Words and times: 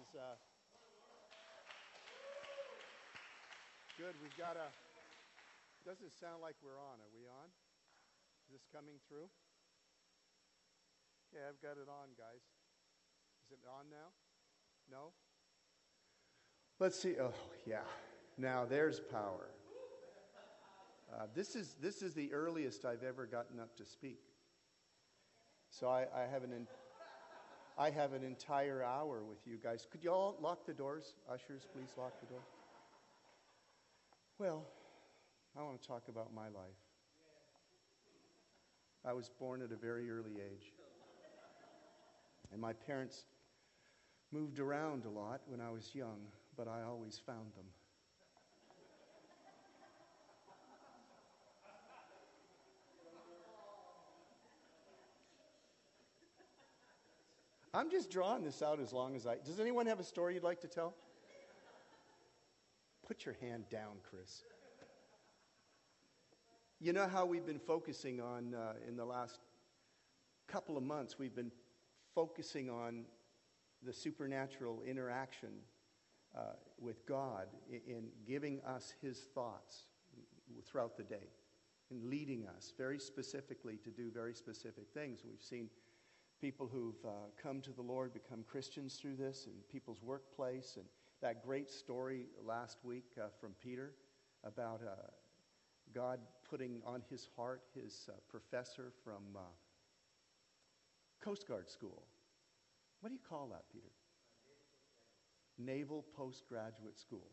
is 0.00 0.16
uh, 0.16 0.36
good. 3.98 4.14
We've 4.22 4.36
got 4.38 4.56
a. 4.56 4.68
Doesn't 5.84 6.12
sound 6.12 6.40
like 6.40 6.54
we're 6.64 6.80
on. 6.80 6.96
Are 7.00 7.12
we 7.12 7.28
on? 7.28 7.48
Is 8.48 8.52
this 8.52 8.66
coming 8.72 8.96
through? 9.08 9.28
Yeah, 11.34 11.48
I've 11.48 11.60
got 11.60 11.76
it 11.76 11.88
on, 11.88 12.08
guys. 12.16 12.40
Is 13.44 13.52
it 13.52 13.68
on 13.68 13.90
now? 13.90 14.08
No? 14.90 15.12
Let's 16.78 16.98
see. 16.98 17.16
Oh, 17.20 17.34
yeah. 17.66 17.84
Now 18.38 18.64
there's 18.64 19.00
power. 19.00 19.48
Uh, 21.12 21.26
this, 21.34 21.56
is, 21.56 21.76
this 21.80 22.02
is 22.02 22.14
the 22.14 22.32
earliest 22.32 22.84
I've 22.84 23.02
ever 23.02 23.26
gotten 23.26 23.60
up 23.60 23.76
to 23.76 23.84
speak. 23.84 24.20
So 25.70 25.88
I, 25.88 26.06
I 26.14 26.26
have 26.30 26.42
an. 26.42 26.52
In, 26.52 26.66
I 27.80 27.88
have 27.88 28.12
an 28.12 28.22
entire 28.22 28.84
hour 28.84 29.24
with 29.24 29.38
you 29.46 29.56
guys. 29.56 29.86
Could 29.90 30.04
you 30.04 30.10
all 30.10 30.36
lock 30.38 30.66
the 30.66 30.74
doors? 30.74 31.14
Ushers, 31.32 31.66
please 31.74 31.88
lock 31.96 32.12
the 32.20 32.26
door. 32.26 32.42
Well, 34.38 34.66
I 35.58 35.62
want 35.62 35.80
to 35.80 35.88
talk 35.88 36.02
about 36.08 36.34
my 36.34 36.48
life. 36.48 36.76
I 39.02 39.14
was 39.14 39.30
born 39.30 39.62
at 39.62 39.72
a 39.72 39.76
very 39.76 40.10
early 40.10 40.32
age. 40.32 40.74
And 42.52 42.60
my 42.60 42.74
parents 42.74 43.24
moved 44.30 44.58
around 44.58 45.06
a 45.06 45.10
lot 45.10 45.40
when 45.46 45.62
I 45.62 45.70
was 45.70 45.94
young, 45.94 46.18
but 46.58 46.68
I 46.68 46.82
always 46.82 47.18
found 47.24 47.46
them. 47.56 47.64
I'm 57.72 57.90
just 57.90 58.10
drawing 58.10 58.42
this 58.42 58.62
out 58.62 58.80
as 58.80 58.92
long 58.92 59.14
as 59.14 59.26
I. 59.26 59.36
Does 59.44 59.60
anyone 59.60 59.86
have 59.86 60.00
a 60.00 60.04
story 60.04 60.34
you'd 60.34 60.42
like 60.42 60.60
to 60.62 60.68
tell? 60.68 60.94
Put 63.06 63.24
your 63.24 63.36
hand 63.40 63.64
down, 63.70 63.98
Chris. 64.08 64.42
You 66.80 66.92
know 66.92 67.06
how 67.06 67.26
we've 67.26 67.46
been 67.46 67.60
focusing 67.60 68.20
on 68.20 68.54
uh, 68.54 68.72
in 68.88 68.96
the 68.96 69.04
last 69.04 69.38
couple 70.48 70.76
of 70.76 70.82
months, 70.82 71.18
we've 71.18 71.34
been 71.34 71.52
focusing 72.14 72.68
on 72.68 73.04
the 73.84 73.92
supernatural 73.92 74.82
interaction 74.84 75.50
uh, 76.36 76.54
with 76.80 77.06
God 77.06 77.46
in, 77.70 77.80
in 77.86 78.04
giving 78.26 78.60
us 78.62 78.94
His 79.00 79.18
thoughts 79.34 79.84
throughout 80.66 80.96
the 80.96 81.04
day 81.04 81.28
and 81.90 82.04
leading 82.04 82.46
us 82.56 82.72
very 82.76 82.98
specifically 82.98 83.76
to 83.84 83.90
do 83.90 84.10
very 84.12 84.34
specific 84.34 84.84
things. 84.92 85.20
We've 85.24 85.42
seen 85.42 85.68
people 86.40 86.68
who've 86.72 87.04
uh, 87.04 87.28
come 87.42 87.60
to 87.60 87.72
the 87.72 87.82
Lord 87.82 88.14
become 88.14 88.44
Christians 88.48 88.94
through 88.94 89.16
this 89.16 89.46
in 89.46 89.52
people's 89.70 90.02
workplace. 90.02 90.76
And 90.76 90.86
that 91.20 91.44
great 91.44 91.70
story 91.70 92.26
last 92.44 92.78
week 92.82 93.04
uh, 93.18 93.26
from 93.40 93.52
Peter 93.62 93.92
about 94.42 94.80
uh, 94.82 94.94
God 95.94 96.18
putting 96.48 96.80
on 96.86 97.02
his 97.10 97.28
heart 97.36 97.62
his 97.74 98.08
uh, 98.08 98.14
professor 98.28 98.92
from 99.04 99.22
uh, 99.36 99.40
Coast 101.22 101.46
Guard 101.46 101.68
School. 101.68 102.02
What 103.00 103.10
do 103.10 103.14
you 103.14 103.20
call 103.28 103.48
that, 103.48 103.64
Peter? 103.70 103.90
Naval 105.58 106.06
Postgraduate 106.16 106.98
School. 106.98 107.28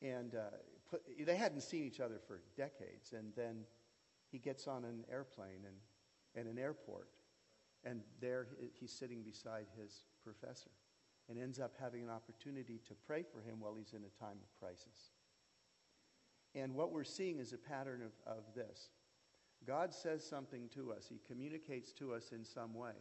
And 0.00 0.34
uh, 0.34 0.56
put, 0.90 1.02
they 1.24 1.36
hadn't 1.36 1.60
seen 1.60 1.84
each 1.84 2.00
other 2.00 2.18
for 2.26 2.40
decades. 2.56 3.12
And 3.12 3.32
then 3.36 3.64
he 4.32 4.38
gets 4.38 4.66
on 4.66 4.84
an 4.84 5.04
airplane 5.10 5.64
and, 5.64 6.44
in 6.46 6.50
an 6.50 6.58
airport 6.58 7.08
and 7.84 8.00
there 8.20 8.46
he's 8.78 8.92
sitting 8.92 9.22
beside 9.22 9.66
his 9.78 10.04
professor 10.22 10.70
and 11.28 11.38
ends 11.38 11.58
up 11.58 11.74
having 11.80 12.02
an 12.02 12.10
opportunity 12.10 12.80
to 12.86 12.94
pray 13.06 13.22
for 13.22 13.40
him 13.40 13.60
while 13.60 13.74
he's 13.74 13.92
in 13.92 14.02
a 14.04 14.22
time 14.22 14.38
of 14.42 14.58
crisis. 14.58 15.12
And 16.54 16.74
what 16.74 16.92
we're 16.92 17.04
seeing 17.04 17.38
is 17.38 17.52
a 17.52 17.58
pattern 17.58 18.02
of, 18.02 18.12
of 18.26 18.44
this 18.54 18.90
God 19.66 19.94
says 19.94 20.24
something 20.26 20.68
to 20.74 20.92
us, 20.92 21.06
He 21.08 21.20
communicates 21.26 21.92
to 21.94 22.14
us 22.14 22.32
in 22.32 22.44
some 22.44 22.74
way, 22.74 22.94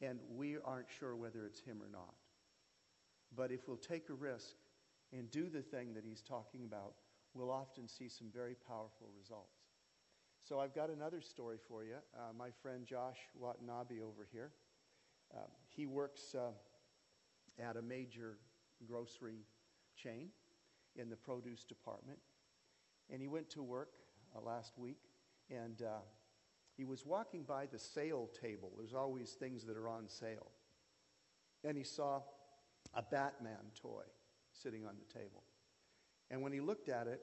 and 0.00 0.18
we 0.28 0.56
aren't 0.64 0.90
sure 0.90 1.14
whether 1.14 1.44
it's 1.44 1.60
Him 1.60 1.78
or 1.80 1.88
not. 1.90 2.14
But 3.34 3.52
if 3.52 3.68
we'll 3.68 3.76
take 3.76 4.08
a 4.10 4.14
risk 4.14 4.56
and 5.12 5.30
do 5.30 5.48
the 5.48 5.62
thing 5.62 5.94
that 5.94 6.04
He's 6.04 6.22
talking 6.22 6.64
about, 6.64 6.94
we'll 7.34 7.50
often 7.50 7.86
see 7.86 8.08
some 8.08 8.28
very 8.34 8.56
powerful 8.66 9.08
results. 9.16 9.57
So 10.42 10.58
I've 10.60 10.74
got 10.74 10.90
another 10.90 11.20
story 11.20 11.58
for 11.68 11.84
you. 11.84 11.96
Uh, 12.14 12.32
my 12.36 12.50
friend 12.62 12.86
Josh 12.86 13.18
Watanabe 13.38 14.00
over 14.00 14.26
here, 14.32 14.50
uh, 15.34 15.40
he 15.68 15.86
works 15.86 16.34
uh, 16.34 16.52
at 17.62 17.76
a 17.76 17.82
major 17.82 18.38
grocery 18.86 19.44
chain 19.96 20.28
in 20.96 21.10
the 21.10 21.16
produce 21.16 21.64
department. 21.64 22.18
And 23.10 23.20
he 23.20 23.28
went 23.28 23.50
to 23.50 23.62
work 23.62 23.90
uh, 24.34 24.40
last 24.40 24.78
week, 24.78 25.00
and 25.50 25.82
uh, 25.82 26.00
he 26.76 26.84
was 26.84 27.04
walking 27.04 27.42
by 27.42 27.66
the 27.66 27.78
sale 27.78 28.28
table. 28.40 28.72
There's 28.76 28.94
always 28.94 29.32
things 29.32 29.64
that 29.64 29.76
are 29.76 29.88
on 29.88 30.08
sale. 30.08 30.50
And 31.64 31.76
he 31.76 31.84
saw 31.84 32.22
a 32.94 33.02
Batman 33.02 33.72
toy 33.80 34.04
sitting 34.52 34.86
on 34.86 34.94
the 34.98 35.12
table. 35.12 35.42
And 36.30 36.42
when 36.42 36.52
he 36.52 36.60
looked 36.60 36.88
at 36.88 37.06
it, 37.06 37.20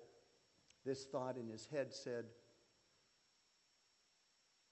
this 0.85 1.05
thought 1.05 1.37
in 1.37 1.47
his 1.47 1.65
head 1.65 1.93
said, 1.93 2.25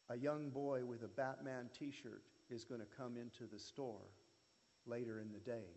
a 0.10 0.18
young 0.18 0.50
boy 0.50 0.84
with 0.86 1.04
a 1.04 1.08
Batman 1.08 1.70
t 1.78 1.92
shirt 1.92 2.24
is 2.50 2.64
going 2.64 2.82
to 2.82 2.88
come 2.98 3.18
into 3.18 3.46
the 3.52 3.60
store 3.60 4.12
later 4.86 5.20
in 5.20 5.32
the 5.32 5.40
day. 5.40 5.68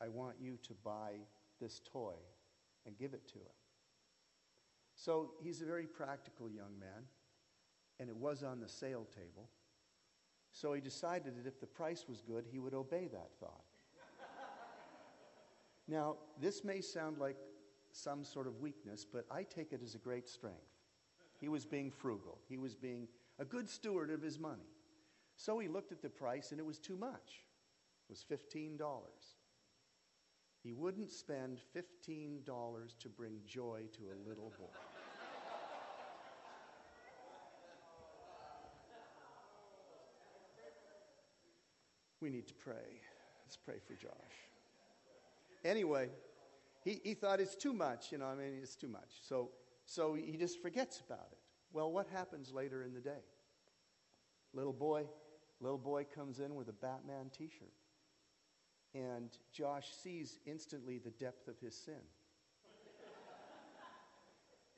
I 0.00 0.08
want 0.08 0.36
you 0.40 0.58
to 0.62 0.74
buy 0.84 1.12
this 1.60 1.80
toy 1.92 2.14
and 2.86 2.96
give 2.96 3.14
it 3.14 3.26
to 3.28 3.34
him. 3.34 3.58
So 4.94 5.32
he's 5.42 5.60
a 5.60 5.64
very 5.64 5.86
practical 5.86 6.48
young 6.48 6.78
man, 6.78 7.04
and 8.00 8.08
it 8.08 8.16
was 8.16 8.42
on 8.42 8.60
the 8.60 8.68
sale 8.68 9.06
table. 9.14 9.48
So 10.52 10.72
he 10.72 10.80
decided 10.80 11.36
that 11.36 11.46
if 11.46 11.60
the 11.60 11.66
price 11.66 12.06
was 12.08 12.20
good, 12.20 12.44
he 12.50 12.58
would 12.58 12.74
obey 12.74 13.08
that 13.12 13.30
thought. 13.38 13.64
now, 15.88 16.16
this 16.40 16.64
may 16.64 16.80
sound 16.80 17.18
like 17.18 17.36
some 17.92 18.24
sort 18.24 18.46
of 18.46 18.60
weakness, 18.60 19.04
but 19.04 19.24
I 19.30 19.42
take 19.42 19.72
it 19.72 19.82
as 19.82 19.94
a 19.94 19.98
great 19.98 20.28
strength. 20.28 20.58
He 21.40 21.48
was 21.48 21.64
being 21.64 21.90
frugal, 21.90 22.38
he 22.48 22.58
was 22.58 22.74
being 22.74 23.06
a 23.38 23.44
good 23.44 23.68
steward 23.68 24.10
of 24.10 24.22
his 24.22 24.38
money. 24.38 24.70
So 25.36 25.58
he 25.58 25.68
looked 25.68 25.92
at 25.92 26.02
the 26.02 26.08
price 26.08 26.50
and 26.50 26.58
it 26.58 26.66
was 26.66 26.78
too 26.78 26.96
much. 26.96 27.44
It 28.08 28.12
was 28.12 28.24
$15. 28.30 28.78
He 30.62 30.72
wouldn't 30.72 31.10
spend 31.10 31.60
$15 31.76 32.44
to 32.98 33.08
bring 33.08 33.40
joy 33.46 33.82
to 33.96 34.02
a 34.02 34.18
little 34.28 34.52
boy. 34.58 34.66
we 42.20 42.30
need 42.30 42.48
to 42.48 42.54
pray. 42.54 43.00
Let's 43.44 43.56
pray 43.56 43.76
for 43.86 43.94
Josh. 43.94 44.10
Anyway, 45.64 46.10
he, 46.84 47.00
he 47.04 47.14
thought 47.14 47.40
it's 47.40 47.54
too 47.54 47.72
much, 47.72 48.12
you 48.12 48.18
know, 48.18 48.26
I 48.26 48.34
mean, 48.34 48.58
it's 48.62 48.76
too 48.76 48.88
much. 48.88 49.20
So, 49.22 49.50
so 49.86 50.14
he 50.14 50.36
just 50.36 50.60
forgets 50.60 51.00
about 51.00 51.28
it. 51.32 51.38
Well, 51.72 51.92
what 51.92 52.06
happens 52.08 52.52
later 52.52 52.82
in 52.82 52.94
the 52.94 53.00
day? 53.00 53.24
Little 54.52 54.72
boy, 54.72 55.06
little 55.60 55.78
boy 55.78 56.06
comes 56.14 56.40
in 56.40 56.54
with 56.54 56.68
a 56.68 56.72
Batman 56.72 57.30
t-shirt. 57.36 57.72
And 58.94 59.30
Josh 59.52 59.90
sees 60.02 60.38
instantly 60.46 60.98
the 60.98 61.10
depth 61.10 61.46
of 61.46 61.58
his 61.60 61.76
sin. 61.76 62.00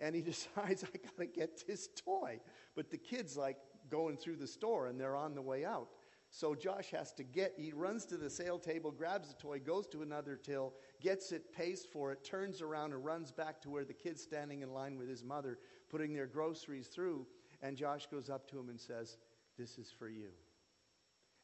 and 0.00 0.14
he 0.14 0.20
decides, 0.22 0.84
I 0.84 0.98
got 0.98 1.16
to 1.18 1.26
get 1.26 1.66
this 1.66 1.88
toy. 2.04 2.41
But 2.74 2.91
the 2.91 2.98
kid's 2.98 3.36
like 3.36 3.56
going 3.88 4.16
through 4.16 4.36
the 4.36 4.47
store 4.47 4.86
and 4.86 5.00
they're 5.00 5.16
on 5.16 5.34
the 5.34 5.42
way 5.42 5.65
out. 5.65 5.88
So 6.32 6.54
Josh 6.54 6.91
has 6.92 7.12
to 7.15 7.24
get, 7.24 7.54
he 7.56 7.72
runs 7.72 8.04
to 8.06 8.16
the 8.16 8.30
sale 8.30 8.59
table, 8.59 8.92
grabs 8.92 9.28
the 9.28 9.34
toy, 9.34 9.59
goes 9.59 9.88
to 9.88 10.03
another 10.03 10.36
till, 10.36 10.74
gets 11.00 11.32
it, 11.32 11.53
pays 11.53 11.84
for 11.84 12.12
it, 12.12 12.22
turns 12.22 12.62
around 12.62 12.92
and 12.92 13.04
runs 13.04 13.32
back 13.32 13.60
to 13.62 13.70
where 13.70 13.84
the 13.84 13.92
kid's 13.92 14.22
standing 14.22 14.62
in 14.62 14.72
line 14.72 14.97
with 14.97 15.09
his 15.09 15.24
mother, 15.24 15.59
putting 15.91 16.13
their 16.13 16.27
groceries 16.27 16.87
through. 16.87 17.27
And 17.63 17.77
Josh 17.77 18.07
goes 18.07 18.31
up 18.31 18.48
to 18.51 18.59
him 18.59 18.69
and 18.69 18.81
says, 18.81 19.19
This 19.59 19.78
is 19.78 19.92
for 19.97 20.09
you. 20.09 20.31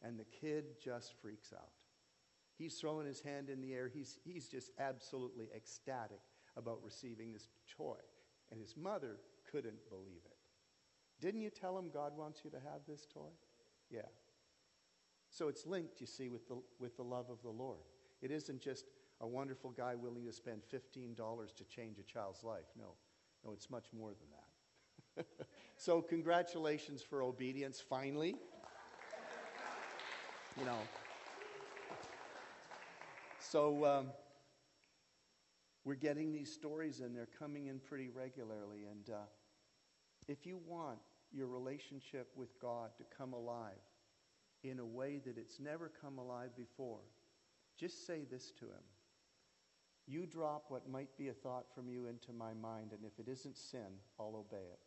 And 0.02 0.18
the 0.18 0.24
kid 0.24 0.80
just 0.82 1.14
freaks 1.20 1.52
out. 1.52 1.70
He's 2.56 2.74
throwing 2.74 3.06
his 3.06 3.20
hand 3.20 3.50
in 3.50 3.60
the 3.60 3.74
air. 3.74 3.90
He's, 3.92 4.18
he's 4.24 4.48
just 4.48 4.70
absolutely 4.78 5.48
ecstatic 5.54 6.20
about 6.56 6.82
receiving 6.82 7.32
this 7.32 7.48
toy. 7.76 7.98
And 8.50 8.60
his 8.60 8.76
mother 8.76 9.18
couldn't 9.50 9.88
believe 9.90 10.22
it. 10.24 10.36
Didn't 11.20 11.42
you 11.42 11.50
tell 11.50 11.76
him 11.78 11.90
God 11.92 12.16
wants 12.16 12.40
you 12.44 12.50
to 12.50 12.56
have 12.56 12.80
this 12.88 13.06
toy? 13.12 13.30
Yeah. 13.90 14.08
So 15.30 15.48
it's 15.48 15.66
linked, 15.66 16.00
you 16.00 16.06
see, 16.06 16.28
with 16.28 16.48
the, 16.48 16.56
with 16.78 16.96
the 16.96 17.02
love 17.02 17.30
of 17.30 17.42
the 17.42 17.50
Lord. 17.50 17.80
It 18.22 18.30
isn't 18.30 18.60
just 18.60 18.86
a 19.20 19.26
wonderful 19.26 19.70
guy 19.70 19.94
willing 19.94 20.24
to 20.24 20.32
spend 20.32 20.62
$15 20.72 21.54
to 21.54 21.64
change 21.64 21.98
a 21.98 22.02
child's 22.02 22.42
life. 22.42 22.66
No, 22.78 22.94
no, 23.46 23.52
it's 23.52 23.70
much 23.70 23.86
more 23.96 24.10
than 24.10 25.24
that. 25.24 25.26
so, 25.76 26.02
congratulations 26.02 27.02
for 27.02 27.22
obedience, 27.22 27.80
finally. 27.80 28.34
You 30.58 30.64
know. 30.64 30.78
So 33.38 33.84
um, 33.84 34.06
we're 35.84 35.94
getting 35.94 36.32
these 36.32 36.52
stories, 36.52 37.00
and 37.00 37.14
they're 37.14 37.28
coming 37.38 37.66
in 37.66 37.78
pretty 37.78 38.08
regularly. 38.08 38.84
And 38.90 39.08
uh, 39.10 39.26
if 40.26 40.44
you 40.46 40.58
want 40.66 40.98
your 41.30 41.46
relationship 41.46 42.28
with 42.34 42.58
God 42.60 42.90
to 42.98 43.04
come 43.16 43.32
alive 43.32 43.72
in 44.64 44.80
a 44.80 44.84
way 44.84 45.20
that 45.24 45.38
it's 45.38 45.60
never 45.60 45.92
come 46.00 46.18
alive 46.18 46.50
before, 46.56 47.02
just 47.78 48.06
say 48.06 48.24
this 48.28 48.50
to 48.58 48.64
Him. 48.64 48.82
You 50.06 50.26
drop 50.26 50.66
what 50.68 50.88
might 50.88 51.16
be 51.16 51.28
a 51.28 51.32
thought 51.32 51.66
from 51.74 51.88
you 51.88 52.06
into 52.06 52.32
my 52.32 52.54
mind, 52.54 52.92
and 52.92 53.04
if 53.04 53.18
it 53.18 53.30
isn't 53.30 53.56
sin, 53.56 53.98
I'll 54.20 54.36
obey 54.36 54.64
it. 54.64 54.78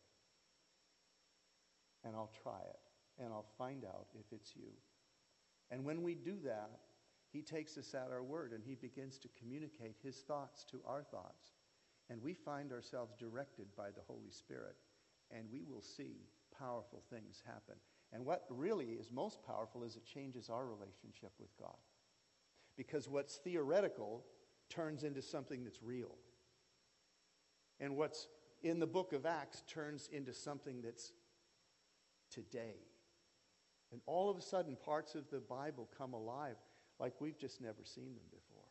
And 2.05 2.15
I'll 2.15 2.31
try 2.41 2.61
it, 2.61 2.79
and 3.21 3.33
I'll 3.33 3.49
find 3.57 3.83
out 3.83 4.07
if 4.17 4.31
it's 4.31 4.55
you. 4.55 4.71
And 5.71 5.83
when 5.83 6.03
we 6.03 6.15
do 6.15 6.37
that, 6.45 6.71
he 7.31 7.41
takes 7.41 7.77
us 7.77 7.93
at 7.93 8.09
our 8.11 8.23
word 8.23 8.53
and 8.53 8.63
he 8.63 8.75
begins 8.75 9.19
to 9.19 9.29
communicate 9.39 9.95
his 10.01 10.17
thoughts 10.17 10.65
to 10.71 10.81
our 10.87 11.03
thoughts. 11.03 11.51
And 12.09 12.21
we 12.23 12.33
find 12.33 12.71
ourselves 12.71 13.13
directed 13.19 13.67
by 13.77 13.91
the 13.91 14.01
Holy 14.07 14.31
Spirit, 14.31 14.75
and 15.29 15.45
we 15.51 15.61
will 15.63 15.81
see 15.81 16.25
powerful 16.57 17.03
things 17.11 17.43
happen. 17.45 17.75
And 18.11 18.25
what 18.25 18.45
really 18.49 18.93
is 18.93 19.11
most 19.11 19.43
powerful 19.45 19.83
is 19.83 19.95
it 19.95 20.05
changes 20.05 20.49
our 20.49 20.65
relationship 20.65 21.31
with 21.39 21.55
God. 21.59 21.77
Because 22.75 23.07
what's 23.07 23.35
theoretical 23.35 24.23
turns 24.69 25.03
into 25.03 25.21
something 25.21 25.63
that's 25.63 25.81
real. 25.81 26.15
And 27.79 27.95
what's 27.95 28.27
in 28.61 28.79
the 28.79 28.87
book 28.87 29.13
of 29.13 29.25
Acts 29.25 29.63
turns 29.67 30.09
into 30.11 30.33
something 30.33 30.81
that's 30.81 31.11
today. 32.31 32.75
And 33.91 34.01
all 34.05 34.29
of 34.29 34.37
a 34.37 34.41
sudden, 34.41 34.75
parts 34.75 35.15
of 35.15 35.29
the 35.31 35.39
Bible 35.39 35.89
come 35.97 36.13
alive 36.13 36.57
like 36.99 37.13
we've 37.19 37.37
just 37.37 37.61
never 37.61 37.83
seen 37.83 38.13
them 38.13 38.25
before. 38.29 38.63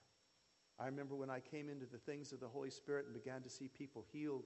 I 0.79 0.87
remember 0.87 1.17
when 1.17 1.31
I 1.31 1.41
came 1.41 1.69
into 1.69 1.87
the 1.87 1.99
things 1.99 2.33
of 2.33 2.41
the 2.41 2.47
Holy 2.47 2.71
Spirit 2.71 3.07
and 3.07 3.15
began 3.15 3.43
to 3.43 3.51
see 3.51 3.69
people 3.69 4.05
healed, 4.13 4.45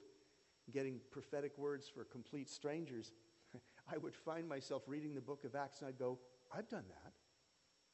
getting 0.72 0.98
prophetic 1.10 1.58
words 1.58 1.88
for 1.88 2.04
complete 2.04 2.48
strangers, 2.48 3.12
I 3.92 3.98
would 3.98 4.14
find 4.14 4.48
myself 4.48 4.84
reading 4.86 5.14
the 5.14 5.20
book 5.20 5.44
of 5.44 5.54
Acts 5.54 5.80
and 5.80 5.88
I'd 5.88 5.98
go, 5.98 6.18
I've 6.54 6.68
done 6.68 6.84
that. 6.88 7.12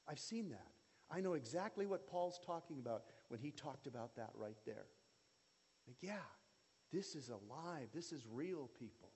I've 0.07 0.21
seen 0.21 0.51
that. 0.51 0.69
I 1.11 1.21
know 1.21 1.33
exactly 1.33 1.87
what 1.87 2.07
Paul's 2.07 2.39
talking 2.45 2.79
about 2.79 3.05
when 3.29 3.41
he 3.41 3.51
talked 3.51 3.87
about 3.87 4.17
that 4.17 4.31
right 4.35 4.57
there. 4.67 4.87
Like, 5.87 5.97
yeah, 6.01 6.27
this 6.93 7.15
is 7.15 7.31
alive. 7.31 7.89
This 7.95 8.13
is 8.13 8.23
real, 8.31 8.71
people. 8.79 9.11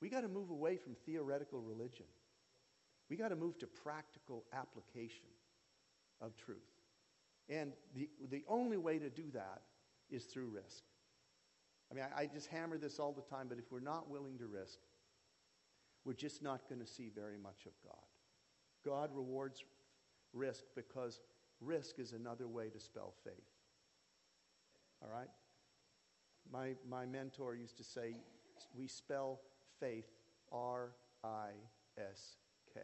We 0.00 0.08
got 0.08 0.22
to 0.22 0.28
move 0.28 0.50
away 0.50 0.76
from 0.76 0.94
theoretical 1.06 1.60
religion. 1.60 2.06
We 3.08 3.16
got 3.16 3.28
to 3.28 3.36
move 3.36 3.58
to 3.58 3.66
practical 3.66 4.44
application 4.52 5.26
of 6.20 6.36
truth. 6.36 6.58
And 7.48 7.72
the, 7.94 8.08
the 8.30 8.44
only 8.48 8.76
way 8.76 8.98
to 8.98 9.10
do 9.10 9.24
that 9.32 9.62
is 10.10 10.24
through 10.24 10.48
risk. 10.48 10.84
I 11.90 11.94
mean, 11.94 12.04
I, 12.16 12.22
I 12.22 12.26
just 12.26 12.48
hammer 12.48 12.78
this 12.78 12.98
all 12.98 13.12
the 13.12 13.22
time, 13.22 13.46
but 13.48 13.58
if 13.58 13.70
we're 13.70 13.80
not 13.80 14.10
willing 14.10 14.38
to 14.38 14.46
risk, 14.46 14.78
we're 16.04 16.14
just 16.14 16.42
not 16.42 16.68
going 16.68 16.80
to 16.80 16.86
see 16.86 17.10
very 17.14 17.38
much 17.38 17.66
of 17.66 17.72
God. 17.82 17.96
God 18.84 19.10
rewards 19.14 19.64
risk 20.32 20.64
because 20.74 21.20
risk 21.64 21.98
is 21.98 22.12
another 22.12 22.48
way 22.48 22.68
to 22.68 22.78
spell 22.78 23.14
faith. 23.24 23.50
All 25.02 25.10
right? 25.10 25.28
My, 26.52 26.74
my 26.88 27.06
mentor 27.06 27.54
used 27.54 27.76
to 27.78 27.84
say, 27.84 28.16
we 28.76 28.86
spell 28.86 29.40
faith 29.80 30.06
R 30.52 30.92
I 31.24 31.50
S 31.98 32.36
K. 32.72 32.80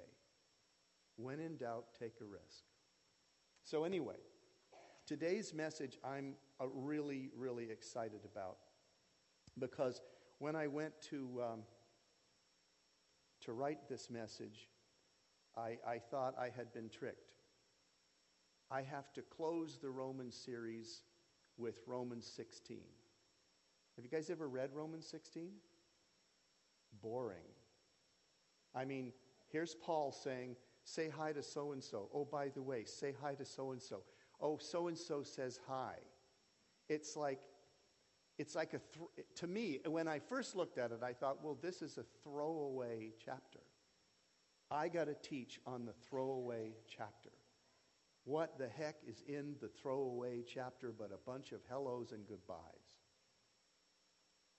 When 1.17 1.41
in 1.41 1.57
doubt, 1.57 1.85
take 1.99 2.15
a 2.21 2.25
risk. 2.25 2.65
So, 3.65 3.85
anyway, 3.85 4.17
today's 5.07 5.53
message 5.53 5.99
I'm 6.03 6.35
uh, 6.61 6.67
really, 6.73 7.31
really 7.37 7.71
excited 7.71 8.21
about 8.25 8.57
because 9.59 10.01
when 10.39 10.57
I 10.57 10.67
went 10.67 10.95
to, 11.11 11.43
um, 11.43 11.61
to 13.43 13.53
write 13.53 13.89
this 13.89 14.09
message, 14.09 14.69
I, 15.57 15.77
I 15.87 15.99
thought 15.99 16.35
I 16.39 16.49
had 16.57 16.73
been 16.73 16.89
tricked. 16.89 17.40
I 18.71 18.83
have 18.83 19.13
to 19.15 19.23
close 19.23 19.79
the 19.79 19.91
Romans 19.91 20.37
series 20.37 21.03
with 21.57 21.81
Romans 21.87 22.27
16. 22.27 22.79
Have 23.97 24.05
you 24.05 24.11
guys 24.11 24.31
ever 24.31 24.49
read 24.49 24.71
Romans 24.73 25.07
16? 25.07 25.51
Boring. 27.03 27.39
I 28.75 28.85
mean, 28.85 29.13
here's 29.49 29.75
Paul 29.75 30.13
saying, 30.13 30.57
Say 30.85 31.09
hi 31.09 31.33
to 31.33 31.43
so 31.43 31.73
and 31.73 31.83
so. 31.83 32.09
Oh, 32.15 32.25
by 32.25 32.49
the 32.49 32.63
way, 32.63 32.85
say 32.85 33.15
hi 33.21 33.35
to 33.35 33.45
so 33.45 33.73
and 33.73 33.83
so. 33.83 34.03
Oh, 34.41 34.57
so 34.57 34.89
and 34.89 34.97
so 34.97 35.23
says 35.23 35.61
hi. 35.69 35.95
It's 36.89 37.17
like, 37.17 37.41
it's 38.39 38.55
like 38.55 38.73
a, 38.75 38.81
th- 38.95 39.27
to 39.37 39.47
me, 39.47 39.81
when 39.87 40.09
I 40.09 40.19
first 40.19 40.57
looked 40.57 40.79
at 40.79 40.91
it, 40.93 41.01
I 41.03 41.13
thought, 41.13 41.45
well, 41.45 41.59
this 41.61 41.83
is 41.83 41.99
a 41.99 42.05
throwaway 42.25 43.13
chapter. 43.25 43.61
I 44.71 44.89
got 44.89 45.05
to 45.05 45.15
teach 45.15 45.61
on 45.67 45.85
the 45.85 45.93
throwaway 46.09 46.73
chapter. 46.89 47.31
What 48.31 48.59
the 48.59 48.69
heck 48.69 48.95
is 49.09 49.25
in 49.27 49.57
the 49.61 49.67
throwaway 49.67 50.45
chapter 50.47 50.95
but 50.97 51.11
a 51.13 51.19
bunch 51.29 51.51
of 51.51 51.63
hellos 51.69 52.13
and 52.13 52.25
goodbyes? 52.29 53.01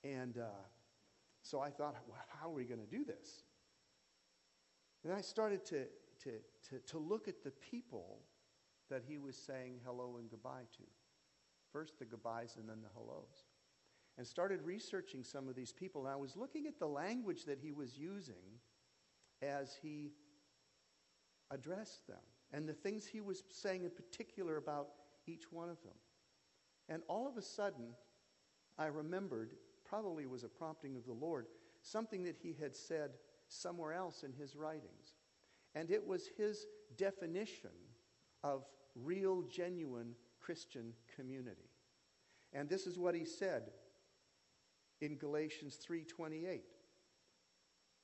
And 0.04 0.38
uh, 0.40 0.66
so 1.42 1.62
I 1.62 1.70
thought, 1.70 1.96
well, 2.06 2.20
how 2.38 2.50
are 2.50 2.54
we 2.54 2.66
going 2.66 2.82
to 2.82 2.86
do 2.86 3.06
this? 3.06 3.44
And 5.06 5.14
I 5.14 5.22
started 5.22 5.64
to, 5.68 5.86
to, 6.24 6.32
to, 6.70 6.80
to 6.86 6.98
look 6.98 7.30
at 7.30 7.46
the 7.46 7.52
people 7.72 8.20
that 8.90 9.04
he 9.08 9.18
was 9.18 9.38
saying 9.38 9.80
hello 9.86 10.18
and 10.20 10.30
goodbye 10.30 10.68
to. 10.76 10.84
First 11.72 11.98
the 11.98 12.04
goodbyes 12.04 12.58
and 12.60 12.68
then 12.68 12.82
the 12.82 12.90
hellos. 12.94 13.46
And 14.18 14.28
started 14.28 14.64
researching 14.64 15.24
some 15.24 15.48
of 15.48 15.56
these 15.56 15.72
people. 15.72 16.02
And 16.02 16.12
I 16.12 16.18
was 16.18 16.36
looking 16.36 16.68
at 16.68 16.78
the 16.78 16.90
language 16.90 17.46
that 17.46 17.58
he 17.58 17.72
was 17.72 17.98
using 17.98 18.60
as 19.42 19.78
he 19.82 20.12
addressed 21.50 22.06
them 22.08 22.18
and 22.53 22.68
the 22.68 22.74
things 22.74 23.06
he 23.06 23.21
was 23.21 23.44
saying 23.50 23.83
in 23.83 23.92
particular 23.92 24.57
about 24.57 24.89
each 25.27 25.51
one 25.51 25.69
of 25.69 25.81
them. 25.83 25.94
And 26.89 27.03
all 27.07 27.27
of 27.27 27.38
a 27.38 27.42
sudden, 27.42 27.95
I 28.77 28.88
remembered, 28.88 29.51
probably 29.86 30.25
was 30.25 30.44
a 30.44 30.50
prompting 30.50 30.95
of 30.95 31.06
the 31.06 31.13
Lord, 31.13 31.48
something 31.81 32.24
that 32.24 32.38
he 32.38 32.53
had 32.60 32.75
said 32.75 33.12
somewhere 33.48 33.93
else 33.93 34.24
in 34.24 34.34
his 34.34 34.55
writings. 34.55 35.15
And 35.75 35.89
it 35.89 36.05
was 36.05 36.27
his 36.38 36.65
definition 36.98 37.72
of 38.43 38.65
real, 38.96 39.43
genuine 39.43 40.15
Christian 40.39 40.93
community. 41.15 41.70
And 42.53 42.67
this 42.67 42.88
is 42.88 43.00
what 43.00 43.15
he 43.15 43.25
said 43.25 43.72
in 45.00 45.17
Galatians 45.17 45.77
3:28. 45.77 46.63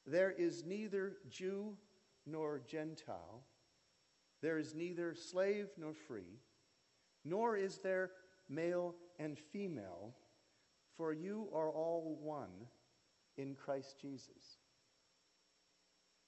There 0.05 0.31
is 0.31 0.63
neither 0.63 1.17
Jew 1.29 1.77
nor 2.25 2.59
Gentile, 2.59 3.43
there 4.41 4.57
is 4.57 4.75
neither 4.75 5.13
slave 5.13 5.69
nor 5.77 5.93
free, 5.93 6.39
nor 7.25 7.55
is 7.55 7.79
there 7.79 8.11
male 8.49 8.95
and 9.19 9.37
female, 9.37 10.15
for 10.95 11.13
you 11.13 11.49
are 11.53 11.69
all 11.69 12.17
one 12.21 12.67
in 13.37 13.55
Christ 13.55 13.97
Jesus. 14.01 14.57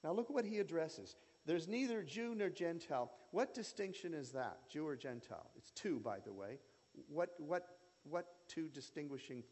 Now 0.04 0.12
look 0.14 0.30
at 0.30 0.34
what 0.34 0.46
he 0.46 0.60
addresses. 0.60 1.16
There's 1.46 1.68
neither 1.68 2.04
Jew 2.04 2.36
nor 2.36 2.50
Gentile. 2.50 3.12
What 3.32 3.54
distinction 3.54 4.14
is 4.14 4.32
that, 4.32 4.70
Jew 4.70 4.86
or 4.86 4.96
Gentile? 4.96 5.50
It's 5.58 5.72
two, 5.72 6.00
by 6.00 6.20
the 6.20 6.32
way. 6.32 6.60
What, 7.08 7.30
what, 7.38 7.66
what 8.04 8.26
two 8.48 8.68
distinguishing 8.68 9.44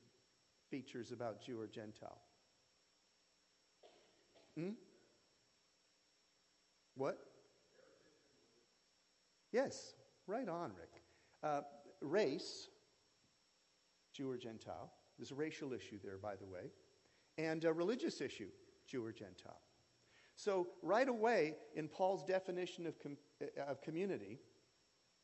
features 0.69 1.11
about 1.11 1.41
Jew 1.41 1.59
or 1.59 1.67
Gentile? 1.67 2.21
Hmm? 4.57 4.71
What? 6.95 7.17
Yes, 9.51 9.93
right 10.27 10.47
on, 10.47 10.71
Rick. 10.77 11.01
Uh, 11.43 11.61
race, 12.01 12.67
Jew 14.13 14.29
or 14.29 14.37
Gentile. 14.37 14.91
There's 15.17 15.31
a 15.31 15.35
racial 15.35 15.73
issue 15.73 15.99
there, 16.03 16.17
by 16.17 16.35
the 16.35 16.45
way. 16.45 16.71
And 17.37 17.63
a 17.65 17.73
religious 17.73 18.21
issue, 18.21 18.49
Jew 18.87 19.05
or 19.05 19.11
Gentile. 19.11 19.61
So, 20.35 20.67
right 20.83 21.07
away, 21.07 21.55
in 21.75 21.87
Paul's 21.87 22.23
definition 22.23 22.85
of, 22.85 22.99
com- 22.99 23.17
uh, 23.41 23.63
of 23.63 23.81
community, 23.81 24.39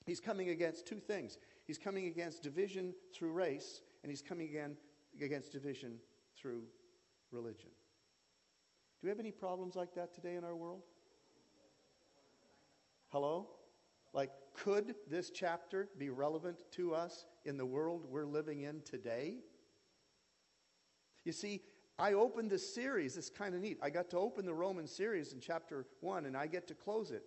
he's 0.06 0.20
coming 0.20 0.50
against 0.50 0.88
two 0.88 1.00
things. 1.00 1.38
He's 1.65 1.77
coming 1.77 2.08
against 2.08 2.42
division 2.42 2.94
through 3.13 3.32
race, 3.32 3.82
and 4.01 4.12
he's 4.12 4.22
coming 4.22 4.50
again 4.50 4.75
against 5.22 5.51
division 5.51 6.00
through 6.36 6.63
religion. 7.32 7.70
Do 9.01 9.08
we 9.08 9.10
have 9.10 9.20
any 9.20 9.32
problems 9.32 9.75
like 9.75 9.94
that 9.96 10.13
today 10.13 10.36
in 10.36 10.44
our 10.44 10.56
world? 10.56 10.82
Hello? 13.10 13.50
Like, 14.13 14.32
could 14.53 14.96
this 15.10 15.32
chapter 15.32 15.89
be 15.98 16.10
relevant 16.10 16.63
to 16.74 16.93
us 16.93 17.25
in 17.46 17.58
the 17.58 17.65
world 17.65 18.05
we're 18.08 18.25
living 18.25 18.62
in 18.62 18.82
today? 18.82 19.38
You 21.25 21.32
see, 21.32 21.62
I 21.98 22.13
opened 22.13 22.51
this 22.51 22.74
series. 22.74 23.17
It's 23.17 23.29
kind 23.29 23.55
of 23.55 23.62
neat. 23.62 23.79
I 23.82 23.89
got 23.89 24.10
to 24.12 24.17
open 24.17 24.46
the 24.46 24.53
Roman 24.53 24.88
series 24.88 25.34
in 25.34 25.39
chapter 25.39 25.86
1, 26.01 26.25
and 26.25 26.38
I 26.38 26.48
get 26.48 26.67
to 26.67 26.74
close 26.74 27.12
it 27.12 27.24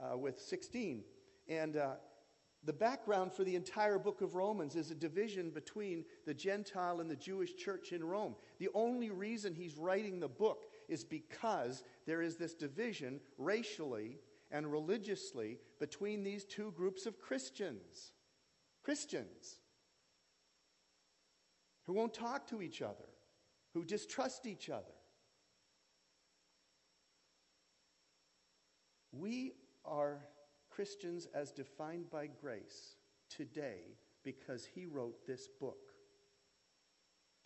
uh, 0.00 0.16
with 0.16 0.40
16. 0.40 1.02
And 1.48 1.76
uh, 1.76 1.94
The 2.64 2.72
background 2.72 3.32
for 3.32 3.44
the 3.44 3.56
entire 3.56 3.98
book 3.98 4.20
of 4.20 4.34
Romans 4.34 4.76
is 4.76 4.90
a 4.90 4.94
division 4.94 5.50
between 5.50 6.04
the 6.26 6.34
Gentile 6.34 7.00
and 7.00 7.10
the 7.10 7.16
Jewish 7.16 7.56
church 7.56 7.92
in 7.92 8.04
Rome. 8.04 8.34
The 8.58 8.68
only 8.74 9.10
reason 9.10 9.54
he's 9.54 9.78
writing 9.78 10.20
the 10.20 10.28
book 10.28 10.64
is 10.88 11.02
because 11.02 11.82
there 12.06 12.20
is 12.20 12.36
this 12.36 12.54
division 12.54 13.20
racially 13.38 14.18
and 14.50 14.70
religiously 14.70 15.58
between 15.78 16.24
these 16.24 16.44
two 16.44 16.72
groups 16.72 17.06
of 17.06 17.18
Christians. 17.18 18.12
Christians 18.82 19.60
who 21.86 21.92
won't 21.92 22.14
talk 22.14 22.46
to 22.48 22.62
each 22.62 22.82
other, 22.82 23.08
who 23.74 23.84
distrust 23.84 24.46
each 24.46 24.70
other. 24.70 24.84
We 29.12 29.54
are 29.84 30.20
Christians 30.70 31.26
as 31.34 31.50
defined 31.50 32.10
by 32.10 32.28
grace 32.28 32.94
today 33.28 33.96
because 34.22 34.64
he 34.64 34.86
wrote 34.86 35.26
this 35.26 35.48
book. 35.48 35.90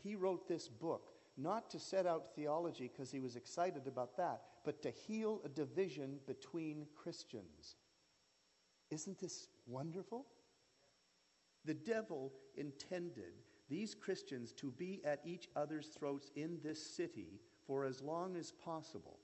He 0.03 0.15
wrote 0.15 0.47
this 0.47 0.69
book 0.69 1.14
not 1.37 1.71
to 1.71 1.79
set 1.79 2.07
out 2.07 2.35
theology 2.35 2.91
because 2.93 3.11
he 3.11 3.21
was 3.21 3.37
excited 3.37 3.87
about 3.87 4.17
that, 4.17 4.43
but 4.65 4.83
to 4.83 4.91
heal 4.91 5.41
a 5.45 5.49
division 5.49 6.19
between 6.27 6.87
Christians. 6.95 7.77
Isn't 8.91 9.19
this 9.19 9.49
wonderful? 9.67 10.27
The 11.65 11.75
devil 11.75 12.33
intended 12.57 13.33
these 13.69 13.95
Christians 13.95 14.53
to 14.53 14.71
be 14.71 15.01
at 15.05 15.21
each 15.25 15.49
other's 15.57 15.89
throats 15.89 16.31
in 16.37 16.59
this 16.63 16.85
city 16.85 17.41
for 17.67 17.85
as 17.85 18.03
long 18.03 18.37
as 18.37 18.53
possible. 18.53 19.19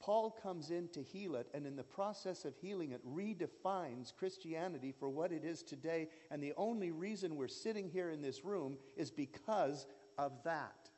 Paul 0.00 0.30
comes 0.30 0.70
in 0.70 0.88
to 0.88 1.02
heal 1.02 1.34
it, 1.36 1.48
and 1.54 1.66
in 1.66 1.76
the 1.76 1.82
process 1.82 2.44
of 2.44 2.56
healing 2.56 2.92
it, 2.92 3.00
redefines 3.06 4.14
Christianity 4.14 4.92
for 4.92 5.08
what 5.08 5.32
it 5.32 5.44
is 5.44 5.62
today. 5.62 6.08
And 6.30 6.42
the 6.42 6.52
only 6.56 6.90
reason 6.90 7.36
we're 7.36 7.48
sitting 7.48 7.88
here 7.88 8.10
in 8.10 8.20
this 8.20 8.44
room 8.44 8.76
is 8.96 9.10
because 9.10 9.86
of 10.18 10.32
that. 10.44 10.90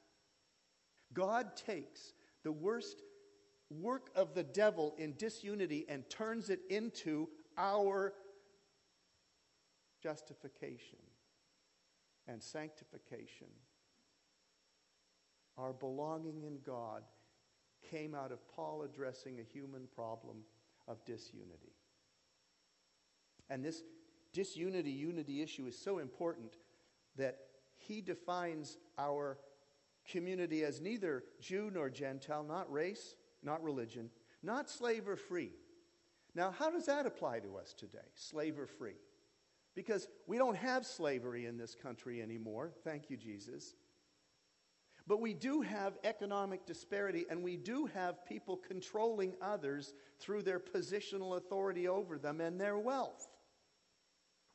God 1.12 1.56
takes 1.56 2.12
the 2.42 2.52
worst 2.52 3.02
work 3.70 4.10
of 4.14 4.34
the 4.34 4.42
devil 4.42 4.94
in 4.98 5.14
disunity 5.16 5.84
and 5.88 6.08
turns 6.08 6.50
it 6.50 6.60
into 6.70 7.28
our 7.58 8.12
justification 10.02 10.98
and 12.28 12.42
sanctification. 12.42 13.48
Our 15.58 15.72
belonging 15.72 16.42
in 16.44 16.58
God 16.64 17.02
came 17.90 18.14
out 18.14 18.32
of 18.32 18.46
Paul 18.48 18.82
addressing 18.82 19.38
a 19.40 19.42
human 19.42 19.86
problem 19.94 20.38
of 20.86 21.04
disunity. 21.04 21.72
And 23.48 23.64
this 23.64 23.82
disunity 24.32 24.90
unity 24.90 25.40
issue 25.42 25.66
is 25.66 25.78
so 25.78 25.98
important 25.98 26.56
that 27.16 27.38
he 27.76 28.00
defines 28.00 28.76
our 28.98 29.38
community 30.06 30.64
as 30.64 30.80
neither 30.80 31.24
Jew 31.40 31.70
nor 31.72 31.90
Gentile, 31.90 32.44
not 32.44 32.70
race, 32.70 33.16
not 33.42 33.62
religion, 33.62 34.10
not 34.42 34.70
slave 34.70 35.08
or 35.08 35.16
free. 35.16 35.52
Now, 36.34 36.50
how 36.50 36.70
does 36.70 36.86
that 36.86 37.06
apply 37.06 37.40
to 37.40 37.56
us 37.56 37.72
today, 37.72 37.98
slave 38.14 38.58
or 38.58 38.66
free? 38.66 38.96
Because 39.74 40.08
we 40.26 40.38
don't 40.38 40.56
have 40.56 40.86
slavery 40.86 41.46
in 41.46 41.56
this 41.56 41.74
country 41.74 42.22
anymore, 42.22 42.72
thank 42.84 43.10
you, 43.10 43.16
Jesus. 43.16 43.74
But 45.06 45.20
we 45.20 45.34
do 45.34 45.60
have 45.60 45.98
economic 46.02 46.66
disparity, 46.66 47.26
and 47.30 47.42
we 47.42 47.56
do 47.56 47.86
have 47.86 48.26
people 48.26 48.56
controlling 48.56 49.34
others 49.40 49.94
through 50.18 50.42
their 50.42 50.58
positional 50.58 51.36
authority 51.36 51.86
over 51.86 52.18
them 52.18 52.40
and 52.40 52.60
their 52.60 52.78
wealth. 52.78 53.28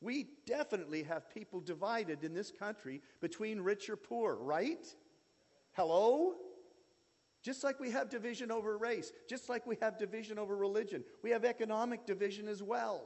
We 0.02 0.30
definitely 0.46 1.04
have 1.04 1.32
people 1.32 1.60
divided 1.60 2.24
in 2.24 2.34
this 2.34 2.50
country 2.50 3.00
between 3.20 3.60
rich 3.60 3.88
or 3.88 3.96
poor, 3.96 4.34
right? 4.34 4.84
Hello? 5.72 6.34
Just 7.42 7.64
like 7.64 7.80
we 7.80 7.90
have 7.90 8.08
division 8.08 8.52
over 8.52 8.78
race, 8.78 9.12
just 9.28 9.48
like 9.48 9.66
we 9.66 9.76
have 9.80 9.98
division 9.98 10.38
over 10.38 10.56
religion, 10.56 11.02
we 11.22 11.30
have 11.30 11.44
economic 11.44 12.06
division 12.06 12.46
as 12.46 12.62
well. 12.62 13.02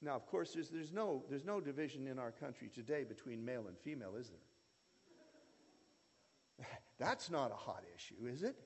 Now, 0.00 0.14
of 0.14 0.26
course, 0.26 0.52
there's, 0.54 0.70
there's, 0.70 0.92
no, 0.92 1.24
there's 1.28 1.44
no 1.44 1.60
division 1.60 2.06
in 2.06 2.18
our 2.18 2.30
country 2.30 2.70
today 2.72 3.04
between 3.04 3.44
male 3.44 3.66
and 3.66 3.76
female, 3.76 4.14
is 4.16 4.30
there? 6.58 6.66
That's 6.98 7.30
not 7.30 7.50
a 7.50 7.56
hot 7.56 7.84
issue, 7.94 8.26
is 8.26 8.42
it? 8.42 8.56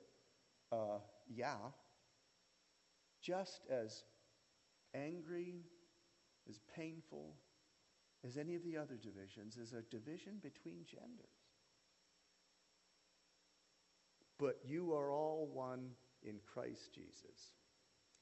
Uh, 0.71 0.99
yeah. 1.35 1.57
Just 3.23 3.63
as 3.71 4.05
angry, 4.95 5.63
as 6.49 6.61
painful 6.77 7.35
as 8.27 8.37
any 8.37 8.55
of 8.55 8.65
the 8.65 8.77
other 8.77 8.97
divisions 8.97 9.57
is 9.57 9.73
a 9.73 9.83
division 9.83 10.35
between 10.43 10.85
genders. 10.87 11.27
But 14.39 14.59
you 14.65 14.93
are 14.95 15.11
all 15.11 15.49
one 15.53 15.91
in 16.23 16.37
Christ 16.53 16.93
Jesus. 16.95 17.55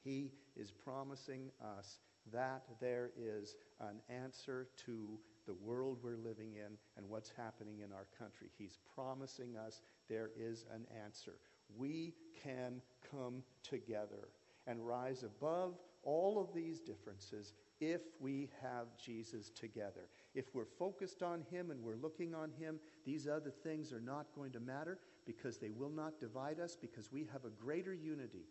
He 0.03 0.31
is 0.55 0.71
promising 0.71 1.51
us 1.77 1.99
that 2.31 2.63
there 2.79 3.11
is 3.17 3.55
an 3.79 4.01
answer 4.09 4.67
to 4.85 5.19
the 5.47 5.53
world 5.53 5.97
we're 6.03 6.15
living 6.15 6.53
in 6.55 6.77
and 6.97 7.09
what's 7.09 7.31
happening 7.35 7.79
in 7.79 7.91
our 7.91 8.07
country. 8.17 8.49
He's 8.57 8.77
promising 8.95 9.57
us 9.57 9.81
there 10.09 10.29
is 10.37 10.65
an 10.73 10.85
answer. 11.03 11.33
We 11.75 12.13
can 12.43 12.81
come 13.09 13.43
together 13.63 14.29
and 14.67 14.85
rise 14.85 15.23
above 15.23 15.75
all 16.03 16.39
of 16.39 16.53
these 16.53 16.79
differences 16.79 17.53
if 17.79 18.01
we 18.19 18.49
have 18.61 18.87
Jesus 18.97 19.49
together. 19.49 20.09
If 20.33 20.53
we're 20.53 20.65
focused 20.65 21.21
on 21.23 21.43
Him 21.51 21.71
and 21.71 21.81
we're 21.81 21.95
looking 21.95 22.33
on 22.33 22.51
Him, 22.51 22.79
these 23.05 23.27
other 23.27 23.51
things 23.51 23.91
are 23.91 24.01
not 24.01 24.27
going 24.35 24.51
to 24.53 24.59
matter 24.59 24.99
because 25.25 25.57
they 25.57 25.71
will 25.71 25.89
not 25.89 26.19
divide 26.19 26.59
us 26.59 26.75
because 26.75 27.11
we 27.11 27.27
have 27.31 27.45
a 27.45 27.49
greater 27.49 27.93
unity 27.93 28.45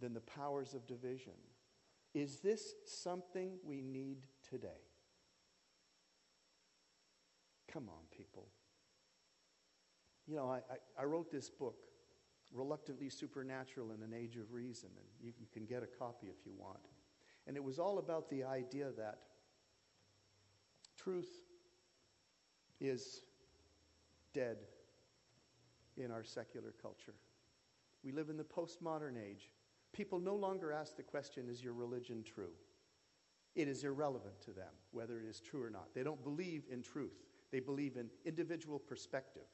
than 0.00 0.14
the 0.14 0.20
powers 0.20 0.74
of 0.74 0.86
division. 0.86 1.32
Is 2.14 2.40
this 2.40 2.74
something 2.86 3.58
we 3.64 3.82
need 3.82 4.18
today? 4.48 4.82
Come 7.72 7.88
on, 7.88 8.04
people. 8.16 8.48
You 10.26 10.36
know, 10.36 10.50
I, 10.50 10.56
I, 10.56 11.02
I, 11.02 11.04
wrote 11.04 11.30
this 11.30 11.48
book, 11.48 11.76
Reluctantly 12.52 13.10
Supernatural 13.10 13.92
in 13.92 14.02
an 14.02 14.14
Age 14.14 14.36
of 14.36 14.52
Reason, 14.52 14.88
and 14.96 15.06
you, 15.38 15.46
can 15.52 15.66
get 15.66 15.82
a 15.82 15.86
copy 15.86 16.28
if 16.28 16.46
you 16.46 16.52
want. 16.56 16.80
And 17.46 17.56
it 17.56 17.64
was 17.64 17.78
all 17.78 17.98
about 17.98 18.30
the 18.30 18.44
idea 18.44 18.90
that 18.96 19.18
truth 20.96 21.30
is 22.80 23.22
dead 24.32 24.58
in 25.96 26.10
our 26.10 26.24
secular 26.24 26.74
culture. 26.80 27.14
We 28.04 28.12
live 28.12 28.28
in 28.28 28.36
the 28.36 28.44
postmodern 28.44 29.16
age. 29.18 29.50
People 29.92 30.20
no 30.20 30.36
longer 30.36 30.72
ask 30.72 30.96
the 30.96 31.02
question, 31.02 31.48
is 31.48 31.62
your 31.62 31.72
religion 31.72 32.22
true? 32.22 32.52
It 33.54 33.66
is 33.66 33.82
irrelevant 33.82 34.40
to 34.42 34.52
them 34.52 34.72
whether 34.92 35.18
it 35.18 35.26
is 35.26 35.40
true 35.40 35.62
or 35.62 35.70
not. 35.70 35.88
They 35.94 36.02
don't 36.02 36.22
believe 36.22 36.64
in 36.70 36.82
truth, 36.82 37.24
they 37.50 37.60
believe 37.60 37.96
in 37.96 38.08
individual 38.24 38.78
perspective. 38.78 39.48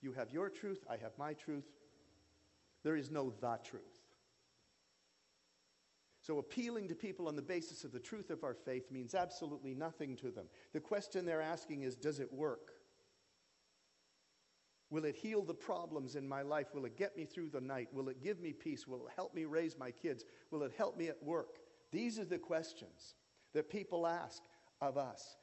You 0.00 0.12
have 0.12 0.30
your 0.30 0.50
truth, 0.50 0.84
I 0.88 0.96
have 0.96 1.12
my 1.18 1.32
truth. 1.32 1.64
There 2.84 2.96
is 2.96 3.10
no 3.10 3.32
the 3.40 3.58
truth. 3.64 3.82
So, 6.20 6.38
appealing 6.38 6.88
to 6.88 6.94
people 6.94 7.26
on 7.26 7.36
the 7.36 7.42
basis 7.42 7.84
of 7.84 7.92
the 7.92 7.98
truth 7.98 8.30
of 8.30 8.44
our 8.44 8.54
faith 8.54 8.90
means 8.90 9.14
absolutely 9.14 9.74
nothing 9.74 10.14
to 10.16 10.30
them. 10.30 10.46
The 10.74 10.80
question 10.80 11.24
they're 11.24 11.40
asking 11.40 11.82
is 11.82 11.96
Does 11.96 12.20
it 12.20 12.32
work? 12.32 12.72
Will 14.90 15.04
it 15.04 15.16
heal 15.16 15.42
the 15.42 15.54
problems 15.54 16.16
in 16.16 16.26
my 16.26 16.42
life? 16.42 16.68
Will 16.74 16.86
it 16.86 16.96
get 16.96 17.16
me 17.16 17.24
through 17.24 17.50
the 17.50 17.60
night? 17.60 17.88
Will 17.92 18.08
it 18.08 18.22
give 18.22 18.40
me 18.40 18.52
peace? 18.52 18.86
Will 18.86 19.06
it 19.06 19.12
help 19.14 19.34
me 19.34 19.44
raise 19.44 19.76
my 19.78 19.90
kids? 19.90 20.24
Will 20.50 20.62
it 20.62 20.72
help 20.76 20.96
me 20.96 21.08
at 21.08 21.22
work? 21.22 21.58
These 21.92 22.18
are 22.18 22.24
the 22.24 22.38
questions 22.38 23.14
that 23.52 23.70
people 23.70 24.06
ask 24.06 24.42
of 24.80 24.96
us. 24.96 25.36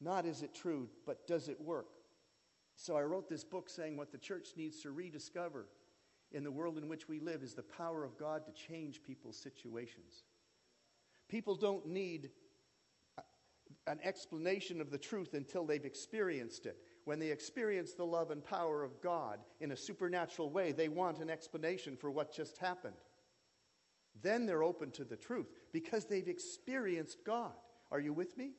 Not 0.00 0.26
is 0.26 0.42
it 0.42 0.54
true, 0.54 0.88
but 1.06 1.26
does 1.26 1.48
it 1.48 1.60
work? 1.60 1.86
So 2.74 2.96
I 2.96 3.02
wrote 3.02 3.28
this 3.28 3.44
book 3.44 3.68
saying 3.68 3.96
what 3.96 4.10
the 4.10 4.18
church 4.18 4.50
needs 4.56 4.80
to 4.82 4.90
rediscover 4.90 5.66
in 6.34 6.44
the 6.44 6.50
world 6.50 6.78
in 6.78 6.88
which 6.88 7.08
we 7.08 7.20
live 7.20 7.42
is 7.42 7.54
the 7.54 7.62
power 7.62 8.04
of 8.04 8.18
God 8.18 8.44
to 8.46 8.52
change 8.52 9.02
people's 9.02 9.36
situations. 9.36 10.24
People 11.28 11.54
don't 11.54 11.86
need 11.86 12.30
an 13.86 13.98
explanation 14.04 14.80
of 14.80 14.90
the 14.90 14.98
truth 14.98 15.34
until 15.34 15.64
they've 15.64 15.84
experienced 15.84 16.66
it 16.66 16.76
when 17.04 17.18
they 17.18 17.30
experience 17.30 17.94
the 17.94 18.04
love 18.04 18.30
and 18.30 18.44
power 18.44 18.82
of 18.82 19.00
God 19.00 19.40
in 19.60 19.72
a 19.72 19.76
supernatural 19.76 20.50
way, 20.50 20.72
they 20.72 20.88
want 20.88 21.18
an 21.18 21.30
explanation 21.30 21.96
for 21.96 22.10
what 22.10 22.34
just 22.34 22.58
happened. 22.58 22.94
Then 24.22 24.46
they're 24.46 24.62
open 24.62 24.90
to 24.92 25.04
the 25.04 25.16
truth 25.16 25.48
because 25.72 26.04
they've 26.04 26.28
experienced 26.28 27.24
God. 27.24 27.52
Are 27.90 28.00
you 28.00 28.12
with 28.12 28.36
me? 28.36 28.52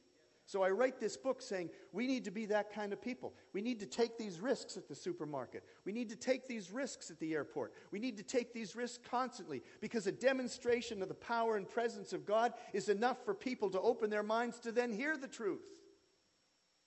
So 0.45 0.61
I 0.61 0.69
write 0.71 0.99
this 0.99 1.15
book 1.15 1.41
saying 1.41 1.69
we 1.93 2.05
need 2.05 2.25
to 2.25 2.31
be 2.31 2.45
that 2.47 2.73
kind 2.73 2.91
of 2.91 3.01
people. 3.01 3.33
We 3.53 3.61
need 3.61 3.79
to 3.79 3.85
take 3.85 4.17
these 4.17 4.39
risks 4.39 4.75
at 4.75 4.87
the 4.89 4.95
supermarket. 4.95 5.63
We 5.85 5.93
need 5.93 6.09
to 6.09 6.15
take 6.17 6.47
these 6.47 6.71
risks 6.71 7.09
at 7.09 7.19
the 7.19 7.33
airport. 7.33 7.73
We 7.91 7.99
need 7.99 8.17
to 8.17 8.23
take 8.23 8.53
these 8.53 8.75
risks 8.75 8.99
constantly 9.09 9.63
because 9.79 10.05
a 10.05 10.11
demonstration 10.11 11.01
of 11.01 11.07
the 11.07 11.13
power 11.13 11.55
and 11.55 11.69
presence 11.69 12.11
of 12.11 12.25
God 12.25 12.53
is 12.73 12.89
enough 12.89 13.23
for 13.23 13.33
people 13.33 13.69
to 13.69 13.79
open 13.79 14.09
their 14.09 14.23
minds 14.23 14.59
to 14.61 14.71
then 14.71 14.91
hear 14.91 15.15
the 15.15 15.27
truth. 15.27 15.63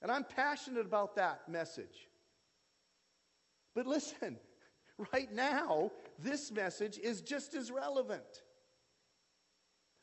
And 0.03 0.13
I'm 0.13 0.25
passionate 0.25 0.85
about 0.85 1.17
that 1.17 1.49
message. 1.49 2.09
But 3.75 3.87
listen, 3.87 4.37
right 5.13 5.33
now, 5.33 5.93
this 6.19 6.53
message 6.53 6.99
is 6.99 7.23
just 7.23 7.55
as 7.55 7.71
relevant. 7.71 8.43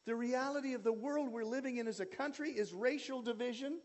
The 0.06 0.16
reality 0.16 0.74
of 0.74 0.84
the 0.84 0.92
world 0.92 1.30
we're 1.30 1.46
living 1.46 1.78
in 1.78 1.88
as 1.88 2.00
a 2.00 2.06
country 2.06 2.52
is 2.52 2.74
racial 2.74 3.22
division, 3.22 3.80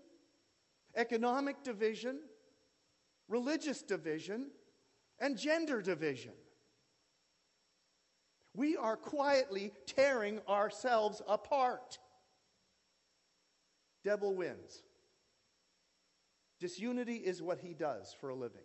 economic 0.97 1.63
division, 1.63 2.19
religious 3.29 3.83
division, 3.83 4.51
and 5.21 5.39
gender 5.39 5.81
division. 5.81 6.33
We 8.55 8.77
are 8.77 8.97
quietly 8.97 9.73
tearing 9.87 10.41
ourselves 10.49 11.23
apart. 11.29 11.99
Devil 14.03 14.35
wins. 14.35 14.83
Disunity 16.59 17.17
is 17.17 17.41
what 17.41 17.61
he 17.61 17.75
does 17.75 18.15
for 18.21 18.31
a 18.31 18.35
living. 18.35 18.63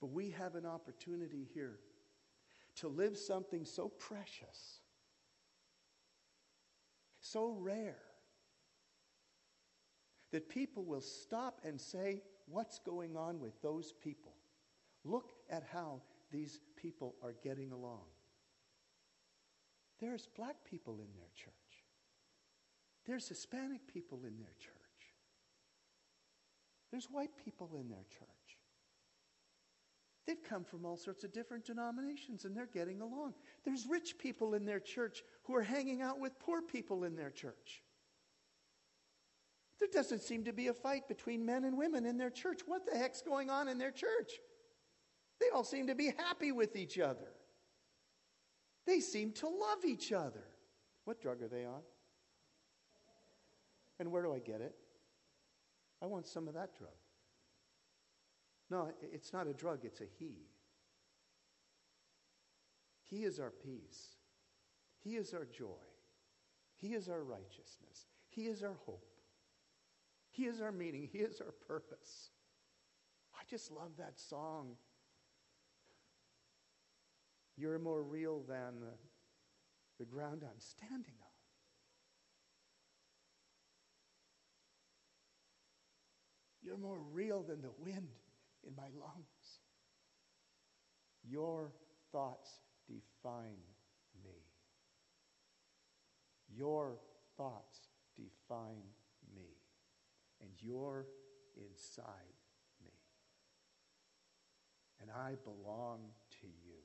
But 0.00 0.10
we 0.10 0.30
have 0.30 0.54
an 0.54 0.64
opportunity 0.64 1.48
here 1.52 1.80
to 2.76 2.86
live 2.86 3.16
something 3.16 3.64
so 3.64 3.88
precious 3.88 4.80
so 7.32 7.56
rare 7.58 7.96
that 10.32 10.48
people 10.48 10.84
will 10.84 11.00
stop 11.00 11.60
and 11.64 11.80
say, 11.80 12.22
What's 12.50 12.78
going 12.78 13.14
on 13.14 13.40
with 13.40 13.60
those 13.60 13.92
people? 13.92 14.32
Look 15.04 15.32
at 15.50 15.64
how 15.70 16.00
these 16.32 16.60
people 16.76 17.14
are 17.22 17.34
getting 17.44 17.72
along. 17.72 18.04
There's 20.00 20.28
black 20.34 20.56
people 20.64 20.94
in 20.94 21.08
their 21.14 21.28
church. 21.34 21.52
There's 23.06 23.28
Hispanic 23.28 23.86
people 23.86 24.20
in 24.26 24.38
their 24.38 24.54
church. 24.58 24.74
There's 26.90 27.06
white 27.10 27.36
people 27.44 27.76
in 27.78 27.88
their 27.88 28.04
church. 28.08 28.28
They've 30.26 30.42
come 30.42 30.62
from 30.62 30.84
all 30.84 30.98
sorts 30.98 31.24
of 31.24 31.32
different 31.32 31.64
denominations 31.64 32.44
and 32.44 32.54
they're 32.54 32.66
getting 32.66 33.00
along. 33.00 33.32
There's 33.64 33.86
rich 33.86 34.18
people 34.18 34.52
in 34.52 34.66
their 34.66 34.78
church 34.78 35.22
who 35.48 35.56
are 35.56 35.62
hanging 35.62 36.02
out 36.02 36.20
with 36.20 36.38
poor 36.38 36.60
people 36.60 37.04
in 37.04 37.16
their 37.16 37.30
church. 37.30 37.82
There 39.80 39.88
doesn't 39.90 40.22
seem 40.22 40.44
to 40.44 40.52
be 40.52 40.68
a 40.68 40.74
fight 40.74 41.08
between 41.08 41.46
men 41.46 41.64
and 41.64 41.78
women 41.78 42.04
in 42.04 42.18
their 42.18 42.30
church. 42.30 42.60
What 42.66 42.84
the 42.84 42.96
heck's 42.96 43.22
going 43.22 43.48
on 43.48 43.66
in 43.66 43.78
their 43.78 43.90
church? 43.90 44.30
They 45.40 45.46
all 45.48 45.64
seem 45.64 45.86
to 45.86 45.94
be 45.94 46.12
happy 46.18 46.52
with 46.52 46.76
each 46.76 46.98
other. 46.98 47.32
They 48.86 49.00
seem 49.00 49.32
to 49.32 49.48
love 49.48 49.84
each 49.86 50.12
other. 50.12 50.44
What 51.04 51.22
drug 51.22 51.42
are 51.42 51.48
they 51.48 51.64
on? 51.64 51.80
And 53.98 54.12
where 54.12 54.22
do 54.22 54.34
I 54.34 54.40
get 54.40 54.60
it? 54.60 54.74
I 56.02 56.06
want 56.06 56.26
some 56.26 56.46
of 56.46 56.54
that 56.54 56.76
drug. 56.76 56.90
No, 58.70 58.90
it's 59.00 59.32
not 59.32 59.46
a 59.46 59.54
drug, 59.54 59.84
it's 59.84 60.02
a 60.02 60.06
He. 60.18 60.50
He 63.02 63.24
is 63.24 63.40
our 63.40 63.50
peace. 63.50 64.17
He 65.02 65.16
is 65.16 65.32
our 65.32 65.44
joy. 65.46 65.84
He 66.76 66.88
is 66.94 67.08
our 67.08 67.22
righteousness. 67.22 68.06
He 68.28 68.42
is 68.42 68.62
our 68.62 68.76
hope. 68.86 69.04
He 70.30 70.44
is 70.44 70.60
our 70.60 70.72
meaning. 70.72 71.08
He 71.10 71.18
is 71.18 71.40
our 71.40 71.54
purpose. 71.66 72.30
I 73.34 73.42
just 73.48 73.70
love 73.72 73.92
that 73.98 74.18
song. 74.18 74.76
You're 77.56 77.78
more 77.78 78.02
real 78.02 78.42
than 78.48 78.80
the, 78.80 78.94
the 79.98 80.04
ground 80.04 80.42
I'm 80.44 80.60
standing 80.60 81.14
on. 81.20 81.28
You're 86.62 86.76
more 86.76 86.98
real 87.12 87.42
than 87.42 87.62
the 87.62 87.72
wind 87.78 88.08
in 88.66 88.74
my 88.76 88.88
lungs. 89.00 89.60
Your 91.24 91.72
thoughts 92.12 92.50
define. 92.86 93.56
Your 96.58 96.98
thoughts 97.36 97.78
define 98.16 98.82
me. 99.32 99.46
And 100.40 100.50
you're 100.58 101.06
inside 101.56 102.34
me. 102.84 102.90
And 105.00 105.10
I 105.10 105.34
belong 105.44 106.00
to 106.40 106.46
you. 106.46 106.82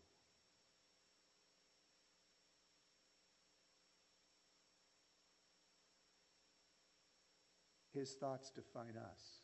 His 7.93 8.11
thoughts 8.13 8.51
define 8.51 8.95
us. 8.97 9.41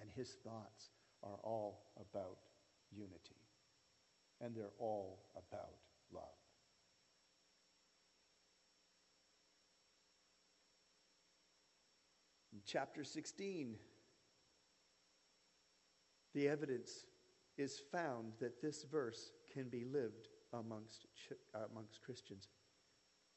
And 0.00 0.10
his 0.10 0.36
thoughts 0.44 0.90
are 1.22 1.38
all 1.44 1.92
about 2.00 2.38
unity. 2.90 3.42
And 4.40 4.54
they're 4.56 4.74
all 4.78 5.26
about 5.36 5.78
love. 6.12 6.22
In 12.52 12.57
chapter 12.68 13.02
16, 13.02 13.74
the 16.34 16.48
evidence 16.48 17.06
is 17.56 17.80
found 17.90 18.32
that 18.40 18.60
this 18.60 18.84
verse 18.84 19.32
can 19.52 19.68
be 19.68 19.84
lived 19.84 20.28
amongst, 20.52 21.06
uh, 21.54 21.60
amongst 21.72 22.02
Christians. 22.02 22.48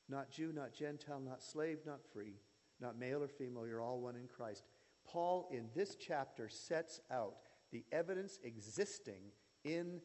Not 0.10 0.30
Jew, 0.30 0.52
not 0.54 0.74
Gentile, 0.74 1.22
not 1.22 1.42
slave, 1.42 1.80
not 1.86 2.02
free, 2.12 2.36
not 2.82 3.00
male 3.00 3.24
or 3.24 3.30
female, 3.30 3.66
you're 3.66 3.82
all 3.82 4.02
one 4.02 4.18
in 4.18 4.28
Christ. 4.28 4.66
Paul, 5.08 5.48
in 5.52 5.70
this 5.74 5.96
chapter, 5.96 6.50
sets 6.50 7.00
out 7.10 7.36
the 7.72 7.86
evidence 7.92 8.38
existing 8.44 9.32
in 9.64 10.02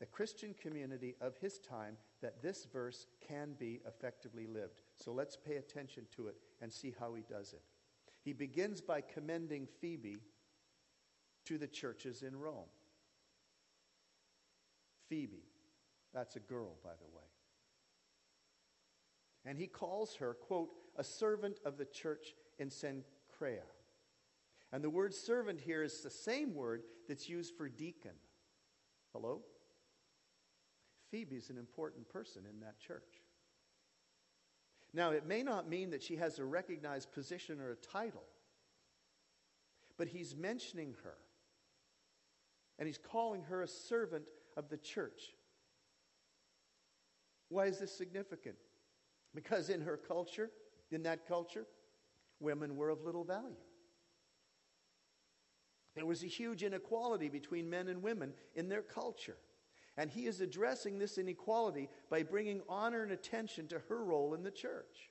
the 0.00 0.06
Christian 0.06 0.54
community 0.60 1.14
of 1.20 1.36
his 1.36 1.60
time 1.60 1.96
that 2.22 2.42
this 2.42 2.66
verse 2.72 3.06
can 3.26 3.54
be 3.58 3.80
effectively 3.86 4.46
lived. 4.46 4.80
So 4.96 5.12
let's 5.12 5.36
pay 5.36 5.56
attention 5.56 6.06
to 6.16 6.26
it 6.26 6.36
and 6.60 6.72
see 6.72 6.94
how 6.98 7.14
he 7.14 7.22
does 7.28 7.52
it. 7.52 7.62
He 8.28 8.34
begins 8.34 8.82
by 8.82 9.00
commending 9.00 9.66
Phoebe 9.80 10.18
to 11.46 11.56
the 11.56 11.66
churches 11.66 12.22
in 12.22 12.36
Rome. 12.36 12.68
Phoebe, 15.08 15.46
that's 16.12 16.36
a 16.36 16.40
girl, 16.40 16.76
by 16.84 16.90
the 16.90 17.06
way. 17.06 17.24
And 19.46 19.58
he 19.58 19.66
calls 19.66 20.16
her, 20.16 20.34
quote, 20.34 20.68
a 20.96 21.02
servant 21.02 21.58
of 21.64 21.78
the 21.78 21.86
church 21.86 22.34
in 22.58 22.68
Cenchrea. 22.68 23.64
And 24.72 24.84
the 24.84 24.90
word 24.90 25.14
servant 25.14 25.58
here 25.58 25.82
is 25.82 26.02
the 26.02 26.10
same 26.10 26.52
word 26.52 26.82
that's 27.08 27.30
used 27.30 27.56
for 27.56 27.70
deacon. 27.70 28.16
Hello? 29.14 29.40
Phoebe's 31.10 31.48
an 31.48 31.56
important 31.56 32.10
person 32.10 32.42
in 32.44 32.60
that 32.60 32.78
church. 32.78 33.17
Now, 34.94 35.10
it 35.10 35.26
may 35.26 35.42
not 35.42 35.68
mean 35.68 35.90
that 35.90 36.02
she 36.02 36.16
has 36.16 36.38
a 36.38 36.44
recognized 36.44 37.12
position 37.12 37.60
or 37.60 37.72
a 37.72 37.76
title, 37.76 38.24
but 39.96 40.08
he's 40.08 40.34
mentioning 40.34 40.94
her. 41.04 41.14
And 42.78 42.86
he's 42.86 42.98
calling 42.98 43.42
her 43.44 43.62
a 43.62 43.68
servant 43.68 44.24
of 44.56 44.68
the 44.68 44.76
church. 44.76 45.34
Why 47.48 47.66
is 47.66 47.78
this 47.78 47.92
significant? 47.92 48.56
Because 49.34 49.68
in 49.68 49.80
her 49.82 49.96
culture, 49.96 50.50
in 50.90 51.02
that 51.02 51.26
culture, 51.26 51.66
women 52.40 52.76
were 52.76 52.88
of 52.88 53.02
little 53.02 53.24
value. 53.24 53.56
There 55.94 56.06
was 56.06 56.22
a 56.22 56.26
huge 56.26 56.62
inequality 56.62 57.28
between 57.28 57.68
men 57.68 57.88
and 57.88 58.02
women 58.02 58.32
in 58.54 58.68
their 58.68 58.82
culture. 58.82 59.36
And 59.98 60.08
he 60.08 60.26
is 60.26 60.40
addressing 60.40 60.98
this 60.98 61.18
inequality 61.18 61.90
by 62.08 62.22
bringing 62.22 62.62
honor 62.68 63.02
and 63.02 63.10
attention 63.10 63.66
to 63.66 63.80
her 63.88 64.04
role 64.04 64.32
in 64.32 64.44
the 64.44 64.50
church. 64.50 65.10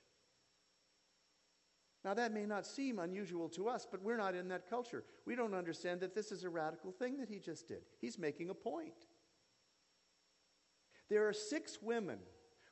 Now, 2.04 2.14
that 2.14 2.32
may 2.32 2.46
not 2.46 2.66
seem 2.66 2.98
unusual 2.98 3.50
to 3.50 3.68
us, 3.68 3.86
but 3.88 4.02
we're 4.02 4.16
not 4.16 4.34
in 4.34 4.48
that 4.48 4.70
culture. 4.70 5.04
We 5.26 5.36
don't 5.36 5.52
understand 5.52 6.00
that 6.00 6.14
this 6.14 6.32
is 6.32 6.42
a 6.42 6.48
radical 6.48 6.90
thing 6.90 7.18
that 7.18 7.28
he 7.28 7.38
just 7.38 7.68
did. 7.68 7.82
He's 8.00 8.18
making 8.18 8.48
a 8.48 8.54
point. 8.54 8.94
There 11.10 11.28
are 11.28 11.34
six 11.34 11.82
women 11.82 12.20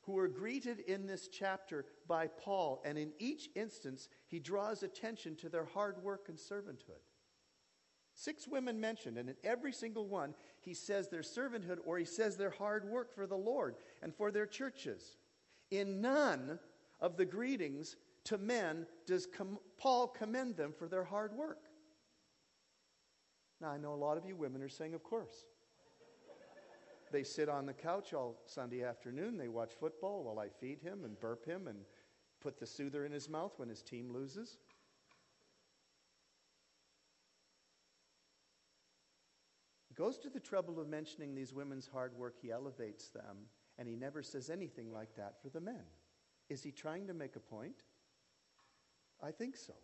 who 0.03 0.17
are 0.17 0.29
greeted 0.29 0.81
in 0.81 1.07
this 1.07 1.29
chapter 1.29 1.85
by 2.09 2.29
Paul, 2.29 2.81
and 2.87 2.97
in 2.97 3.13
each 3.19 3.51
instance, 3.55 4.09
he 4.27 4.39
draws 4.39 4.83
attention 4.83 5.37
to 5.37 5.51
their 5.51 5.67
hard 5.67 6.03
work 6.03 6.29
and 6.29 6.39
servanthood. 6.39 7.03
Six 8.15 8.49
women 8.49 8.81
mentioned, 8.81 9.19
and 9.19 9.29
in 9.29 9.37
every 9.45 9.73
single 9.73 10.07
one, 10.07 10.35
he 10.67 10.75
says 10.75 11.09
their 11.09 11.23
servanthood 11.23 11.79
or 11.87 11.97
he 11.97 12.05
says 12.05 12.37
their 12.37 12.51
hard 12.51 12.85
work 12.85 13.15
for 13.15 13.25
the 13.25 13.37
Lord 13.37 13.77
and 14.03 14.13
for 14.13 14.33
their 14.33 14.47
churches. 14.47 15.17
In 15.71 16.01
none 16.01 16.59
of 17.01 17.17
the 17.17 17.25
greetings 17.25 17.95
to 18.25 18.37
men 18.37 18.85
does 19.07 19.27
com- 19.27 19.61
Paul 19.79 20.09
commend 20.09 20.57
them 20.57 20.75
for 20.77 20.89
their 20.89 21.05
hard 21.05 21.33
work? 21.35 21.69
Now, 23.61 23.69
I 23.69 23.79
know 23.79 23.95
a 23.95 23.95
lot 23.95 24.19
of 24.19 24.27
you 24.27 24.35
women 24.35 24.61
are 24.61 24.69
saying, 24.69 24.93
of 24.93 25.05
course. 25.05 25.45
They 27.13 27.23
sit 27.23 27.49
on 27.49 27.67
the 27.67 27.73
couch 27.73 28.13
all 28.13 28.43
Sunday 28.47 28.83
afternoon. 28.83 29.39
They 29.39 29.47
watch 29.47 29.75
football 29.79 30.25
while 30.25 30.41
I 30.41 30.49
feed 30.49 30.81
him 30.81 31.05
and 31.05 31.19
burp 31.21 31.47
him 31.47 31.69
and 31.69 31.79
put 32.41 32.59
the 32.59 32.67
soother 32.67 33.07
in 33.07 33.13
his 33.13 33.29
mouth 33.29 33.53
when 33.57 33.69
his 33.69 33.83
team 33.83 34.13
loses. 34.13 34.59
Goes 39.97 40.19
to 40.19 40.29
the 40.29 40.41
trouble 40.41 40.79
of 40.79 40.89
mentioning 40.89 41.35
these 41.35 41.53
women's 41.53 41.87
hard 41.87 42.15
work. 42.15 42.37
He 42.41 42.51
elevates 42.51 43.09
them, 43.09 43.37
and 43.79 43.89
he 43.89 43.97
never 43.97 44.23
says 44.23 44.51
anything 44.51 44.93
like 44.93 45.15
that 45.17 45.41
for 45.43 45.49
the 45.49 45.61
men. 45.61 45.83
Is 46.49 46.63
he 46.63 46.71
trying 46.71 47.07
to 47.07 47.15
make 47.15 47.37
a 47.37 47.41
point? 47.41 47.83
I 49.23 49.31
think 49.31 49.57
so. 49.57 49.75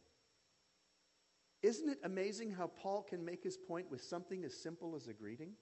Isn't 1.62 1.88
it 1.88 1.98
amazing 2.04 2.50
how 2.50 2.66
Paul 2.66 3.02
can 3.02 3.24
make 3.24 3.42
his 3.42 3.56
point 3.56 3.90
with 3.90 4.02
something 4.02 4.44
as 4.44 4.54
simple 4.54 4.94
as 4.96 5.06
a 5.06 5.12
greeting? 5.12 5.52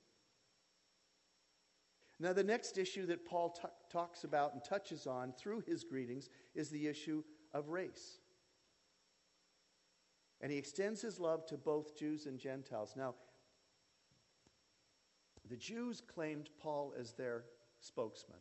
Now, 2.18 2.32
the 2.32 2.44
next 2.44 2.76
issue 2.76 3.06
that 3.06 3.24
Paul 3.24 3.50
t- 3.50 3.68
talks 3.90 4.24
about 4.24 4.52
and 4.52 4.62
touches 4.62 5.06
on 5.06 5.32
through 5.32 5.62
his 5.66 5.84
greetings 5.84 6.28
is 6.54 6.68
the 6.68 6.86
issue 6.86 7.22
of 7.54 7.68
race. 7.68 8.18
And 10.42 10.50
he 10.52 10.58
extends 10.58 11.00
his 11.00 11.20
love 11.20 11.46
to 11.46 11.56
both 11.56 11.98
Jews 11.98 12.26
and 12.26 12.38
Gentiles. 12.38 12.94
Now, 12.96 13.14
the 15.50 15.56
Jews 15.56 16.00
claimed 16.00 16.48
Paul 16.62 16.94
as 16.98 17.12
their 17.12 17.44
spokesman 17.80 18.38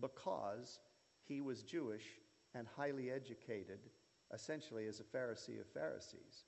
because 0.00 0.80
he 1.22 1.40
was 1.40 1.62
Jewish 1.62 2.04
and 2.52 2.66
highly 2.76 3.10
educated, 3.10 3.78
essentially 4.34 4.86
as 4.86 5.00
a 5.00 5.04
Pharisee 5.04 5.60
of 5.60 5.68
Pharisees. 5.72 6.46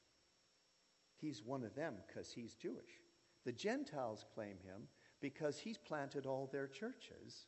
He's 1.16 1.44
one 1.44 1.62
of 1.62 1.76
them 1.76 1.94
because 2.06 2.32
he's 2.32 2.54
Jewish. 2.54 3.00
The 3.44 3.52
Gentiles 3.52 4.24
claim 4.34 4.56
him 4.64 4.88
because 5.20 5.58
he's 5.58 5.78
planted 5.78 6.26
all 6.26 6.48
their 6.50 6.66
churches 6.66 7.46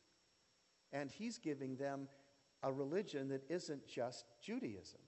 and 0.93 1.11
he's 1.11 1.37
giving 1.37 1.75
them 1.75 2.07
a 2.63 2.71
religion 2.71 3.27
that 3.27 3.43
isn't 3.49 3.87
just 3.87 4.25
Judaism. 4.41 5.01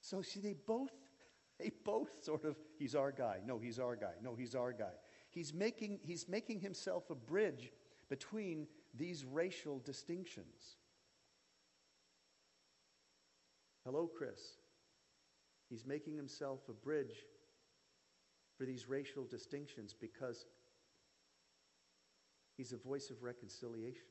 So 0.00 0.22
see 0.22 0.40
they 0.40 0.54
both 0.66 0.92
they 1.58 1.70
both 1.84 2.10
sort 2.22 2.44
of 2.44 2.56
he's 2.78 2.94
our 2.94 3.12
guy. 3.12 3.38
No, 3.44 3.58
he's 3.58 3.78
our 3.78 3.96
guy. 3.96 4.12
No, 4.22 4.34
he's 4.34 4.54
our 4.54 4.72
guy. 4.72 4.92
He's 5.34 5.52
making 5.52 5.98
he's 6.04 6.28
making 6.28 6.60
himself 6.60 7.10
a 7.10 7.14
bridge 7.14 7.72
between 8.08 8.68
these 8.96 9.24
racial 9.24 9.80
distinctions. 9.80 10.76
Hello, 13.84 14.08
Chris. 14.16 14.40
He's 15.68 15.84
making 15.84 16.16
himself 16.16 16.60
a 16.68 16.72
bridge 16.72 17.16
for 18.56 18.64
these 18.64 18.88
racial 18.88 19.24
distinctions 19.24 19.94
because 20.00 20.46
he's 22.56 22.72
a 22.72 22.76
voice 22.76 23.10
of 23.10 23.22
reconciliation. 23.22 24.06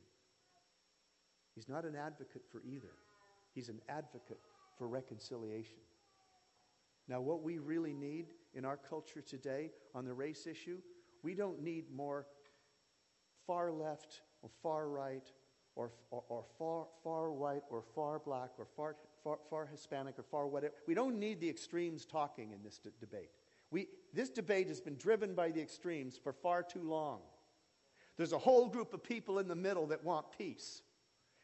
He's 1.56 1.70
not 1.70 1.86
an 1.86 1.96
advocate 1.96 2.44
for 2.52 2.62
either, 2.66 2.92
he's 3.54 3.70
an 3.70 3.80
advocate 3.88 4.40
for 4.78 4.90
reconciliation. 4.90 5.80
Now, 7.08 7.22
what 7.22 7.44
we 7.44 7.58
really 7.58 7.94
need 7.94 8.28
in 8.54 8.66
our 8.66 8.78
culture 8.78 9.22
today 9.22 9.72
on 9.94 10.06
the 10.06 10.14
race 10.14 10.48
issue, 10.48 10.78
we 11.24 11.34
don't 11.34 11.64
need 11.64 11.86
more 11.96 12.28
far 13.48 13.72
left 13.72 14.22
or 14.42 14.50
far 14.62 14.88
right 14.88 15.32
or, 15.76 15.92
or, 16.12 16.24
or, 16.30 16.44
far, 16.60 16.86
far 17.04 17.32
white 17.32 17.64
or 17.70 17.84
far 17.96 18.20
black 18.20 18.52
or 18.60 18.68
far, 18.76 18.96
far, 19.24 19.40
far 19.50 19.66
Hispanic 19.66 20.20
or 20.20 20.24
far 20.24 20.48
whatever. 20.48 20.74
We 20.88 20.94
don't 20.94 21.18
need 21.18 21.40
the 21.40 21.50
extremes 21.50 22.06
talking 22.06 22.52
in 22.52 22.62
this 22.62 22.80
debate. 23.00 23.32
We, 23.72 23.88
this 24.14 24.30
debate 24.30 24.68
has 24.68 24.80
been 24.80 24.98
driven 24.98 25.34
by 25.34 25.50
the 25.50 25.62
extremes 25.62 26.20
for 26.22 26.32
far 26.32 26.62
too 26.62 26.84
long. 26.84 27.22
There's 28.18 28.34
a 28.34 28.38
whole 28.38 28.68
group 28.68 28.94
of 28.94 29.04
people 29.04 29.40
in 29.40 29.48
the 29.48 29.56
middle 29.56 29.88
that 29.88 30.04
want 30.04 30.38
peace, 30.38 30.84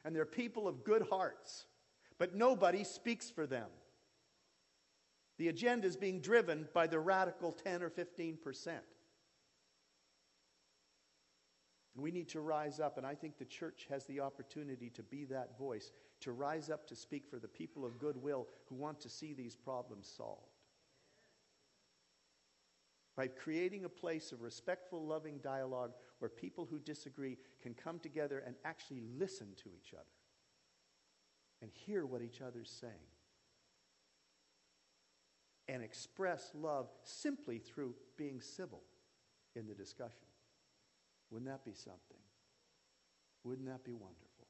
and 0.06 0.16
they're 0.16 0.26
people 0.26 0.68
of 0.68 0.84
good 0.84 1.08
hearts, 1.10 1.66
but 2.20 2.36
nobody 2.36 2.84
speaks 2.84 3.32
for 3.32 3.48
them. 3.48 3.70
The 5.40 5.48
agenda 5.48 5.88
is 5.88 5.96
being 5.96 6.20
driven 6.20 6.68
by 6.74 6.86
the 6.86 7.00
radical 7.00 7.52
10 7.52 7.82
or 7.82 7.90
15 7.90 8.38
percent. 8.38 8.84
We 11.96 12.12
need 12.12 12.30
to 12.30 12.42
rise 12.42 12.80
up, 12.80 12.98
and 12.98 13.06
I 13.06 13.16
think 13.16 13.38
the 13.38 13.46
church 13.46 13.88
has 13.90 14.06
the 14.06 14.20
opportunity 14.20 14.90
to 14.92 15.04
be 15.04 15.26
that 15.26 15.58
voice, 15.58 15.92
to 16.22 16.32
rise 16.32 16.70
up 16.70 16.88
to 16.88 16.96
speak 16.96 17.28
for 17.28 17.40
the 17.40 17.48
people 17.48 17.86
of 17.86 17.98
goodwill 18.00 18.48
who 18.68 18.76
want 18.76 19.00
to 19.02 19.10
see 19.10 19.34
these 19.34 19.56
problems 19.56 20.12
solved. 20.16 20.56
By 23.18 23.28
creating 23.28 23.84
a 23.84 23.90
place 23.90 24.32
of 24.32 24.42
respectful, 24.42 25.06
loving 25.06 25.40
dialogue 25.40 25.92
where 26.20 26.30
people 26.30 26.66
who 26.70 26.80
disagree 26.80 27.38
can 27.62 27.74
come 27.74 28.00
together 28.00 28.44
and 28.46 28.56
actually 28.64 29.02
listen 29.18 29.48
to 29.58 29.70
each 29.76 29.94
other 29.94 30.06
and 31.62 31.70
hear 31.74 32.06
what 32.06 32.22
each 32.22 32.40
other's 32.40 32.70
saying 32.70 32.94
and 35.68 35.84
express 35.84 36.52
love 36.56 36.90
simply 37.04 37.60
through 37.60 37.94
being 38.18 38.40
civil 38.40 38.82
in 39.56 39.68
the 39.68 39.76
discussion. 39.76 40.29
Wouldn't 41.32 41.50
that 41.50 41.64
be 41.64 41.74
something? 41.74 42.18
Wouldn't 43.44 43.68
that 43.68 43.84
be 43.84 43.94
wonderful? 43.94 44.48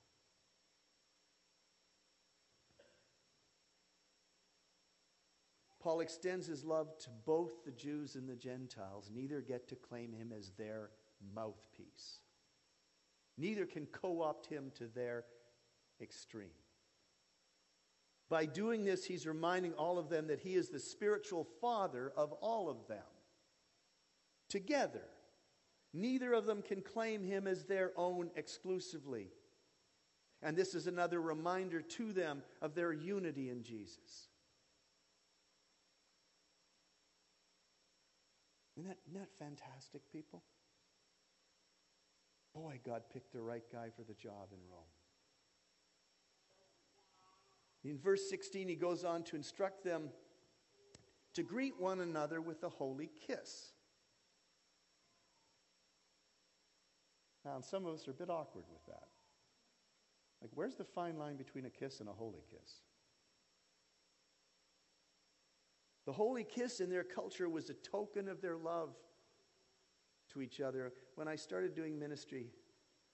Paul 5.80 6.02
extends 6.02 6.46
his 6.46 6.65
love 6.65 6.98
to 7.00 7.10
both 7.26 7.63
the 7.63 7.72
Jews 7.72 8.15
and 8.15 8.28
the 8.28 8.36
Gentiles. 8.36 9.10
Neither 9.13 9.42
get 9.42 9.68
to 9.70 9.76
claim 9.76 10.12
him 10.12 10.34
as 10.38 10.52
their 10.58 10.89
mouthpiece. 11.34 12.20
Neither 13.38 13.65
can 13.65 13.86
co 13.86 14.22
opt 14.22 14.48
him 14.48 14.72
to 14.76 14.88
their 14.88 15.24
extreme. 16.02 16.50
By 18.30 18.46
doing 18.46 18.84
this, 18.84 19.06
he's 19.06 19.26
reminding 19.26 19.74
all 19.74 19.98
of 19.98 20.10
them 20.10 20.28
that 20.28 20.42
he 20.42 20.56
is 20.56 20.70
the 20.70 20.80
spiritual 20.80 21.48
father 21.62 22.12
of 22.15 22.34
all 22.34 22.70
of 22.70 22.88
them. 22.88 23.04
Together, 24.50 25.08
neither 25.93 26.34
of 26.34 26.45
them 26.45 26.62
can 26.62 26.82
claim 26.82 27.23
him 27.23 27.47
as 27.47 27.65
their 27.65 27.91
own 27.95 28.30
exclusively. 28.36 29.28
And 30.41 30.56
this 30.56 30.73
is 30.73 30.88
another 30.88 31.21
reminder 31.21 31.82
to 31.82 32.13
them 32.13 32.43
of 32.62 32.75
their 32.75 32.93
unity 32.93 33.49
in 33.49 33.63
Jesus. 33.63 34.30
Isn't 38.78 38.88
that, 38.88 38.97
isn't 39.10 39.19
that 39.19 39.30
fantastic, 39.38 40.02
people? 40.12 40.41
Boy, 42.56 42.80
God 42.86 43.04
picked 43.12 43.34
the 43.34 43.41
right 43.41 43.63
guy 43.71 43.89
for 43.95 44.04
the 44.04 44.13
job 44.13 44.49
in 44.54 44.60
Rome. 44.71 44.84
In 47.84 47.97
verse 47.97 48.30
16, 48.30 48.67
he 48.67 48.75
goes 48.75 49.04
on 49.04 49.23
to 49.23 49.36
instruct 49.36 49.84
them 49.84 50.10
to 51.34 51.43
greet 51.43 51.80
one 51.80 52.02
another 52.02 52.41
with 52.41 52.63
a 52.63 52.69
holy 52.69 53.10
kiss. 53.28 53.73
Now, 57.45 57.62
some 57.62 57.86
of 57.86 57.93
us 57.93 58.08
are 58.08 58.12
a 58.12 58.15
bit 58.15 58.30
awkward 58.30 58.65
with 58.71 58.86
that. 58.88 59.08
Like, 60.41 60.52
where's 60.56 60.75
the 60.75 60.84
fine 60.84 61.17
line 61.17 61.36
between 61.36 61.65
a 61.65 61.69
kiss 61.69 61.99
and 61.99 62.10
a 62.10 62.13
holy 62.13 62.43
kiss? 62.49 62.82
The 66.06 66.13
holy 66.13 66.43
kiss 66.43 66.80
in 66.80 66.89
their 66.89 67.04
culture 67.04 67.49
was 67.49 67.69
a 67.69 67.73
token 67.73 68.28
of 68.28 68.41
their 68.41 68.58
love 68.58 68.95
to 70.34 70.41
each 70.41 70.62
other. 70.62 70.93
When 71.15 71.28
I 71.28 71.36
started 71.36 71.75
doing 71.75 71.99
ministry, 71.99 72.47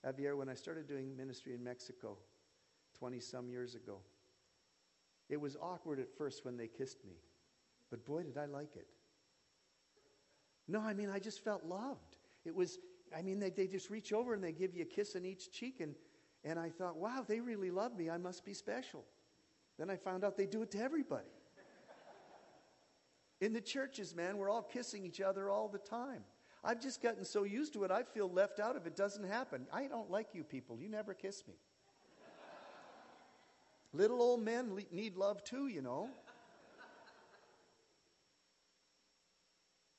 Javier, 0.06 0.36
when 0.36 0.48
I 0.48 0.54
started 0.54 0.86
doing 0.86 1.16
ministry 1.16 1.54
in 1.54 1.62
Mexico 1.62 2.16
20 2.98 3.20
some 3.20 3.48
years 3.48 3.74
ago, 3.74 3.98
it 5.28 5.40
was 5.40 5.56
awkward 5.60 5.98
at 5.98 6.16
first 6.16 6.44
when 6.44 6.56
they 6.56 6.68
kissed 6.68 7.04
me, 7.04 7.16
but 7.90 8.04
boy, 8.04 8.22
did 8.22 8.38
I 8.38 8.46
like 8.46 8.76
it. 8.76 8.86
No, 10.68 10.80
I 10.80 10.94
mean, 10.94 11.10
I 11.10 11.18
just 11.18 11.42
felt 11.42 11.64
loved. 11.64 12.16
It 12.44 12.54
was, 12.54 12.78
I 13.14 13.22
mean, 13.22 13.38
they, 13.38 13.50
they 13.50 13.66
just 13.66 13.90
reach 13.90 14.12
over 14.12 14.34
and 14.34 14.42
they 14.42 14.52
give 14.52 14.74
you 14.74 14.82
a 14.82 14.86
kiss 14.86 15.16
on 15.16 15.24
each 15.24 15.50
cheek, 15.50 15.80
and, 15.80 15.94
and 16.44 16.58
I 16.58 16.70
thought, 16.70 16.96
wow, 16.96 17.24
they 17.26 17.40
really 17.40 17.70
love 17.70 17.96
me. 17.96 18.10
I 18.10 18.18
must 18.18 18.44
be 18.44 18.54
special. 18.54 19.04
Then 19.78 19.90
I 19.90 19.96
found 19.96 20.24
out 20.24 20.36
they 20.36 20.46
do 20.46 20.62
it 20.62 20.70
to 20.72 20.78
everybody. 20.78 21.28
In 23.40 23.52
the 23.52 23.60
churches, 23.60 24.14
man, 24.14 24.38
we're 24.38 24.50
all 24.50 24.62
kissing 24.62 25.04
each 25.04 25.20
other 25.20 25.50
all 25.50 25.68
the 25.68 25.78
time. 25.78 26.24
I've 26.64 26.80
just 26.80 27.02
gotten 27.02 27.24
so 27.24 27.44
used 27.44 27.74
to 27.74 27.84
it, 27.84 27.90
I 27.90 28.02
feel 28.02 28.30
left 28.30 28.58
out 28.58 28.76
if 28.76 28.86
it 28.86 28.96
doesn't 28.96 29.28
happen. 29.28 29.66
I 29.72 29.86
don't 29.86 30.10
like 30.10 30.28
you 30.32 30.42
people. 30.42 30.78
You 30.80 30.88
never 30.88 31.14
kiss 31.14 31.44
me. 31.46 31.54
Little 33.92 34.20
old 34.20 34.42
men 34.42 34.84
need 34.90 35.16
love 35.16 35.44
too, 35.44 35.68
you 35.68 35.80
know. 35.80 36.10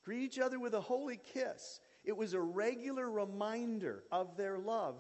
Greet 0.04 0.22
each 0.22 0.40
other 0.40 0.60
with 0.60 0.74
a 0.74 0.82
holy 0.82 1.20
kiss. 1.34 1.80
It 2.08 2.16
was 2.16 2.34
a 2.34 2.40
regular 2.40 3.12
reminder 3.12 4.06
of 4.14 4.38
their 4.38 4.58
love, 4.58 4.96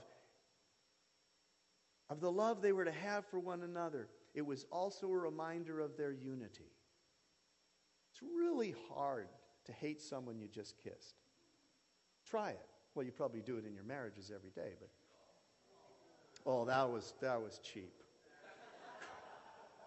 of 2.09 2.19
the 2.19 2.29
love 2.29 2.61
they 2.61 2.73
were 2.73 2.83
to 2.83 2.91
have 2.91 3.25
for 3.25 3.39
one 3.39 3.63
another. 3.63 4.09
it 4.33 4.45
was 4.45 4.65
also 4.71 5.07
a 5.07 5.17
reminder 5.17 5.79
of 5.79 5.95
their 5.97 6.11
unity. 6.11 6.69
It's 8.11 8.21
really 8.21 8.75
hard 8.93 9.29
to 9.65 9.71
hate 9.71 10.01
someone 10.01 10.37
you 10.37 10.49
just 10.49 10.75
kissed. 10.83 11.15
Try 12.29 12.51
it. 12.51 12.65
Well, 12.93 13.05
you 13.05 13.13
probably 13.13 13.41
do 13.41 13.57
it 13.57 13.65
in 13.65 13.73
your 13.73 13.85
marriages 13.85 14.29
every 14.35 14.51
day, 14.51 14.73
but 14.77 14.89
oh, 16.45 16.65
that 16.65 16.91
was 16.91 17.13
that 17.21 17.41
was 17.41 17.59
cheap. 17.63 17.93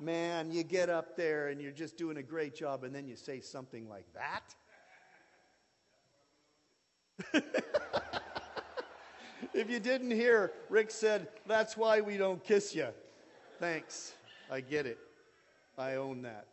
Man, 0.00 0.50
you 0.50 0.62
get 0.62 0.88
up 0.88 1.16
there 1.16 1.48
and 1.48 1.60
you're 1.60 1.70
just 1.70 1.98
doing 1.98 2.16
a 2.16 2.22
great 2.22 2.54
job, 2.54 2.82
and 2.82 2.94
then 2.94 3.06
you 3.06 3.14
say 3.14 3.40
something 3.40 3.90
like 3.90 4.06
that. 4.14 4.54
if 9.54 9.70
you 9.70 9.80
didn't 9.80 10.10
hear, 10.10 10.52
Rick 10.68 10.90
said, 10.90 11.28
That's 11.46 11.76
why 11.76 12.00
we 12.00 12.16
don't 12.16 12.42
kiss 12.42 12.74
you. 12.74 12.88
Thanks. 13.58 14.14
I 14.50 14.60
get 14.60 14.86
it. 14.86 14.98
I 15.78 15.94
own 15.94 16.22
that. 16.22 16.46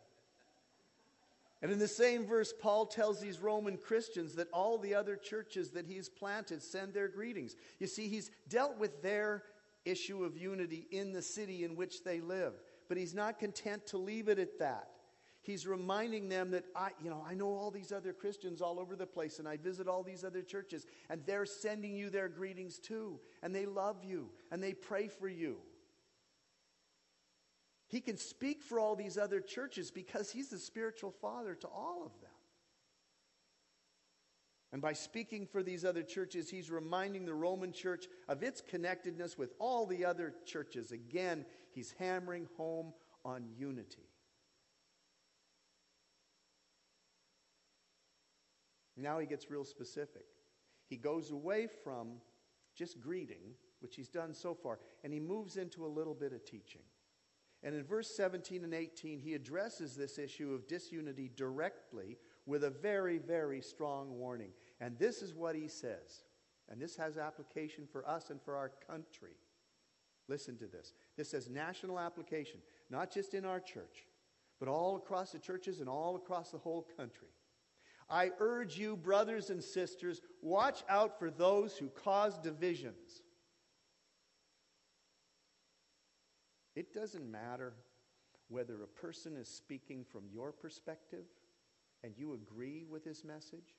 And 1.60 1.72
in 1.72 1.78
the 1.78 1.88
same 1.88 2.24
verse, 2.24 2.52
Paul 2.52 2.86
tells 2.86 3.20
these 3.20 3.40
Roman 3.40 3.76
Christians 3.76 4.34
that 4.34 4.48
all 4.52 4.78
the 4.78 4.94
other 4.94 5.16
churches 5.16 5.70
that 5.70 5.86
he's 5.86 6.08
planted 6.08 6.62
send 6.62 6.94
their 6.94 7.08
greetings. 7.08 7.56
You 7.80 7.88
see, 7.88 8.08
he's 8.08 8.30
dealt 8.48 8.78
with 8.78 9.02
their 9.02 9.42
issue 9.84 10.22
of 10.22 10.36
unity 10.36 10.86
in 10.90 11.12
the 11.12 11.22
city 11.22 11.64
in 11.64 11.74
which 11.74 12.04
they 12.04 12.20
live, 12.20 12.52
but 12.88 12.96
he's 12.96 13.14
not 13.14 13.40
content 13.40 13.86
to 13.88 13.98
leave 13.98 14.28
it 14.28 14.38
at 14.38 14.58
that. 14.60 14.90
He's 15.48 15.66
reminding 15.66 16.28
them 16.28 16.50
that 16.50 16.66
I, 16.76 16.90
you 17.02 17.08
know, 17.08 17.24
I 17.26 17.32
know 17.32 17.46
all 17.46 17.70
these 17.70 17.90
other 17.90 18.12
Christians 18.12 18.60
all 18.60 18.78
over 18.78 18.94
the 18.94 19.06
place 19.06 19.38
and 19.38 19.48
I 19.48 19.56
visit 19.56 19.88
all 19.88 20.02
these 20.02 20.22
other 20.22 20.42
churches 20.42 20.84
and 21.08 21.22
they're 21.24 21.46
sending 21.46 21.96
you 21.96 22.10
their 22.10 22.28
greetings 22.28 22.78
too 22.78 23.18
and 23.42 23.54
they 23.54 23.64
love 23.64 24.04
you 24.04 24.28
and 24.52 24.62
they 24.62 24.74
pray 24.74 25.08
for 25.08 25.26
you. 25.26 25.56
He 27.86 28.02
can 28.02 28.18
speak 28.18 28.62
for 28.62 28.78
all 28.78 28.94
these 28.94 29.16
other 29.16 29.40
churches 29.40 29.90
because 29.90 30.30
he's 30.30 30.50
the 30.50 30.58
spiritual 30.58 31.12
father 31.12 31.54
to 31.54 31.66
all 31.66 32.02
of 32.04 32.12
them. 32.20 32.30
And 34.70 34.82
by 34.82 34.92
speaking 34.92 35.46
for 35.46 35.62
these 35.62 35.82
other 35.82 36.02
churches, 36.02 36.50
he's 36.50 36.70
reminding 36.70 37.24
the 37.24 37.32
Roman 37.32 37.72
church 37.72 38.04
of 38.28 38.42
its 38.42 38.60
connectedness 38.60 39.38
with 39.38 39.54
all 39.58 39.86
the 39.86 40.04
other 40.04 40.34
churches. 40.44 40.92
Again, 40.92 41.46
he's 41.70 41.94
hammering 41.98 42.48
home 42.58 42.92
on 43.24 43.46
unity. 43.56 44.07
Now 48.98 49.18
he 49.18 49.26
gets 49.26 49.50
real 49.50 49.64
specific. 49.64 50.24
He 50.86 50.96
goes 50.96 51.30
away 51.30 51.68
from 51.84 52.20
just 52.74 53.00
greeting, 53.00 53.54
which 53.80 53.96
he's 53.96 54.08
done 54.08 54.34
so 54.34 54.54
far, 54.54 54.78
and 55.04 55.12
he 55.12 55.20
moves 55.20 55.56
into 55.56 55.84
a 55.84 55.88
little 55.88 56.14
bit 56.14 56.32
of 56.32 56.44
teaching. 56.44 56.82
And 57.62 57.74
in 57.74 57.82
verse 57.84 58.14
17 58.16 58.62
and 58.62 58.72
18, 58.72 59.18
he 59.18 59.34
addresses 59.34 59.96
this 59.96 60.18
issue 60.18 60.54
of 60.54 60.68
disunity 60.68 61.30
directly 61.34 62.16
with 62.46 62.64
a 62.64 62.70
very, 62.70 63.18
very 63.18 63.60
strong 63.60 64.16
warning. 64.16 64.52
And 64.80 64.96
this 64.98 65.22
is 65.22 65.34
what 65.34 65.56
he 65.56 65.66
says. 65.66 66.22
And 66.68 66.80
this 66.80 66.96
has 66.96 67.18
application 67.18 67.86
for 67.90 68.08
us 68.08 68.30
and 68.30 68.40
for 68.40 68.56
our 68.56 68.70
country. 68.86 69.36
Listen 70.28 70.56
to 70.58 70.66
this. 70.66 70.92
This 71.16 71.32
has 71.32 71.48
national 71.48 71.98
application, 71.98 72.60
not 72.90 73.10
just 73.12 73.34
in 73.34 73.44
our 73.44 73.60
church, 73.60 74.06
but 74.60 74.68
all 74.68 74.96
across 74.96 75.32
the 75.32 75.38
churches 75.38 75.80
and 75.80 75.88
all 75.88 76.16
across 76.16 76.50
the 76.50 76.58
whole 76.58 76.86
country. 76.96 77.28
I 78.10 78.30
urge 78.38 78.78
you, 78.78 78.96
brothers 78.96 79.50
and 79.50 79.62
sisters, 79.62 80.20
watch 80.40 80.82
out 80.88 81.18
for 81.18 81.30
those 81.30 81.76
who 81.76 81.88
cause 81.88 82.38
divisions 82.38 83.22
It 86.78 86.94
doesn't 86.94 87.28
matter 87.28 87.72
whether 88.46 88.84
a 88.84 88.86
person 88.86 89.36
is 89.36 89.48
speaking 89.48 90.04
from 90.04 90.28
your 90.32 90.52
perspective 90.52 91.24
and 92.04 92.16
you 92.16 92.34
agree 92.34 92.84
with 92.88 93.04
his 93.04 93.24
message, 93.24 93.74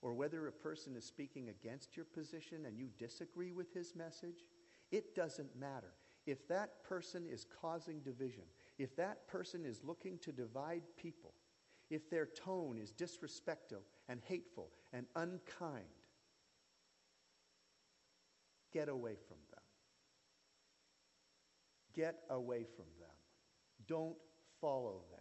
or 0.00 0.14
whether 0.14 0.46
a 0.46 0.52
person 0.52 0.96
is 0.96 1.04
speaking 1.04 1.50
against 1.50 1.98
your 1.98 2.06
position 2.06 2.64
and 2.64 2.78
you 2.78 2.88
disagree 2.98 3.52
with 3.52 3.74
his 3.74 3.94
message. 3.94 4.46
It 4.90 5.14
doesn't 5.14 5.54
matter. 5.54 5.92
If 6.24 6.48
that 6.48 6.82
person 6.82 7.26
is 7.30 7.44
causing 7.60 8.00
division, 8.00 8.44
if 8.78 8.96
that 8.96 9.28
person 9.28 9.66
is 9.66 9.84
looking 9.84 10.16
to 10.20 10.32
divide 10.32 10.84
people, 10.96 11.34
if 11.90 12.08
their 12.08 12.26
tone 12.26 12.78
is 12.78 12.92
disrespectful 12.92 13.82
and 14.08 14.20
hateful 14.24 14.70
and 14.92 15.06
unkind, 15.16 15.84
get 18.72 18.88
away 18.88 19.16
from 19.28 19.38
them. 19.50 19.60
Get 21.92 22.20
away 22.30 22.64
from 22.76 22.86
them. 23.00 23.08
Don't 23.86 24.16
follow 24.60 25.02
them. 25.10 25.20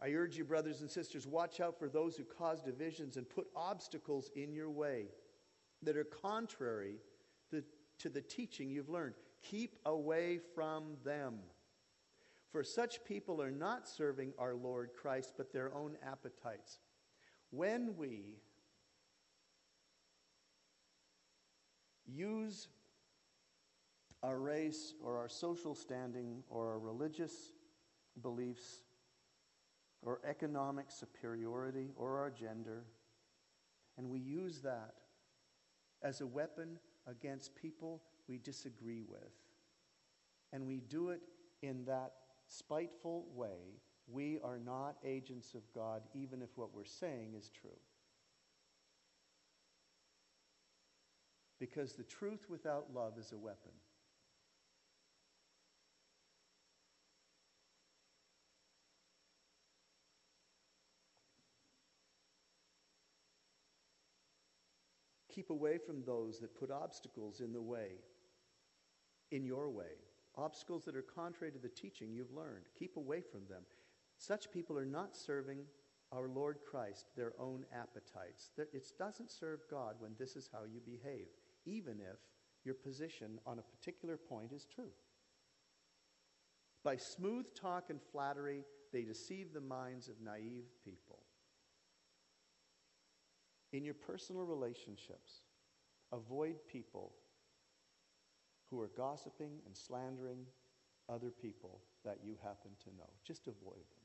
I 0.00 0.12
urge 0.12 0.36
you, 0.38 0.44
brothers 0.44 0.80
and 0.80 0.90
sisters, 0.90 1.26
watch 1.26 1.60
out 1.60 1.78
for 1.78 1.88
those 1.88 2.16
who 2.16 2.22
cause 2.22 2.62
divisions 2.62 3.16
and 3.16 3.28
put 3.28 3.48
obstacles 3.54 4.30
in 4.36 4.52
your 4.52 4.70
way 4.70 5.06
that 5.82 5.96
are 5.96 6.04
contrary 6.04 6.96
to, 7.50 8.08
the 8.08 8.20
teaching 8.22 8.70
you've 8.70 8.88
learned. 8.88 9.14
Keep 9.42 9.76
away 9.84 10.38
from 10.54 10.96
them. 11.04 11.40
For 12.50 12.64
such 12.64 13.04
people 13.04 13.42
are 13.42 13.50
not 13.50 13.86
serving 13.86 14.32
our 14.38 14.54
Lord 14.54 14.90
Christ, 14.98 15.34
but 15.36 15.52
their 15.52 15.74
own 15.74 15.96
appetites. 16.02 16.78
When 17.50 17.96
we 17.96 18.40
use 22.06 22.68
our 24.22 24.38
race 24.38 24.94
or 25.02 25.18
our 25.18 25.28
social 25.28 25.74
standing 25.74 26.42
or 26.48 26.68
our 26.68 26.78
religious 26.78 27.52
beliefs 28.22 28.82
or 30.02 30.20
economic 30.24 30.90
superiority 30.90 31.90
or 31.96 32.18
our 32.18 32.30
gender, 32.30 32.84
and 33.98 34.08
we 34.08 34.20
use 34.20 34.60
that 34.62 34.94
as 36.02 36.20
a 36.20 36.26
weapon 36.26 36.78
against 37.06 37.54
people 37.54 38.02
we 38.26 38.38
disagree 38.38 39.02
with, 39.02 39.32
and 40.52 40.66
we 40.66 40.80
do 40.80 41.10
it 41.10 41.20
in 41.62 41.84
that 41.84 42.12
spiteful 42.48 43.26
way, 43.34 43.80
we 44.10 44.38
are 44.42 44.58
not 44.58 44.96
agents 45.04 45.54
of 45.54 45.62
God, 45.74 46.02
even 46.14 46.42
if 46.42 46.48
what 46.56 46.74
we're 46.74 46.84
saying 46.84 47.34
is 47.36 47.50
true. 47.50 47.70
Because 51.60 51.92
the 51.92 52.04
truth 52.04 52.46
without 52.48 52.86
love 52.94 53.18
is 53.18 53.32
a 53.32 53.36
weapon. 53.36 53.72
Keep 65.34 65.50
away 65.50 65.78
from 65.78 66.02
those 66.04 66.40
that 66.40 66.58
put 66.58 66.70
obstacles 66.70 67.40
in 67.40 67.52
the 67.52 67.60
way, 67.60 67.90
in 69.30 69.44
your 69.44 69.68
way, 69.70 69.84
obstacles 70.36 70.84
that 70.84 70.96
are 70.96 71.02
contrary 71.02 71.52
to 71.52 71.58
the 71.58 71.68
teaching 71.68 72.12
you've 72.12 72.32
learned. 72.32 72.66
Keep 72.78 72.96
away 72.96 73.20
from 73.20 73.42
them. 73.48 73.62
Such 74.18 74.50
people 74.50 74.78
are 74.78 74.86
not 74.86 75.16
serving 75.16 75.60
our 76.12 76.28
Lord 76.28 76.58
Christ 76.68 77.06
their 77.16 77.32
own 77.38 77.64
appetites. 77.72 78.50
It 78.56 78.86
doesn't 78.98 79.30
serve 79.30 79.60
God 79.70 79.96
when 79.98 80.12
this 80.18 80.36
is 80.36 80.48
how 80.52 80.60
you 80.64 80.80
behave, 80.84 81.26
even 81.66 82.00
if 82.00 82.18
your 82.64 82.74
position 82.74 83.38
on 83.46 83.58
a 83.58 83.62
particular 83.62 84.16
point 84.16 84.52
is 84.52 84.66
true. 84.66 84.90
By 86.84 86.96
smooth 86.96 87.46
talk 87.54 87.90
and 87.90 88.00
flattery, 88.12 88.64
they 88.92 89.02
deceive 89.02 89.52
the 89.52 89.60
minds 89.60 90.08
of 90.08 90.14
naive 90.22 90.64
people. 90.84 91.18
In 93.72 93.84
your 93.84 93.94
personal 93.94 94.44
relationships, 94.44 95.42
avoid 96.10 96.56
people 96.66 97.12
who 98.70 98.80
are 98.80 98.90
gossiping 98.96 99.60
and 99.66 99.76
slandering 99.76 100.44
other 101.08 101.30
people 101.30 101.80
that 102.04 102.18
you 102.22 102.36
happen 102.42 102.70
to 102.84 102.90
know. 102.96 103.08
Just 103.24 103.46
avoid 103.46 103.76
them. 103.76 104.04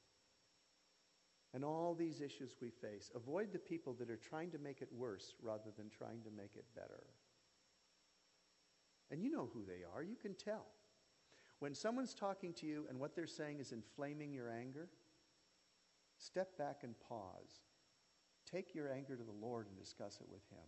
And 1.54 1.64
all 1.64 1.94
these 1.94 2.22
issues 2.22 2.56
we 2.62 2.70
face, 2.70 3.12
avoid 3.14 3.52
the 3.52 3.60
people 3.60 3.94
that 4.00 4.10
are 4.10 4.18
trying 4.18 4.50
to 4.52 4.58
make 4.58 4.82
it 4.82 4.90
worse 4.92 5.36
rather 5.42 5.70
than 5.78 5.90
trying 5.90 6.22
to 6.24 6.32
make 6.32 6.56
it 6.56 6.66
better. 6.76 7.04
And 9.12 9.22
you 9.22 9.30
know 9.30 9.50
who 9.54 9.64
they 9.64 9.84
are, 9.94 10.02
you 10.02 10.16
can 10.16 10.34
tell. 10.34 10.66
When 11.60 11.76
someone's 11.76 12.16
talking 12.16 12.54
to 12.54 12.66
you 12.66 12.86
and 12.90 13.00
what 13.00 13.16
they're 13.16 13.28
saying 13.28 13.60
is 13.60 13.72
inflaming 13.72 14.34
your 14.34 14.50
anger, 14.50 14.90
step 16.18 16.58
back 16.58 16.80
and 16.84 16.96
pause 17.08 17.62
Take 18.54 18.76
your 18.76 18.92
anger 18.92 19.16
to 19.16 19.24
the 19.24 19.32
Lord 19.32 19.68
and 19.68 19.78
discuss 19.78 20.20
it 20.22 20.28
with 20.32 20.44
Him. 20.52 20.68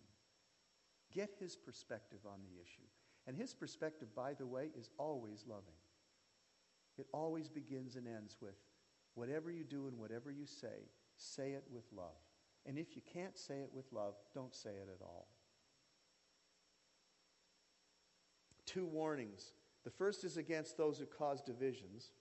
Get 1.13 1.36
His 1.39 1.55
perspective 1.55 2.19
on 2.25 2.39
the 2.43 2.62
issue. 2.62 2.88
And 3.27 3.35
His 3.35 3.53
perspective, 3.53 4.09
by 4.15 4.33
the 4.33 4.45
way, 4.45 4.69
is 4.77 4.89
always 4.97 5.45
loving. 5.47 5.73
It 6.97 7.07
always 7.11 7.49
begins 7.49 7.95
and 7.95 8.07
ends 8.07 8.38
with 8.39 8.55
whatever 9.15 9.51
you 9.51 9.63
do 9.63 9.88
and 9.88 9.97
whatever 9.97 10.31
you 10.31 10.45
say, 10.45 10.89
say 11.17 11.51
it 11.51 11.63
with 11.71 11.85
love. 11.95 12.15
And 12.65 12.77
if 12.77 12.95
you 12.95 13.01
can't 13.13 13.38
say 13.38 13.59
it 13.59 13.69
with 13.73 13.91
love, 13.91 14.15
don't 14.33 14.53
say 14.53 14.71
it 14.71 14.89
at 14.93 15.01
all. 15.01 15.27
Two 18.65 18.85
warnings 18.85 19.53
The 19.83 19.91
first 19.91 20.23
is 20.23 20.38
against 20.38 20.77
those 20.77 20.97
who 20.97 21.05
cause 21.05 21.41
divisions. 21.41 22.11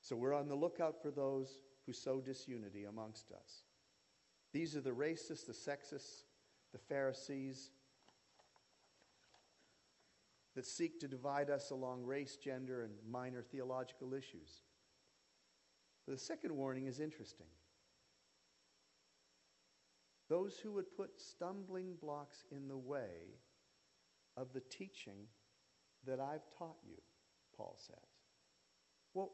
So 0.00 0.16
we're 0.16 0.34
on 0.34 0.48
the 0.48 0.54
lookout 0.54 1.00
for 1.00 1.10
those 1.10 1.60
who 1.84 1.92
sow 1.92 2.20
disunity 2.20 2.84
amongst 2.84 3.30
us. 3.32 3.64
These 4.52 4.76
are 4.76 4.80
the 4.80 4.90
racists, 4.90 5.46
the 5.46 5.52
sexists, 5.52 6.24
the 6.72 6.78
Pharisees 6.78 7.70
that 10.56 10.66
seek 10.66 10.98
to 10.98 11.06
divide 11.06 11.50
us 11.50 11.70
along 11.70 12.02
race, 12.02 12.36
gender, 12.36 12.82
and 12.82 12.94
minor 13.08 13.42
theological 13.42 14.14
issues. 14.14 14.62
The 16.08 16.16
second 16.16 16.56
warning 16.56 16.86
is 16.86 16.98
interesting. 16.98 17.46
Those 20.28 20.56
who 20.56 20.72
would 20.72 20.96
put 20.96 21.20
stumbling 21.20 21.94
blocks 22.00 22.44
in 22.50 22.68
the 22.68 22.76
way 22.76 23.36
of 24.36 24.52
the 24.54 24.62
teaching 24.70 25.28
that 26.06 26.20
I've 26.20 26.48
taught 26.58 26.78
you, 26.84 26.96
Paul 27.56 27.76
says. 27.78 27.96
Well, 29.12 29.32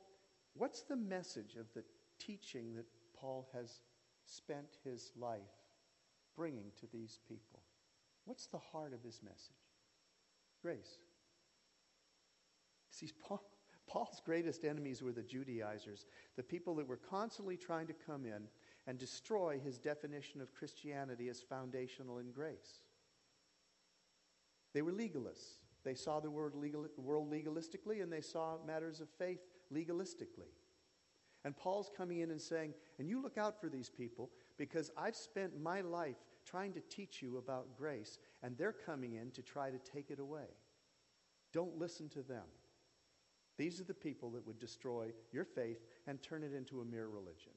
what's 0.55 0.83
the 0.83 0.97
message 0.97 1.55
of 1.55 1.67
the 1.73 1.85
teaching 2.19 2.75
that 2.75 2.87
Paul 3.17 3.49
has 3.55 3.81
spent 4.27 4.79
his 4.85 5.13
life 5.17 5.41
bringing 6.37 6.73
to 6.81 6.87
these 6.93 7.21
people? 7.29 7.61
What's 8.25 8.47
the 8.47 8.59
heart 8.59 8.93
of 8.93 9.03
his 9.03 9.21
message? 9.23 9.57
Grace. 10.63 10.99
See, 12.93 13.11
Paul, 13.21 13.43
Paul's 13.89 14.23
greatest 14.25 14.65
enemies 14.65 15.03
were 15.03 15.13
the 15.13 15.23
Judaizers, 15.23 16.07
the 16.37 16.43
people 16.43 16.77
that 16.77 16.87
were 16.87 16.97
constantly 16.97 17.57
trying 17.57 17.89
to 17.89 17.93
come 17.93 18.25
in 18.25 18.45
and 18.87 18.99
destroy 18.99 19.61
his 19.63 19.79
definition 19.79 20.41
of 20.41 20.55
Christianity 20.55 21.29
as 21.29 21.41
foundational 21.41 22.19
in 22.19 22.31
grace. 22.31 22.81
They 24.73 24.83
were 24.83 24.93
legalists. 24.93 25.59
They 25.85 25.95
saw 25.95 26.21
the 26.21 26.31
world, 26.31 26.55
legal, 26.55 26.87
world 26.97 27.31
legalistically 27.31 28.03
and 28.03 28.13
they 28.13 28.21
saw 28.21 28.57
matters 28.65 29.01
of 29.01 29.09
faith 29.19 29.41
legalistically. 29.75 30.53
And 31.45 31.57
Paul's 31.57 31.91
coming 31.97 32.21
in 32.21 32.31
and 32.31 32.41
saying, 32.41 32.75
and 32.99 33.09
you 33.09 33.21
look 33.21 33.37
out 33.37 33.61
for 33.61 33.69
these 33.69 33.91
people 33.91 34.31
because 34.59 34.93
I've 34.97 35.17
spent 35.17 35.61
my 35.61 35.81
life 35.81 36.17
trying 36.45 36.73
to 36.75 36.81
teach 36.81 37.21
you 37.21 37.39
about 37.39 37.77
grace, 37.77 38.19
and 38.43 38.57
they're 38.57 38.73
coming 38.73 39.15
in 39.15 39.31
to 39.33 39.43
try 39.43 39.71
to 39.71 39.79
take 39.79 40.11
it 40.11 40.19
away. 40.19 40.47
Don't 41.53 41.79
listen 41.79 42.09
to 42.11 42.23
them. 42.23 42.45
These 43.59 43.81
are 43.81 43.85
the 43.85 43.95
people 43.95 44.31
that 44.31 44.47
would 44.47 44.59
destroy 44.59 45.13
your 45.31 45.45
faith 45.45 45.85
and 46.07 46.23
turn 46.23 46.43
it 46.43 46.55
into 46.55 46.81
a 46.81 46.85
mere 46.85 47.09
religion. 47.09 47.53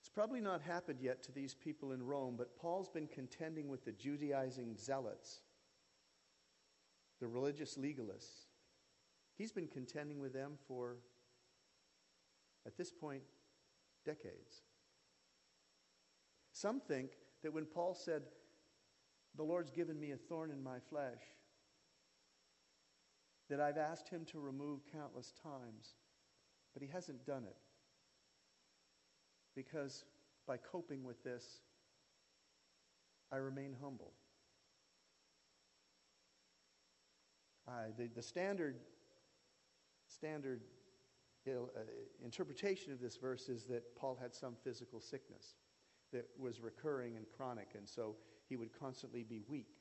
It's 0.00 0.08
probably 0.08 0.40
not 0.40 0.60
happened 0.60 1.00
yet 1.00 1.22
to 1.24 1.32
these 1.32 1.54
people 1.54 1.92
in 1.92 2.02
Rome, 2.02 2.34
but 2.36 2.56
Paul's 2.56 2.88
been 2.88 3.06
contending 3.08 3.68
with 3.68 3.84
the 3.84 3.92
Judaizing 3.92 4.76
zealots, 4.76 5.40
the 7.20 7.26
religious 7.26 7.76
legalists. 7.76 8.46
He's 9.36 9.52
been 9.52 9.68
contending 9.68 10.20
with 10.20 10.32
them 10.32 10.58
for, 10.68 10.98
at 12.66 12.76
this 12.76 12.92
point, 12.92 13.22
decades. 14.04 14.62
Some 16.62 16.78
think 16.78 17.10
that 17.42 17.52
when 17.52 17.64
Paul 17.64 17.92
said, 17.92 18.22
The 19.34 19.42
Lord's 19.42 19.72
given 19.72 19.98
me 19.98 20.12
a 20.12 20.16
thorn 20.16 20.52
in 20.52 20.62
my 20.62 20.78
flesh, 20.78 21.18
that 23.50 23.58
I've 23.58 23.78
asked 23.78 24.08
him 24.08 24.24
to 24.26 24.38
remove 24.38 24.82
countless 24.92 25.32
times, 25.42 25.96
but 26.72 26.80
he 26.80 26.88
hasn't 26.88 27.26
done 27.26 27.42
it. 27.42 27.56
Because 29.56 30.04
by 30.46 30.56
coping 30.56 31.02
with 31.02 31.24
this, 31.24 31.62
I 33.32 33.38
remain 33.38 33.74
humble. 33.82 34.12
Uh, 37.66 37.86
the, 37.98 38.06
the 38.06 38.22
standard, 38.22 38.76
standard 40.06 40.60
uh, 41.48 41.80
interpretation 42.24 42.92
of 42.92 43.00
this 43.00 43.16
verse 43.16 43.48
is 43.48 43.64
that 43.64 43.96
Paul 43.96 44.16
had 44.22 44.32
some 44.32 44.54
physical 44.62 45.00
sickness 45.00 45.56
that 46.12 46.28
was 46.38 46.60
recurring 46.60 47.16
and 47.16 47.26
chronic, 47.36 47.68
and 47.76 47.88
so 47.88 48.16
he 48.48 48.56
would 48.56 48.78
constantly 48.78 49.22
be 49.22 49.42
weak. 49.48 49.76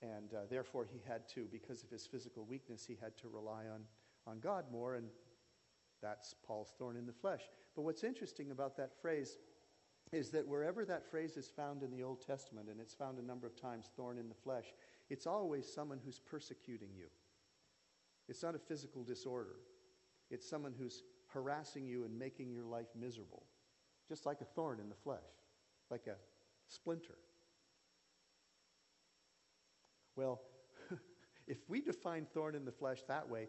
And 0.00 0.32
uh, 0.32 0.40
therefore, 0.48 0.86
he 0.90 1.00
had 1.06 1.28
to, 1.30 1.48
because 1.50 1.82
of 1.82 1.90
his 1.90 2.06
physical 2.06 2.44
weakness, 2.44 2.84
he 2.86 2.96
had 3.00 3.16
to 3.18 3.28
rely 3.28 3.64
on, 3.72 3.82
on 4.26 4.38
God 4.38 4.66
more, 4.70 4.94
and 4.94 5.08
that's 6.00 6.34
Paul's 6.46 6.74
thorn 6.78 6.96
in 6.96 7.06
the 7.06 7.12
flesh. 7.12 7.42
But 7.74 7.82
what's 7.82 8.04
interesting 8.04 8.50
about 8.50 8.76
that 8.76 8.92
phrase 9.00 9.38
is 10.12 10.30
that 10.30 10.46
wherever 10.46 10.84
that 10.84 11.10
phrase 11.10 11.36
is 11.36 11.48
found 11.48 11.82
in 11.82 11.90
the 11.90 12.02
Old 12.02 12.24
Testament, 12.24 12.68
and 12.70 12.80
it's 12.80 12.94
found 12.94 13.18
a 13.18 13.24
number 13.24 13.46
of 13.46 13.60
times, 13.60 13.90
thorn 13.96 14.18
in 14.18 14.28
the 14.28 14.34
flesh, 14.34 14.66
it's 15.10 15.26
always 15.26 15.70
someone 15.70 16.00
who's 16.04 16.20
persecuting 16.20 16.90
you. 16.96 17.06
It's 18.28 18.42
not 18.42 18.54
a 18.54 18.58
physical 18.58 19.02
disorder, 19.02 19.56
it's 20.30 20.48
someone 20.48 20.74
who's 20.78 21.02
harassing 21.26 21.86
you 21.86 22.04
and 22.04 22.18
making 22.18 22.50
your 22.52 22.64
life 22.64 22.88
miserable, 22.98 23.44
just 24.08 24.26
like 24.26 24.40
a 24.40 24.44
thorn 24.44 24.80
in 24.80 24.88
the 24.88 24.94
flesh, 24.94 25.18
like 25.90 26.06
a 26.06 26.16
splinter. 26.66 27.18
Well, 30.16 30.40
if 31.46 31.58
we 31.68 31.80
define 31.80 32.26
thorn 32.26 32.54
in 32.54 32.64
the 32.64 32.72
flesh 32.72 33.02
that 33.08 33.28
way, 33.28 33.48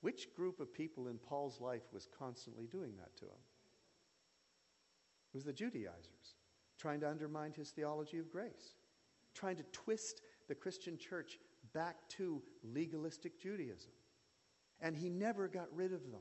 which 0.00 0.34
group 0.34 0.58
of 0.58 0.72
people 0.72 1.08
in 1.08 1.18
Paul's 1.18 1.60
life 1.60 1.82
was 1.92 2.08
constantly 2.18 2.66
doing 2.66 2.92
that 2.98 3.16
to 3.18 3.24
him? 3.24 3.40
It 5.32 5.36
was 5.36 5.44
the 5.44 5.52
Judaizers, 5.52 6.34
trying 6.78 7.00
to 7.00 7.08
undermine 7.08 7.52
his 7.52 7.70
theology 7.70 8.18
of 8.18 8.30
grace, 8.30 8.74
trying 9.34 9.56
to 9.56 9.62
twist 9.72 10.20
the 10.48 10.54
Christian 10.54 10.98
church 10.98 11.38
back 11.72 11.96
to 12.10 12.42
legalistic 12.64 13.40
Judaism. 13.40 13.92
And 14.80 14.96
he 14.96 15.08
never 15.08 15.46
got 15.46 15.68
rid 15.74 15.92
of 15.92 16.02
them. 16.10 16.20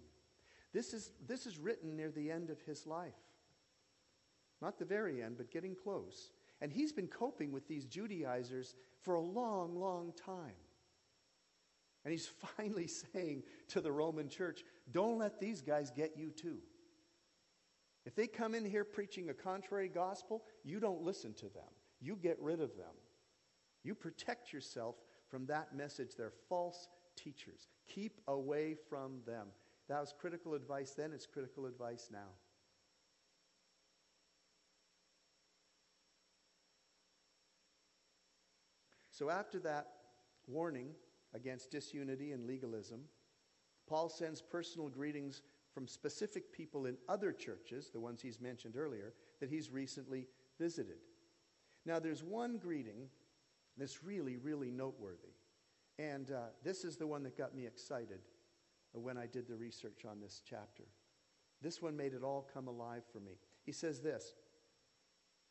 This 0.74 0.94
is, 0.94 1.12
this 1.28 1.46
is 1.46 1.58
written 1.58 1.96
near 1.96 2.12
the 2.12 2.32
end 2.32 2.50
of 2.50 2.62
his 2.62 2.86
life. 2.86 3.18
Not 4.62 4.78
the 4.78 4.86
very 4.86 5.22
end, 5.22 5.38
but 5.38 5.52
getting 5.52 5.76
close. 5.76 6.30
And 6.62 6.72
he's 6.72 6.92
been 6.92 7.08
coping 7.08 7.52
with 7.52 7.68
these 7.68 7.86
Judaizers 7.86 8.76
for 9.02 9.16
a 9.16 9.22
long, 9.22 9.76
long 9.80 10.14
time. 10.14 10.56
And 12.04 12.12
he's 12.12 12.28
finally 12.58 12.88
saying 12.88 13.44
to 13.70 13.82
the 13.82 13.92
Roman 13.92 14.30
church, 14.30 14.64
don't 14.92 15.18
let 15.18 15.40
these 15.40 15.62
guys 15.62 15.92
get 15.92 16.18
you 16.18 16.30
too. 16.30 16.60
If 18.06 18.16
they 18.16 18.28
come 18.28 18.56
in 18.56 18.66
here 18.66 18.84
preaching 18.84 19.30
a 19.30 19.34
contrary 19.34 19.90
gospel, 19.90 20.44
you 20.64 20.80
don't 20.80 21.04
listen 21.04 21.34
to 21.36 21.50
them. 21.50 21.70
You 22.00 22.16
get 22.16 22.40
rid 22.42 22.60
of 22.60 22.76
them. 22.76 22.96
You 23.84 23.96
protect 23.96 24.52
yourself 24.52 24.96
from 25.30 25.46
that 25.48 25.76
message. 25.76 26.16
They're 26.16 26.34
false 26.50 26.88
teachers. 27.16 27.68
Keep 27.88 28.20
away 28.28 28.76
from 28.90 29.22
them. 29.26 29.48
That 29.88 30.00
was 30.00 30.14
critical 30.18 30.54
advice 30.54 30.92
then, 30.92 31.12
it's 31.14 31.26
critical 31.26 31.66
advice 31.66 32.10
now. 32.12 32.30
So, 39.22 39.30
after 39.30 39.60
that 39.60 39.86
warning 40.48 40.96
against 41.36 41.70
disunity 41.70 42.32
and 42.32 42.48
legalism, 42.48 43.02
Paul 43.88 44.10
sends 44.10 44.42
personal 44.42 44.90
greetings 44.90 45.44
from 45.76 45.88
specific 45.88 46.52
people 46.52 46.88
in 46.88 46.98
other 47.08 47.32
churches, 47.32 47.92
the 47.92 48.00
ones 48.00 48.20
he's 48.20 48.42
mentioned 48.42 48.76
earlier, 48.76 49.14
that 49.40 49.52
he's 49.52 49.70
recently 49.70 50.26
visited. 50.60 50.98
Now, 51.86 52.00
there's 52.00 52.24
one 52.24 52.58
greeting 52.58 53.10
that's 53.78 54.04
really, 54.04 54.38
really 54.38 54.72
noteworthy. 54.72 55.36
And 56.00 56.32
uh, 56.32 56.46
this 56.64 56.84
is 56.84 56.98
the 56.98 57.06
one 57.06 57.22
that 57.22 57.38
got 57.38 57.54
me 57.54 57.68
excited 57.68 58.22
when 58.94 59.20
I 59.20 59.28
did 59.28 59.48
the 59.48 59.56
research 59.56 60.04
on 60.04 60.20
this 60.20 60.42
chapter. 60.50 60.86
This 61.62 61.80
one 61.80 61.96
made 61.96 62.16
it 62.16 62.24
all 62.24 62.50
come 62.52 62.68
alive 62.68 63.04
for 63.14 63.20
me. 63.20 63.34
He 63.68 63.72
says 63.72 64.00
this 64.00 64.34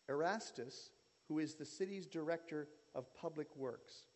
Erastus, 0.09 0.91
who 1.29 1.39
is 1.39 1.55
the 1.55 1.65
city's 1.65 2.07
director 2.07 2.67
of 2.95 3.15
public 3.15 3.55
works, 3.57 4.07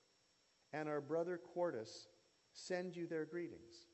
and 0.72 0.88
our 0.88 1.00
brother 1.00 1.38
Quartus 1.38 2.08
send 2.52 2.96
you 2.96 3.06
their 3.06 3.24
greetings. 3.24 3.86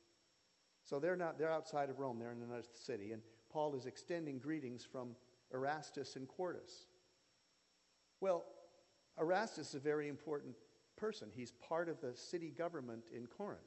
So 0.85 0.99
they're 0.99 1.17
not 1.17 1.39
they're 1.39 1.53
outside 1.53 1.91
of 1.91 1.99
Rome, 1.99 2.19
they're 2.19 2.33
in 2.33 2.43
another 2.43 2.65
city, 2.75 3.13
and 3.13 3.23
Paul 3.51 3.75
is 3.75 3.87
extending 3.87 4.39
greetings 4.39 4.85
from 4.85 5.11
Erastus 5.53 6.17
and 6.17 6.27
Quartus. 6.29 6.87
Well, 8.21 8.45
Erastus 9.19 9.69
is 9.71 9.75
a 9.75 9.81
very 9.81 10.09
important 10.09 10.55
person. 10.97 11.29
He's 11.35 11.53
part 11.53 11.89
of 11.89 12.01
the 12.01 12.15
city 12.15 12.51
government 12.51 13.05
in 13.15 13.27
Corinth. 13.27 13.61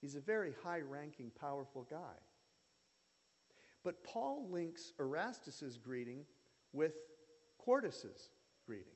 He's 0.00 0.16
a 0.16 0.20
very 0.20 0.52
high 0.62 0.80
ranking, 0.80 1.30
powerful 1.38 1.86
guy. 1.88 2.18
But 3.84 4.02
Paul 4.02 4.48
links 4.50 4.92
Erastus's 4.98 5.78
greeting 5.78 6.24
with 6.72 6.94
Quartus's 7.58 8.30
greeting. 8.66 8.92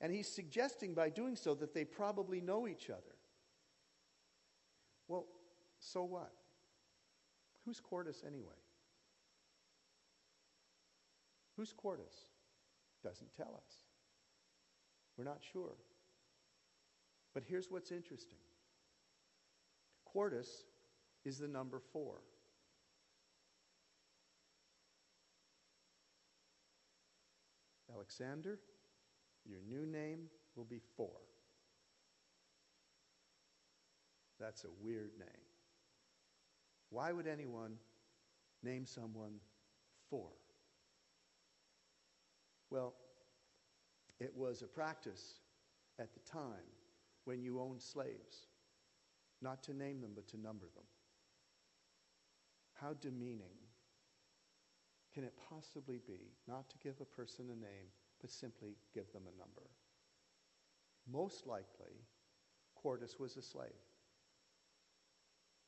And 0.00 0.12
he's 0.12 0.28
suggesting 0.28 0.94
by 0.94 1.08
doing 1.08 1.36
so 1.36 1.54
that 1.54 1.72
they 1.72 1.84
probably 1.84 2.40
know 2.40 2.68
each 2.68 2.90
other. 2.90 3.16
Well, 5.08 5.26
so 5.78 6.04
what? 6.04 6.32
Who's 7.64 7.80
Quartus 7.80 8.22
anyway? 8.26 8.60
Who's 11.56 11.72
Quartus? 11.72 12.14
Doesn't 13.02 13.32
tell 13.34 13.60
us. 13.66 13.74
We're 15.16 15.24
not 15.24 15.40
sure. 15.52 15.76
But 17.32 17.44
here's 17.46 17.70
what's 17.70 17.90
interesting 17.92 18.38
Quartus 20.04 20.64
is 21.24 21.38
the 21.38 21.48
number 21.48 21.80
four. 21.92 22.20
Alexander, 27.92 28.58
your 29.48 29.60
new 29.68 29.86
name 29.86 30.28
will 30.54 30.64
be 30.64 30.80
four. 30.96 31.20
That's 34.38 34.64
a 34.64 34.84
weird 34.84 35.10
name. 35.18 35.46
Why 36.90 37.12
would 37.12 37.26
anyone 37.26 37.76
name 38.62 38.86
someone 38.86 39.40
four? 40.10 40.30
Well, 42.70 42.94
it 44.18 44.32
was 44.36 44.62
a 44.62 44.66
practice 44.66 45.40
at 45.98 46.12
the 46.12 46.20
time 46.20 46.66
when 47.24 47.42
you 47.42 47.60
owned 47.60 47.82
slaves 47.82 48.46
not 49.42 49.62
to 49.64 49.74
name 49.74 50.00
them 50.00 50.12
but 50.14 50.26
to 50.28 50.40
number 50.40 50.66
them. 50.74 50.84
How 52.74 52.94
demeaning 52.94 53.56
can 55.14 55.24
it 55.24 55.34
possibly 55.48 56.00
be 56.06 56.32
not 56.46 56.68
to 56.70 56.76
give 56.78 57.00
a 57.00 57.04
person 57.04 57.46
a 57.46 57.56
name 57.56 57.88
but 58.20 58.30
simply 58.30 58.76
give 58.94 59.12
them 59.12 59.22
a 59.22 59.38
number? 59.38 59.70
Most 61.10 61.46
likely, 61.46 62.04
Quartus 62.74 63.18
was 63.18 63.36
a 63.36 63.42
slave. 63.42 63.70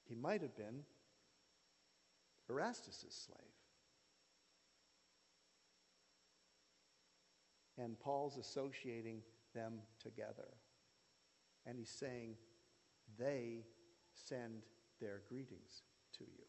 He 0.08 0.14
might 0.14 0.42
have 0.42 0.56
been 0.56 0.84
Erastus' 2.48 3.04
slave. 3.10 3.38
And 7.76 7.98
Paul's 8.00 8.38
associating 8.38 9.22
them 9.54 9.74
together. 10.02 10.48
And 11.66 11.78
he's 11.78 11.90
saying, 11.90 12.34
they 13.18 13.64
send 14.14 14.62
their 15.00 15.20
greetings 15.28 15.82
to 16.18 16.24
you. 16.24 16.44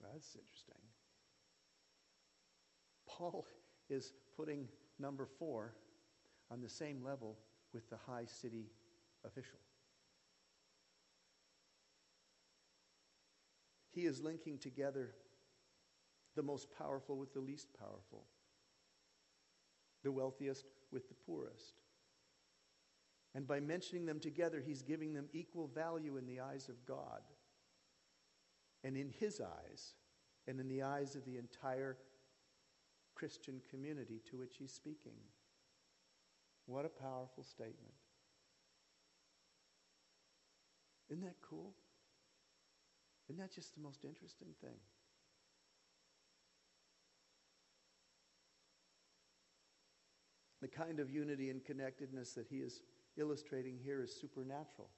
That's 0.00 0.34
interesting. 0.34 0.89
Paul 3.20 3.46
is 3.90 4.14
putting 4.34 4.66
number 4.98 5.26
four 5.38 5.74
on 6.50 6.62
the 6.62 6.68
same 6.70 7.04
level 7.04 7.36
with 7.74 7.88
the 7.90 7.98
high 8.06 8.24
city 8.24 8.70
official. 9.26 9.58
He 13.90 14.06
is 14.06 14.22
linking 14.22 14.56
together 14.56 15.10
the 16.34 16.42
most 16.42 16.68
powerful 16.78 17.18
with 17.18 17.34
the 17.34 17.40
least 17.40 17.68
powerful, 17.78 18.24
the 20.02 20.12
wealthiest 20.12 20.64
with 20.90 21.06
the 21.08 21.14
poorest. 21.26 21.74
And 23.34 23.46
by 23.46 23.60
mentioning 23.60 24.06
them 24.06 24.18
together, 24.18 24.62
he's 24.64 24.80
giving 24.80 25.12
them 25.12 25.28
equal 25.34 25.66
value 25.66 26.16
in 26.16 26.24
the 26.24 26.40
eyes 26.40 26.70
of 26.70 26.86
God 26.86 27.20
and 28.82 28.96
in 28.96 29.10
his 29.10 29.42
eyes 29.42 29.92
and 30.46 30.58
in 30.58 30.68
the 30.68 30.82
eyes 30.82 31.16
of 31.16 31.26
the 31.26 31.36
entire 31.36 31.98
Christian 33.20 33.60
community 33.68 34.22
to 34.30 34.38
which 34.38 34.56
he's 34.58 34.72
speaking. 34.72 35.12
What 36.64 36.86
a 36.86 36.88
powerful 36.88 37.44
statement. 37.44 37.92
Isn't 41.10 41.24
that 41.24 41.36
cool? 41.42 41.74
Isn't 43.28 43.38
that 43.38 43.54
just 43.54 43.74
the 43.74 43.82
most 43.82 44.06
interesting 44.06 44.48
thing? 44.62 44.78
The 50.62 50.68
kind 50.68 50.98
of 50.98 51.10
unity 51.10 51.50
and 51.50 51.62
connectedness 51.62 52.32
that 52.32 52.46
he 52.48 52.56
is 52.56 52.80
illustrating 53.18 53.78
here 53.84 54.02
is 54.02 54.18
supernatural. 54.18 54.88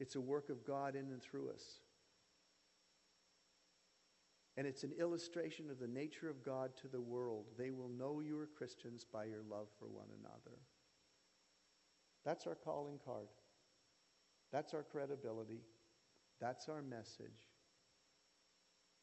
It's 0.00 0.16
a 0.16 0.20
work 0.20 0.50
of 0.50 0.66
God 0.66 0.96
in 0.96 1.12
and 1.12 1.22
through 1.22 1.50
us. 1.50 1.78
And 4.58 4.66
it's 4.66 4.82
an 4.82 4.92
illustration 4.98 5.70
of 5.70 5.78
the 5.78 5.86
nature 5.86 6.28
of 6.28 6.42
God 6.44 6.72
to 6.82 6.88
the 6.88 7.00
world. 7.00 7.46
They 7.56 7.70
will 7.70 7.88
know 7.88 8.18
you 8.18 8.36
are 8.40 8.48
Christians 8.58 9.06
by 9.10 9.26
your 9.26 9.44
love 9.48 9.68
for 9.78 9.86
one 9.86 10.08
another. 10.18 10.58
That's 12.24 12.44
our 12.44 12.56
calling 12.56 12.98
card. 13.04 13.28
That's 14.50 14.74
our 14.74 14.82
credibility. 14.82 15.60
That's 16.40 16.68
our 16.68 16.82
message. 16.82 17.46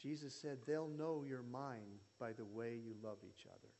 Jesus 0.01 0.36
said, 0.36 0.58
They'll 0.68 0.89
know 0.89 1.24
you're 1.26 1.41
mine 1.41 1.99
by 2.20 2.34
the 2.34 2.43
way 2.43 2.76
you 2.76 2.93
love 3.01 3.20
each 3.24 3.45
other. 3.47 3.72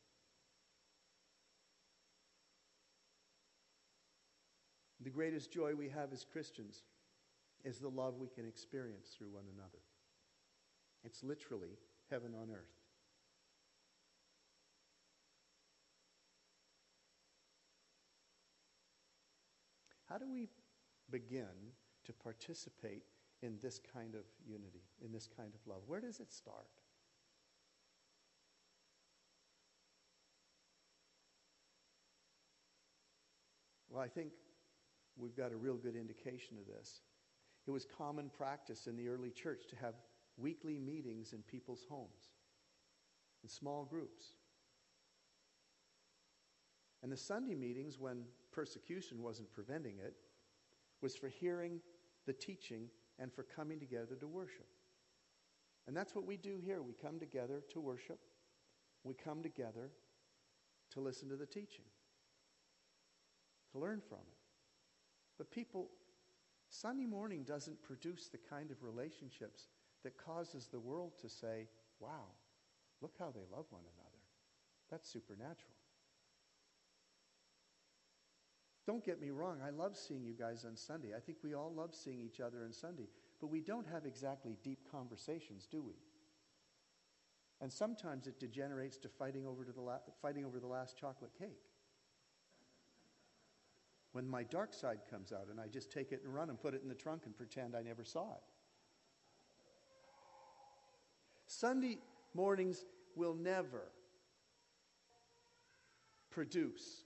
The 5.02 5.10
greatest 5.10 5.52
joy 5.52 5.74
we 5.74 5.90
have 5.90 6.14
as 6.14 6.24
Christians 6.24 6.84
is 7.66 7.80
the 7.80 7.88
love 7.90 8.14
we 8.16 8.28
can 8.28 8.48
experience 8.48 9.08
through 9.10 9.28
one 9.28 9.44
another. 9.54 9.82
It's 11.06 11.22
literally 11.22 11.78
heaven 12.10 12.32
on 12.34 12.50
earth. 12.50 12.74
How 20.08 20.18
do 20.18 20.28
we 20.28 20.48
begin 21.08 21.72
to 22.04 22.12
participate 22.12 23.04
in 23.42 23.56
this 23.62 23.78
kind 23.92 24.16
of 24.16 24.22
unity, 24.44 24.82
in 25.04 25.12
this 25.12 25.28
kind 25.28 25.52
of 25.54 25.60
love? 25.68 25.82
Where 25.86 26.00
does 26.00 26.18
it 26.18 26.32
start? 26.32 26.66
Well, 33.88 34.02
I 34.02 34.08
think 34.08 34.32
we've 35.16 35.36
got 35.36 35.52
a 35.52 35.56
real 35.56 35.76
good 35.76 35.94
indication 35.94 36.56
of 36.58 36.66
this. 36.66 37.02
It 37.68 37.70
was 37.70 37.86
common 37.96 38.28
practice 38.36 38.88
in 38.88 38.96
the 38.96 39.08
early 39.08 39.30
church 39.30 39.68
to 39.70 39.76
have 39.76 39.94
weekly 40.36 40.78
meetings 40.78 41.32
in 41.32 41.42
people's 41.42 41.86
homes, 41.88 42.30
in 43.42 43.48
small 43.48 43.84
groups. 43.84 44.34
And 47.02 47.12
the 47.12 47.16
Sunday 47.16 47.54
meetings, 47.54 47.98
when 47.98 48.24
persecution 48.52 49.22
wasn't 49.22 49.52
preventing 49.52 49.98
it, 49.98 50.14
was 51.02 51.16
for 51.16 51.28
hearing 51.28 51.80
the 52.26 52.32
teaching 52.32 52.88
and 53.18 53.32
for 53.32 53.42
coming 53.42 53.78
together 53.78 54.16
to 54.16 54.26
worship. 54.26 54.66
And 55.86 55.96
that's 55.96 56.14
what 56.14 56.26
we 56.26 56.36
do 56.36 56.58
here. 56.64 56.82
We 56.82 56.94
come 56.94 57.18
together 57.18 57.62
to 57.72 57.80
worship, 57.80 58.18
we 59.04 59.14
come 59.14 59.42
together 59.42 59.90
to 60.92 61.00
listen 61.00 61.28
to 61.28 61.36
the 61.36 61.46
teaching, 61.46 61.84
to 63.72 63.78
learn 63.78 64.00
from 64.00 64.18
it. 64.18 64.38
But 65.38 65.50
people, 65.50 65.90
Sunday 66.70 67.06
morning 67.06 67.44
doesn't 67.44 67.82
produce 67.82 68.28
the 68.28 68.38
kind 68.38 68.70
of 68.70 68.82
relationships 68.82 69.68
that 70.06 70.16
causes 70.24 70.68
the 70.70 70.78
world 70.78 71.10
to 71.20 71.28
say, 71.28 71.66
wow, 71.98 72.30
look 73.02 73.14
how 73.18 73.32
they 73.34 73.42
love 73.50 73.66
one 73.70 73.82
another. 73.82 74.22
That's 74.88 75.10
supernatural. 75.10 75.74
Don't 78.86 79.04
get 79.04 79.20
me 79.20 79.30
wrong, 79.30 79.58
I 79.66 79.70
love 79.70 79.96
seeing 79.96 80.24
you 80.24 80.34
guys 80.34 80.64
on 80.64 80.76
Sunday. 80.76 81.08
I 81.16 81.18
think 81.18 81.38
we 81.42 81.54
all 81.54 81.72
love 81.74 81.92
seeing 81.92 82.20
each 82.20 82.38
other 82.38 82.62
on 82.64 82.72
Sunday. 82.72 83.08
But 83.40 83.48
we 83.48 83.60
don't 83.60 83.86
have 83.88 84.06
exactly 84.06 84.56
deep 84.62 84.78
conversations, 84.92 85.66
do 85.68 85.82
we? 85.82 85.96
And 87.60 87.72
sometimes 87.72 88.28
it 88.28 88.38
degenerates 88.38 88.98
to 88.98 89.08
fighting 89.08 89.44
over, 89.44 89.64
to 89.64 89.72
the 89.72 89.80
la- 89.80 89.98
fighting 90.22 90.44
over 90.44 90.60
the 90.60 90.68
last 90.68 90.96
chocolate 90.96 91.32
cake. 91.36 91.64
When 94.12 94.28
my 94.28 94.44
dark 94.44 94.72
side 94.72 95.00
comes 95.10 95.32
out 95.32 95.48
and 95.50 95.60
I 95.60 95.66
just 95.66 95.90
take 95.90 96.12
it 96.12 96.22
and 96.24 96.32
run 96.32 96.48
and 96.48 96.60
put 96.60 96.74
it 96.74 96.82
in 96.82 96.88
the 96.88 96.94
trunk 96.94 97.22
and 97.26 97.36
pretend 97.36 97.74
I 97.74 97.82
never 97.82 98.04
saw 98.04 98.34
it. 98.34 98.55
Sunday 101.58 101.98
mornings 102.34 102.84
will 103.14 103.34
never 103.34 103.90
produce 106.30 107.04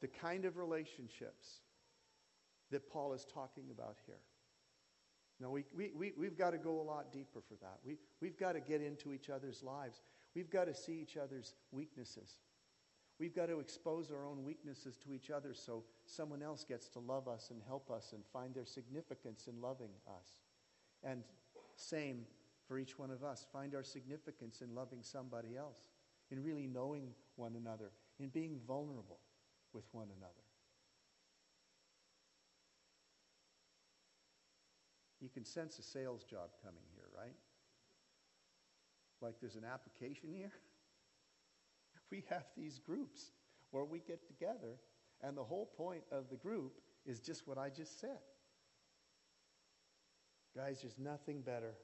the 0.00 0.08
kind 0.08 0.46
of 0.46 0.56
relationships 0.56 1.60
that 2.70 2.88
Paul 2.88 3.12
is 3.12 3.26
talking 3.26 3.64
about 3.70 3.96
here. 4.06 4.20
No, 5.38 5.50
we, 5.50 5.64
we, 5.76 5.90
we, 5.94 6.12
we've 6.16 6.38
got 6.38 6.52
to 6.52 6.58
go 6.58 6.80
a 6.80 6.82
lot 6.82 7.12
deeper 7.12 7.40
for 7.46 7.56
that. 7.60 7.78
We, 7.84 7.98
we've 8.22 8.38
got 8.38 8.52
to 8.52 8.60
get 8.60 8.80
into 8.80 9.12
each 9.12 9.28
other's 9.28 9.62
lives. 9.62 10.00
We've 10.34 10.50
got 10.50 10.66
to 10.66 10.74
see 10.74 10.94
each 10.94 11.18
other's 11.18 11.54
weaknesses. 11.70 12.38
We've 13.18 13.34
got 13.34 13.46
to 13.46 13.60
expose 13.60 14.10
our 14.10 14.26
own 14.26 14.44
weaknesses 14.44 14.96
to 15.04 15.12
each 15.12 15.30
other 15.30 15.52
so 15.52 15.84
someone 16.06 16.42
else 16.42 16.64
gets 16.64 16.88
to 16.90 17.00
love 17.00 17.28
us 17.28 17.50
and 17.50 17.60
help 17.66 17.90
us 17.90 18.12
and 18.14 18.22
find 18.32 18.54
their 18.54 18.64
significance 18.64 19.46
in 19.46 19.60
loving 19.60 19.90
us. 20.08 20.38
And 21.02 21.22
same 21.76 22.24
for 22.70 22.78
each 22.78 22.96
one 22.96 23.10
of 23.10 23.24
us. 23.24 23.44
Find 23.52 23.74
our 23.74 23.82
significance 23.82 24.60
in 24.60 24.76
loving 24.76 25.00
somebody 25.02 25.56
else, 25.56 25.80
in 26.30 26.40
really 26.40 26.68
knowing 26.68 27.08
one 27.34 27.56
another, 27.56 27.90
in 28.20 28.28
being 28.28 28.60
vulnerable 28.64 29.18
with 29.72 29.82
one 29.90 30.06
another. 30.16 30.44
You 35.20 35.28
can 35.28 35.44
sense 35.44 35.80
a 35.80 35.82
sales 35.82 36.22
job 36.22 36.50
coming 36.64 36.84
here, 36.94 37.08
right? 37.18 37.34
like 39.20 39.34
there's 39.38 39.56
an 39.56 39.66
application 39.70 40.30
here. 40.32 40.52
We 42.10 42.24
have 42.28 42.46
these 42.56 42.80
groups 42.80 43.30
where 43.70 43.84
we 43.84 44.00
get 44.00 44.26
together, 44.26 44.80
and 45.22 45.36
the 45.36 45.44
whole 45.44 45.66
point 45.66 46.02
of 46.10 46.28
the 46.28 46.34
group 46.34 46.72
is 47.06 47.20
just 47.20 47.46
what 47.46 47.56
I 47.56 47.68
just 47.68 48.00
said. 48.00 48.18
Guys, 50.56 50.80
there's 50.82 50.98
nothing 50.98 51.42
better 51.42 51.74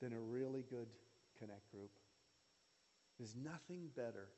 than 0.00 0.12
a 0.12 0.20
really 0.20 0.64
good 0.70 0.88
connect 1.38 1.70
group. 1.70 1.90
There's 3.18 3.34
nothing 3.34 3.88
better 3.96 4.28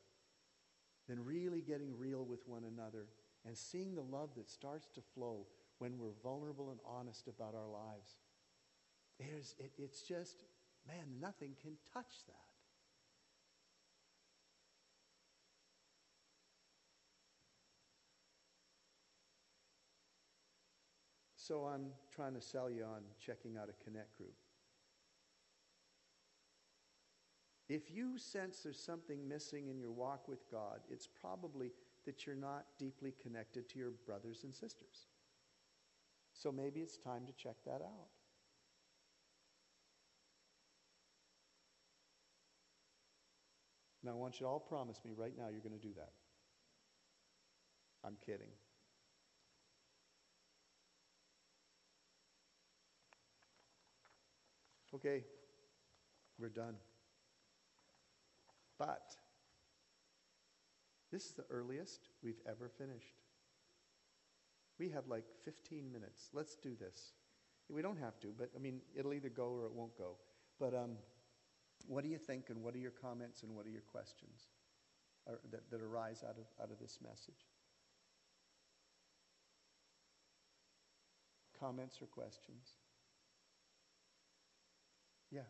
than 1.08 1.24
really 1.24 1.60
getting 1.60 1.98
real 1.98 2.24
with 2.24 2.46
one 2.46 2.64
another 2.64 3.06
and 3.46 3.56
seeing 3.56 3.94
the 3.94 4.02
love 4.02 4.30
that 4.36 4.48
starts 4.48 4.88
to 4.94 5.00
flow 5.14 5.46
when 5.78 5.98
we're 5.98 6.12
vulnerable 6.22 6.70
and 6.70 6.80
honest 6.86 7.26
about 7.28 7.54
our 7.54 7.68
lives. 7.68 8.16
There's, 9.18 9.54
it, 9.58 9.72
it's 9.78 10.02
just, 10.02 10.36
man, 10.86 11.06
nothing 11.20 11.56
can 11.60 11.72
touch 11.92 12.24
that. 12.26 12.34
So 21.36 21.64
I'm 21.64 21.86
trying 22.14 22.34
to 22.34 22.40
sell 22.40 22.70
you 22.70 22.84
on 22.84 23.02
checking 23.18 23.56
out 23.56 23.68
a 23.68 23.84
Connect 23.84 24.16
group. 24.16 24.34
If 27.70 27.88
you 27.88 28.18
sense 28.18 28.58
there's 28.64 28.80
something 28.80 29.28
missing 29.28 29.68
in 29.68 29.78
your 29.78 29.92
walk 29.92 30.26
with 30.26 30.50
God, 30.50 30.80
it's 30.90 31.06
probably 31.06 31.70
that 32.04 32.26
you're 32.26 32.34
not 32.34 32.64
deeply 32.80 33.14
connected 33.22 33.68
to 33.68 33.78
your 33.78 33.92
brothers 34.04 34.40
and 34.42 34.52
sisters. 34.52 35.06
So 36.32 36.50
maybe 36.50 36.80
it's 36.80 36.96
time 36.96 37.26
to 37.26 37.32
check 37.32 37.54
that 37.66 37.80
out. 37.80 38.08
Now, 44.02 44.10
I 44.10 44.14
want 44.14 44.40
you 44.40 44.46
to 44.46 44.50
all 44.50 44.58
promise 44.58 44.98
me 45.04 45.12
right 45.16 45.34
now 45.38 45.44
you're 45.48 45.60
going 45.60 45.78
to 45.78 45.86
do 45.86 45.94
that. 45.94 46.10
I'm 48.02 48.16
kidding. 48.26 48.48
Okay, 54.92 55.22
we're 56.36 56.48
done. 56.48 56.74
But 58.80 59.14
this 61.12 61.26
is 61.26 61.32
the 61.32 61.44
earliest 61.50 62.08
we've 62.22 62.40
ever 62.48 62.70
finished. 62.70 63.20
We 64.78 64.88
have 64.88 65.06
like 65.06 65.26
15 65.44 65.92
minutes. 65.92 66.30
Let's 66.32 66.56
do 66.56 66.74
this. 66.74 67.12
We 67.68 67.82
don't 67.82 67.98
have 67.98 68.18
to, 68.20 68.28
but 68.36 68.48
I 68.56 68.58
mean, 68.58 68.80
it'll 68.96 69.12
either 69.12 69.28
go 69.28 69.48
or 69.48 69.66
it 69.66 69.72
won't 69.72 69.96
go. 69.98 70.16
But 70.58 70.74
um, 70.74 70.96
what 71.86 72.04
do 72.04 72.10
you 72.10 72.16
think, 72.16 72.48
and 72.48 72.62
what 72.62 72.74
are 72.74 72.78
your 72.78 72.90
comments, 72.90 73.42
and 73.42 73.54
what 73.54 73.66
are 73.66 73.70
your 73.70 73.82
questions 73.82 74.48
that, 75.26 75.70
that 75.70 75.82
arise 75.82 76.24
out 76.26 76.36
of, 76.38 76.46
out 76.60 76.70
of 76.72 76.78
this 76.80 76.98
message? 77.02 77.46
Comments 81.60 81.96
or 82.00 82.06
questions? 82.06 82.70
Yeah. 85.30 85.42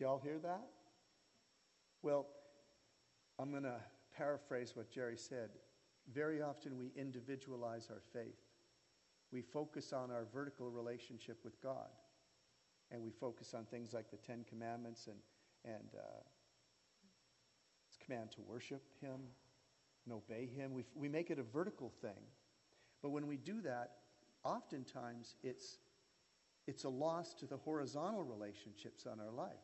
Do 0.00 0.06
y'all 0.06 0.18
hear 0.24 0.38
that? 0.38 0.62
Well, 2.00 2.26
I'm 3.38 3.50
going 3.50 3.64
to 3.64 3.76
paraphrase 4.16 4.72
what 4.74 4.90
Jerry 4.90 5.18
said. 5.18 5.50
Very 6.10 6.40
often 6.40 6.78
we 6.78 6.90
individualize 6.96 7.88
our 7.90 8.00
faith. 8.14 8.40
We 9.30 9.42
focus 9.42 9.92
on 9.92 10.10
our 10.10 10.24
vertical 10.32 10.70
relationship 10.70 11.44
with 11.44 11.60
God. 11.60 11.90
And 12.90 13.02
we 13.02 13.10
focus 13.10 13.52
on 13.52 13.66
things 13.66 13.92
like 13.92 14.10
the 14.10 14.16
Ten 14.16 14.46
Commandments 14.48 15.06
and, 15.06 15.18
and 15.66 15.90
uh, 15.94 16.22
His 17.86 17.98
command 18.02 18.32
to 18.32 18.40
worship 18.40 18.82
Him 19.02 19.20
and 20.06 20.14
obey 20.14 20.46
Him. 20.46 20.72
We, 20.72 20.84
we 20.94 21.10
make 21.10 21.30
it 21.30 21.38
a 21.38 21.42
vertical 21.42 21.92
thing. 22.00 22.22
But 23.02 23.10
when 23.10 23.26
we 23.26 23.36
do 23.36 23.60
that, 23.60 23.96
oftentimes 24.44 25.34
it's, 25.42 25.76
it's 26.66 26.84
a 26.84 26.88
loss 26.88 27.34
to 27.34 27.44
the 27.44 27.58
horizontal 27.58 28.22
relationships 28.24 29.06
on 29.06 29.20
our 29.20 29.30
life. 29.30 29.60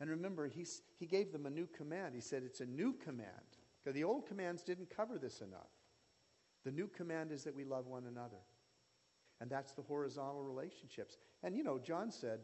And 0.00 0.10
remember, 0.10 0.46
he's, 0.46 0.82
he 0.98 1.06
gave 1.06 1.32
them 1.32 1.46
a 1.46 1.50
new 1.50 1.66
command. 1.66 2.14
He 2.14 2.20
said 2.20 2.42
it's 2.44 2.60
a 2.60 2.66
new 2.66 2.92
command. 2.92 3.30
Because 3.82 3.94
the 3.94 4.04
old 4.04 4.26
commands 4.26 4.62
didn't 4.62 4.94
cover 4.94 5.18
this 5.18 5.40
enough. 5.40 5.70
The 6.64 6.72
new 6.72 6.88
command 6.88 7.32
is 7.32 7.44
that 7.44 7.54
we 7.54 7.64
love 7.64 7.86
one 7.86 8.06
another. 8.06 8.42
And 9.40 9.50
that's 9.50 9.72
the 9.72 9.82
horizontal 9.82 10.42
relationships. 10.42 11.16
And 11.42 11.56
you 11.56 11.62
know, 11.62 11.78
John 11.78 12.10
said, 12.10 12.40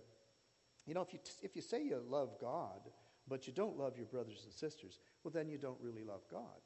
you 0.87 0.95
know, 0.95 1.03
if 1.03 1.13
you, 1.13 1.19
if 1.43 1.57
you 1.57 1.63
say 1.63 1.83
you 1.83 2.03
love 2.09 2.37
God, 2.41 2.81
but 3.29 3.47
you 3.47 3.53
don't 3.53 3.79
love 3.79 3.97
your 3.97 4.07
brothers 4.07 4.43
and 4.45 4.53
sisters, 4.53 4.99
well, 5.23 5.33
then 5.33 5.49
you 5.49 5.59
don't 5.59 5.81
really 5.81 6.05
love 6.05 6.23
God. 6.31 6.61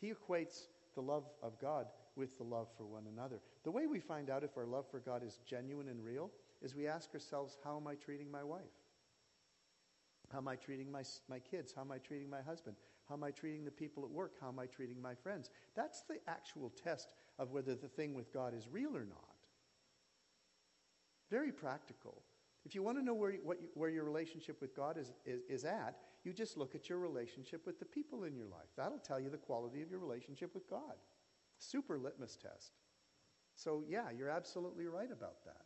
He 0.00 0.12
equates 0.12 0.66
the 0.94 1.02
love 1.02 1.24
of 1.42 1.58
God 1.58 1.86
with 2.16 2.36
the 2.38 2.44
love 2.44 2.68
for 2.76 2.86
one 2.86 3.04
another. 3.12 3.40
The 3.64 3.70
way 3.70 3.86
we 3.86 4.00
find 4.00 4.30
out 4.30 4.44
if 4.44 4.56
our 4.56 4.66
love 4.66 4.86
for 4.90 5.00
God 5.00 5.24
is 5.24 5.40
genuine 5.46 5.88
and 5.88 6.04
real 6.04 6.30
is 6.62 6.74
we 6.74 6.86
ask 6.86 7.12
ourselves, 7.14 7.58
how 7.64 7.76
am 7.76 7.86
I 7.86 7.94
treating 7.94 8.30
my 8.30 8.44
wife? 8.44 8.62
How 10.34 10.40
am 10.40 10.48
I 10.48 10.56
treating 10.56 10.90
my, 10.90 11.04
my 11.28 11.38
kids? 11.38 11.72
How 11.72 11.82
am 11.82 11.92
I 11.92 11.98
treating 11.98 12.28
my 12.28 12.42
husband? 12.42 12.74
How 13.08 13.14
am 13.14 13.22
I 13.22 13.30
treating 13.30 13.64
the 13.64 13.70
people 13.70 14.02
at 14.02 14.10
work? 14.10 14.32
How 14.40 14.48
am 14.48 14.58
I 14.58 14.66
treating 14.66 15.00
my 15.00 15.14
friends? 15.14 15.48
That's 15.76 16.02
the 16.02 16.18
actual 16.26 16.70
test 16.70 17.12
of 17.38 17.52
whether 17.52 17.76
the 17.76 17.86
thing 17.86 18.14
with 18.14 18.32
God 18.32 18.52
is 18.52 18.66
real 18.68 18.96
or 18.96 19.04
not. 19.04 19.36
Very 21.30 21.52
practical. 21.52 22.20
If 22.64 22.74
you 22.74 22.82
want 22.82 22.98
to 22.98 23.04
know 23.04 23.14
where, 23.14 23.34
what 23.44 23.58
where 23.74 23.90
your 23.90 24.02
relationship 24.02 24.60
with 24.60 24.74
God 24.74 24.98
is, 24.98 25.12
is, 25.24 25.42
is 25.48 25.64
at, 25.64 25.98
you 26.24 26.32
just 26.32 26.56
look 26.56 26.74
at 26.74 26.88
your 26.88 26.98
relationship 26.98 27.64
with 27.64 27.78
the 27.78 27.84
people 27.84 28.24
in 28.24 28.34
your 28.34 28.46
life. 28.46 28.70
That'll 28.76 28.98
tell 28.98 29.20
you 29.20 29.30
the 29.30 29.36
quality 29.36 29.82
of 29.82 29.90
your 29.90 30.00
relationship 30.00 30.52
with 30.52 30.68
God. 30.68 30.96
Super 31.58 31.96
litmus 31.96 32.36
test. 32.36 32.72
So, 33.54 33.84
yeah, 33.88 34.10
you're 34.10 34.30
absolutely 34.30 34.86
right 34.86 35.12
about 35.12 35.44
that. 35.44 35.62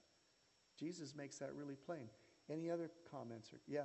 Jesus 0.78 1.14
makes 1.16 1.38
that 1.38 1.54
really 1.54 1.76
plain. 1.76 2.10
Any 2.50 2.70
other 2.70 2.90
comments? 3.10 3.50
Or, 3.54 3.60
yeah. 3.66 3.84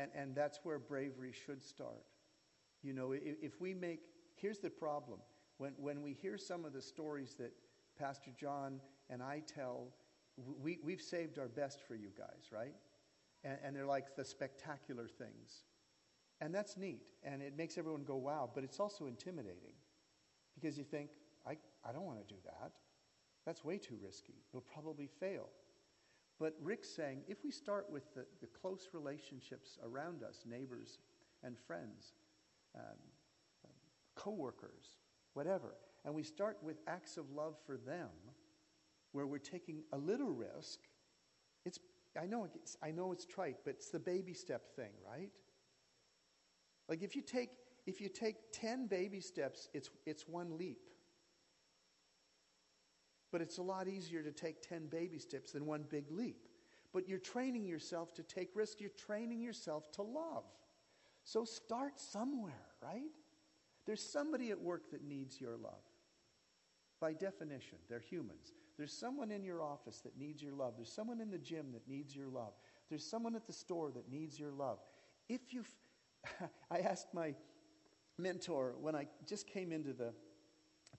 And, 0.00 0.10
and 0.14 0.34
that's 0.34 0.60
where 0.62 0.78
bravery 0.78 1.32
should 1.32 1.62
start. 1.62 2.04
You 2.82 2.94
know, 2.94 3.12
if, 3.12 3.36
if 3.42 3.60
we 3.60 3.74
make, 3.74 4.00
here's 4.34 4.58
the 4.58 4.70
problem. 4.70 5.18
When, 5.58 5.72
when 5.76 6.02
we 6.02 6.14
hear 6.14 6.38
some 6.38 6.64
of 6.64 6.72
the 6.72 6.80
stories 6.80 7.34
that 7.38 7.52
Pastor 7.98 8.30
John 8.40 8.80
and 9.10 9.22
I 9.22 9.42
tell, 9.46 9.88
we, 10.62 10.78
we've 10.82 11.02
saved 11.02 11.38
our 11.38 11.48
best 11.48 11.80
for 11.86 11.94
you 11.94 12.08
guys, 12.16 12.50
right? 12.50 12.74
And, 13.44 13.58
and 13.62 13.76
they're 13.76 13.84
like 13.84 14.16
the 14.16 14.24
spectacular 14.24 15.06
things. 15.06 15.64
And 16.40 16.54
that's 16.54 16.78
neat. 16.78 17.02
And 17.22 17.42
it 17.42 17.54
makes 17.54 17.76
everyone 17.76 18.04
go, 18.04 18.16
wow. 18.16 18.48
But 18.54 18.64
it's 18.64 18.80
also 18.80 19.06
intimidating 19.06 19.74
because 20.54 20.78
you 20.78 20.84
think, 20.84 21.10
I, 21.46 21.58
I 21.86 21.92
don't 21.92 22.06
want 22.06 22.26
to 22.26 22.34
do 22.34 22.40
that. 22.44 22.72
That's 23.44 23.62
way 23.64 23.76
too 23.76 23.98
risky. 24.02 24.36
We'll 24.52 24.62
probably 24.62 25.10
fail. 25.20 25.50
But 26.40 26.54
Rick's 26.62 26.88
saying 26.88 27.20
if 27.28 27.44
we 27.44 27.50
start 27.50 27.86
with 27.90 28.14
the, 28.14 28.24
the 28.40 28.46
close 28.46 28.88
relationships 28.94 29.78
around 29.84 30.22
us, 30.24 30.44
neighbors 30.48 30.98
and 31.44 31.56
friends, 31.58 32.14
um, 32.74 32.82
um, 33.64 33.70
coworkers, 34.16 34.96
whatever, 35.34 35.76
and 36.04 36.14
we 36.14 36.22
start 36.22 36.56
with 36.62 36.78
acts 36.88 37.18
of 37.18 37.30
love 37.30 37.56
for 37.66 37.76
them, 37.76 38.08
where 39.12 39.26
we're 39.26 39.38
taking 39.38 39.82
a 39.92 39.98
little 39.98 40.30
risk, 40.30 40.78
it's, 41.66 41.78
I 42.20 42.24
know, 42.26 42.48
it's, 42.54 42.78
I 42.82 42.90
know 42.90 43.12
it's 43.12 43.26
trite, 43.26 43.58
but 43.64 43.74
it's 43.74 43.90
the 43.90 43.98
baby 43.98 44.32
step 44.32 44.74
thing, 44.74 44.92
right? 45.06 45.30
Like 46.88 47.02
if 47.02 47.14
you 47.14 47.22
take, 47.22 47.50
if 47.86 48.00
you 48.00 48.08
take 48.08 48.36
10 48.52 48.86
baby 48.86 49.20
steps, 49.20 49.68
it's, 49.74 49.90
it's 50.06 50.26
one 50.26 50.56
leap. 50.56 50.89
But 53.32 53.40
it's 53.40 53.58
a 53.58 53.62
lot 53.62 53.88
easier 53.88 54.22
to 54.22 54.32
take 54.32 54.62
10 54.62 54.86
baby 54.86 55.18
steps 55.18 55.52
than 55.52 55.66
one 55.66 55.84
big 55.88 56.10
leap. 56.10 56.48
But 56.92 57.08
you're 57.08 57.18
training 57.18 57.66
yourself 57.66 58.12
to 58.14 58.22
take 58.22 58.50
risks. 58.54 58.80
You're 58.80 58.90
training 58.90 59.40
yourself 59.40 59.90
to 59.92 60.02
love. 60.02 60.44
So 61.24 61.44
start 61.44 62.00
somewhere, 62.00 62.66
right? 62.82 63.10
There's 63.86 64.02
somebody 64.02 64.50
at 64.50 64.60
work 64.60 64.90
that 64.90 65.04
needs 65.04 65.40
your 65.40 65.56
love. 65.56 65.82
By 67.00 67.12
definition, 67.12 67.78
they're 67.88 68.00
humans. 68.00 68.52
There's 68.76 68.92
someone 68.92 69.30
in 69.30 69.44
your 69.44 69.62
office 69.62 70.00
that 70.00 70.18
needs 70.18 70.42
your 70.42 70.54
love. 70.54 70.74
There's 70.76 70.92
someone 70.92 71.20
in 71.20 71.30
the 71.30 71.38
gym 71.38 71.72
that 71.72 71.88
needs 71.88 72.14
your 72.14 72.28
love. 72.28 72.52
There's 72.88 73.04
someone 73.04 73.36
at 73.36 73.46
the 73.46 73.52
store 73.52 73.90
that 73.92 74.10
needs 74.10 74.38
your 74.38 74.52
love. 74.52 74.78
If 75.28 75.52
you, 75.52 75.64
I 76.70 76.78
asked 76.78 77.14
my 77.14 77.34
mentor 78.18 78.74
when 78.80 78.94
I 78.94 79.06
just 79.26 79.46
came 79.46 79.72
into 79.72 79.92
the 79.92 80.12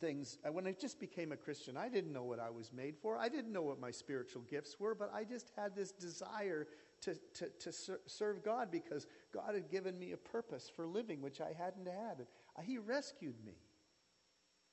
things, 0.02 0.40
uh, 0.46 0.52
when 0.52 0.68
I 0.68 0.74
just 0.74 1.00
became 1.00 1.32
a 1.32 1.38
Christian, 1.38 1.78
I 1.78 1.88
didn't 1.88 2.12
know 2.12 2.24
what 2.24 2.40
I 2.40 2.50
was 2.50 2.74
made 2.74 2.98
for. 2.98 3.18
I 3.18 3.30
didn't 3.30 3.54
know 3.54 3.62
what 3.62 3.80
my 3.80 3.92
spiritual 3.92 4.42
gifts 4.50 4.78
were, 4.80 4.96
but 4.96 5.14
I 5.14 5.24
just 5.24 5.52
had 5.56 5.76
this 5.76 5.92
desire 5.92 6.68
to, 7.02 7.16
to, 7.36 7.50
to 7.60 7.72
ser- 7.72 8.02
serve 8.08 8.44
God 8.44 8.70
because 8.72 9.08
God 9.34 9.54
had 9.54 9.70
given 9.70 9.98
me 9.98 10.12
a 10.12 10.18
purpose 10.18 10.70
for 10.76 10.86
living, 10.86 11.22
which 11.22 11.40
I 11.40 11.54
hadn't 11.58 11.88
had. 11.88 12.18
And 12.18 12.28
uh, 12.58 12.62
He 12.62 12.78
rescued 12.78 13.36
me. 13.46 13.54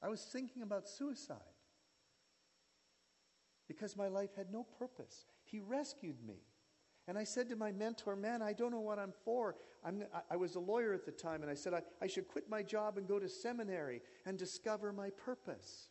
I 0.02 0.08
was 0.08 0.22
thinking 0.22 0.62
about 0.62 0.88
suicide 0.88 1.36
because 3.68 3.96
my 3.96 4.08
life 4.08 4.30
had 4.36 4.50
no 4.50 4.64
purpose. 4.78 5.26
He 5.44 5.60
rescued 5.60 6.16
me. 6.26 6.42
And 7.08 7.16
I 7.16 7.24
said 7.24 7.48
to 7.48 7.56
my 7.56 7.72
mentor, 7.72 8.14
Man, 8.14 8.42
I 8.42 8.52
don't 8.52 8.70
know 8.70 8.80
what 8.80 8.98
I'm 8.98 9.14
for. 9.24 9.56
I'm, 9.82 10.04
I 10.30 10.36
was 10.36 10.56
a 10.56 10.60
lawyer 10.60 10.92
at 10.92 11.06
the 11.06 11.10
time, 11.10 11.40
and 11.40 11.50
I 11.50 11.54
said 11.54 11.72
I, 11.72 11.80
I 12.02 12.06
should 12.06 12.28
quit 12.28 12.50
my 12.50 12.62
job 12.62 12.98
and 12.98 13.08
go 13.08 13.18
to 13.18 13.28
seminary 13.28 14.02
and 14.26 14.38
discover 14.38 14.92
my 14.92 15.08
purpose, 15.10 15.88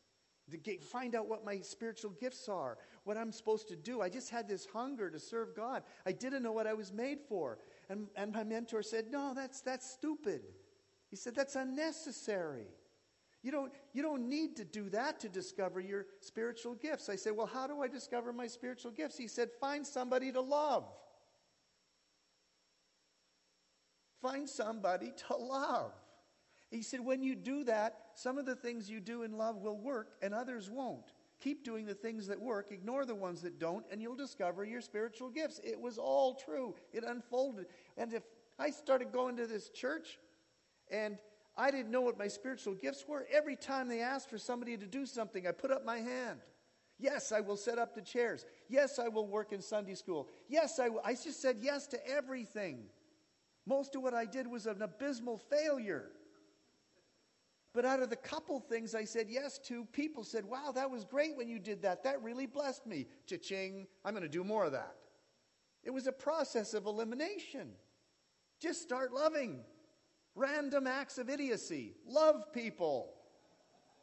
to 0.52 0.58
get, 0.58 0.84
find 0.84 1.16
out 1.16 1.28
what 1.28 1.44
my 1.44 1.60
spiritual 1.60 2.12
gifts 2.12 2.48
are, 2.48 2.78
what 3.04 3.18
I'm 3.18 3.32
supposed 3.32 3.68
to 3.70 3.76
do. 3.76 4.00
I 4.02 4.10
just 4.10 4.30
had 4.30 4.48
this 4.48 4.68
hunger 4.68 5.10
to 5.10 5.20
serve 5.20 5.56
God. 5.56 5.82
I 6.06 6.12
didn't 6.12 6.44
know 6.44 6.52
what 6.52 6.68
I 6.68 6.76
was 6.76 6.94
made 6.94 7.20
for. 7.28 7.58
And, 7.90 8.08
and 8.16 8.32
my 8.32 8.44
mentor 8.44 8.84
said, 8.84 9.06
No, 9.10 9.34
that's, 9.36 9.62
that's 9.62 9.90
stupid. 9.90 10.42
He 11.10 11.16
said, 11.16 11.34
That's 11.36 11.56
unnecessary. 11.56 12.68
You 13.42 13.52
don't, 13.52 13.72
you 13.94 14.04
don't 14.04 14.30
need 14.30 14.56
to 14.58 14.66
do 14.66 14.90
that 14.90 15.20
to 15.22 15.30
discover 15.30 15.80
your 15.80 16.06
spiritual 16.20 16.76
gifts. 16.76 17.10
I 17.10 17.16
said, 17.16 17.36
Well, 17.36 17.48
how 17.48 17.66
do 17.66 17.82
I 17.82 17.88
discover 17.88 18.32
my 18.32 18.46
spiritual 18.46 18.92
gifts? 18.92 19.18
He 19.18 19.28
said, 19.28 19.50
Find 19.60 19.86
somebody 19.86 20.32
to 20.32 20.42
love. 20.42 20.86
Find 24.22 24.50
somebody 24.50 25.14
to 25.28 25.36
love. 25.36 25.94
He 26.70 26.82
said, 26.82 27.00
when 27.00 27.24
you 27.24 27.36
do 27.36 27.64
that, 27.66 27.98
some 28.16 28.38
of 28.38 28.46
the 28.46 28.56
things 28.56 28.90
you 28.90 29.00
do 29.00 29.24
in 29.24 29.38
love 29.38 29.58
will 29.58 29.78
work 29.78 30.16
and 30.22 30.34
others 30.34 30.70
won't. 30.70 31.14
Keep 31.40 31.64
doing 31.64 31.86
the 31.86 31.94
things 31.94 32.28
that 32.28 32.42
work, 32.42 32.72
ignore 32.72 33.06
the 33.06 33.16
ones 33.16 33.42
that 33.42 33.60
don't, 33.60 33.86
and 33.92 34.02
you'll 34.02 34.16
discover 34.16 34.66
your 34.66 34.82
spiritual 34.82 35.30
gifts. 35.30 35.62
It 35.64 35.80
was 35.80 35.98
all 35.98 36.34
true. 36.34 36.76
It 36.92 37.04
unfolded. 37.04 37.68
And 37.96 38.12
if 38.12 38.24
I 38.58 38.72
started 38.72 39.12
going 39.12 39.38
to 39.38 39.46
this 39.46 39.70
church 39.70 40.18
and 40.90 41.18
I 41.56 41.70
didn't 41.70 41.92
know 41.92 42.02
what 42.02 42.18
my 42.18 42.28
spiritual 42.28 42.74
gifts 42.74 43.06
were, 43.08 43.28
every 43.32 43.56
time 43.56 43.88
they 43.88 44.02
asked 44.02 44.30
for 44.30 44.38
somebody 44.38 44.78
to 44.78 44.88
do 44.88 45.06
something, 45.06 45.48
I 45.48 45.52
put 45.52 45.72
up 45.72 45.86
my 45.86 45.98
hand. 45.98 46.40
Yes, 47.00 47.32
I 47.32 47.42
will 47.42 47.58
set 47.58 47.78
up 47.78 47.94
the 47.94 48.02
chairs. 48.02 48.46
Yes, 48.68 48.98
I 48.98 49.08
will 49.08 49.28
work 49.28 49.54
in 49.54 49.62
Sunday 49.62 49.94
school. 49.94 50.28
Yes, 50.50 50.80
I 50.80 50.90
will. 50.90 51.02
I 51.06 51.14
just 51.14 51.40
said 51.40 51.58
yes 51.62 51.86
to 51.88 52.08
everything. 52.08 52.86
Most 53.68 53.96
of 53.96 54.02
what 54.02 54.14
I 54.14 54.26
did 54.26 54.48
was 54.48 54.66
an 54.66 54.82
abysmal 54.82 55.38
failure. 55.38 56.06
But 57.74 57.84
out 57.84 58.02
of 58.02 58.10
the 58.10 58.16
couple 58.16 58.62
things 58.62 58.96
I 58.96 59.04
said 59.04 59.28
yes 59.30 59.60
to, 59.66 59.84
people 59.92 60.24
said, 60.24 60.46
Wow, 60.46 60.72
that 60.74 60.90
was 60.90 61.04
great 61.04 61.36
when 61.36 61.50
you 61.50 61.60
did 61.60 61.82
that. 61.82 62.04
That 62.04 62.24
really 62.24 62.46
blessed 62.46 62.88
me. 62.88 63.08
Cha-ching, 63.28 63.86
I'm 64.06 64.14
going 64.14 64.24
to 64.24 64.30
do 64.30 64.46
more 64.46 64.66
of 64.66 64.72
that. 64.72 64.96
It 65.84 65.92
was 65.92 66.08
a 66.08 66.14
process 66.14 66.74
of 66.74 66.86
elimination. 66.86 67.72
Just 68.62 68.82
start 68.82 69.12
loving. 69.12 69.60
Random 70.34 70.88
acts 70.88 71.18
of 71.18 71.30
idiocy. 71.30 71.94
Love 72.08 72.54
people. 72.54 73.14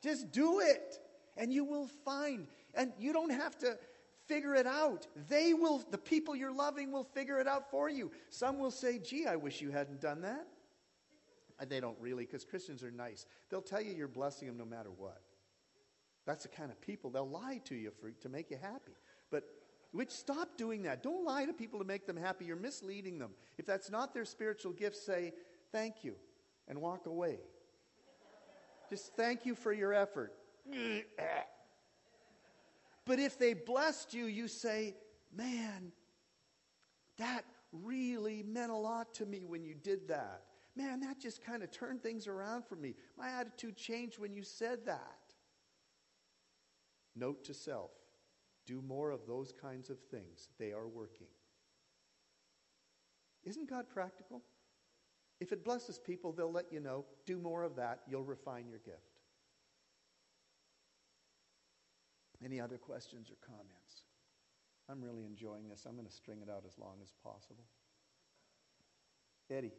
Just 0.02 0.30
do 0.30 0.60
it. 0.60 0.98
And 1.36 1.52
you 1.52 1.64
will 1.64 1.88
find. 2.04 2.48
And 2.74 2.92
you 2.98 3.12
don't 3.14 3.30
have 3.30 3.56
to 3.58 3.78
figure 4.26 4.54
it 4.54 4.66
out. 4.66 5.06
They 5.28 5.54
will, 5.54 5.82
the 5.90 5.98
people 5.98 6.34
you're 6.34 6.54
loving 6.54 6.92
will 6.92 7.04
figure 7.04 7.38
it 7.38 7.46
out 7.46 7.70
for 7.70 7.88
you. 7.88 8.10
Some 8.30 8.58
will 8.58 8.70
say, 8.70 8.98
gee, 8.98 9.26
I 9.26 9.36
wish 9.36 9.60
you 9.60 9.70
hadn't 9.70 10.00
done 10.00 10.22
that. 10.22 10.46
And 11.60 11.70
they 11.70 11.80
don't 11.80 11.98
really, 12.00 12.24
because 12.24 12.44
Christians 12.44 12.82
are 12.82 12.90
nice. 12.90 13.26
They'll 13.48 13.62
tell 13.62 13.80
you 13.80 13.92
you're 13.92 14.08
blessing 14.08 14.48
them 14.48 14.58
no 14.58 14.64
matter 14.64 14.90
what. 14.90 15.20
That's 16.26 16.44
the 16.44 16.48
kind 16.48 16.70
of 16.70 16.80
people. 16.80 17.10
They'll 17.10 17.28
lie 17.28 17.60
to 17.66 17.74
you 17.74 17.92
for, 18.00 18.10
to 18.10 18.28
make 18.28 18.50
you 18.50 18.56
happy. 18.60 18.96
But 19.30 19.44
which 19.92 20.10
stop 20.10 20.56
doing 20.56 20.82
that. 20.82 21.02
Don't 21.02 21.24
lie 21.24 21.44
to 21.44 21.52
people 21.52 21.78
to 21.78 21.84
make 21.84 22.06
them 22.06 22.16
happy. 22.16 22.46
You're 22.46 22.56
misleading 22.56 23.18
them. 23.18 23.30
If 23.58 23.66
that's 23.66 23.90
not 23.90 24.12
their 24.12 24.24
spiritual 24.24 24.72
gift, 24.72 24.96
say 24.96 25.32
thank 25.70 26.02
you 26.02 26.16
and 26.66 26.80
walk 26.80 27.06
away. 27.06 27.38
Just 28.90 29.14
thank 29.14 29.46
you 29.46 29.54
for 29.54 29.72
your 29.72 29.92
effort. 29.92 30.32
But 33.06 33.18
if 33.18 33.38
they 33.38 33.54
blessed 33.54 34.14
you, 34.14 34.26
you 34.26 34.48
say, 34.48 34.94
man, 35.34 35.92
that 37.18 37.44
really 37.72 38.42
meant 38.42 38.70
a 38.70 38.76
lot 38.76 39.14
to 39.14 39.26
me 39.26 39.44
when 39.44 39.64
you 39.64 39.74
did 39.74 40.08
that. 40.08 40.42
Man, 40.76 41.00
that 41.00 41.20
just 41.20 41.44
kind 41.44 41.62
of 41.62 41.70
turned 41.70 42.02
things 42.02 42.26
around 42.26 42.64
for 42.64 42.76
me. 42.76 42.94
My 43.16 43.28
attitude 43.28 43.76
changed 43.76 44.18
when 44.18 44.34
you 44.34 44.42
said 44.42 44.86
that. 44.86 45.18
Note 47.14 47.44
to 47.44 47.54
self 47.54 47.90
do 48.66 48.82
more 48.82 49.10
of 49.10 49.26
those 49.26 49.52
kinds 49.52 49.90
of 49.90 49.98
things. 50.10 50.48
They 50.58 50.72
are 50.72 50.88
working. 50.88 51.26
Isn't 53.44 53.68
God 53.68 53.88
practical? 53.88 54.42
If 55.40 55.52
it 55.52 55.64
blesses 55.64 55.98
people, 55.98 56.32
they'll 56.32 56.50
let 56.50 56.72
you 56.72 56.80
know. 56.80 57.04
Do 57.26 57.38
more 57.38 57.62
of 57.62 57.76
that. 57.76 58.00
You'll 58.08 58.24
refine 58.24 58.68
your 58.68 58.78
gift. 58.78 59.13
Any 62.44 62.60
other 62.60 62.76
questions 62.76 63.30
or 63.30 63.36
comments? 63.46 64.02
I'm 64.90 65.00
really 65.00 65.24
enjoying 65.24 65.68
this. 65.68 65.86
I'm 65.88 65.94
going 65.94 66.06
to 66.06 66.12
string 66.12 66.40
it 66.42 66.50
out 66.50 66.64
as 66.66 66.78
long 66.78 66.96
as 67.02 67.14
possible. 67.22 67.64
Eddie. 69.50 69.72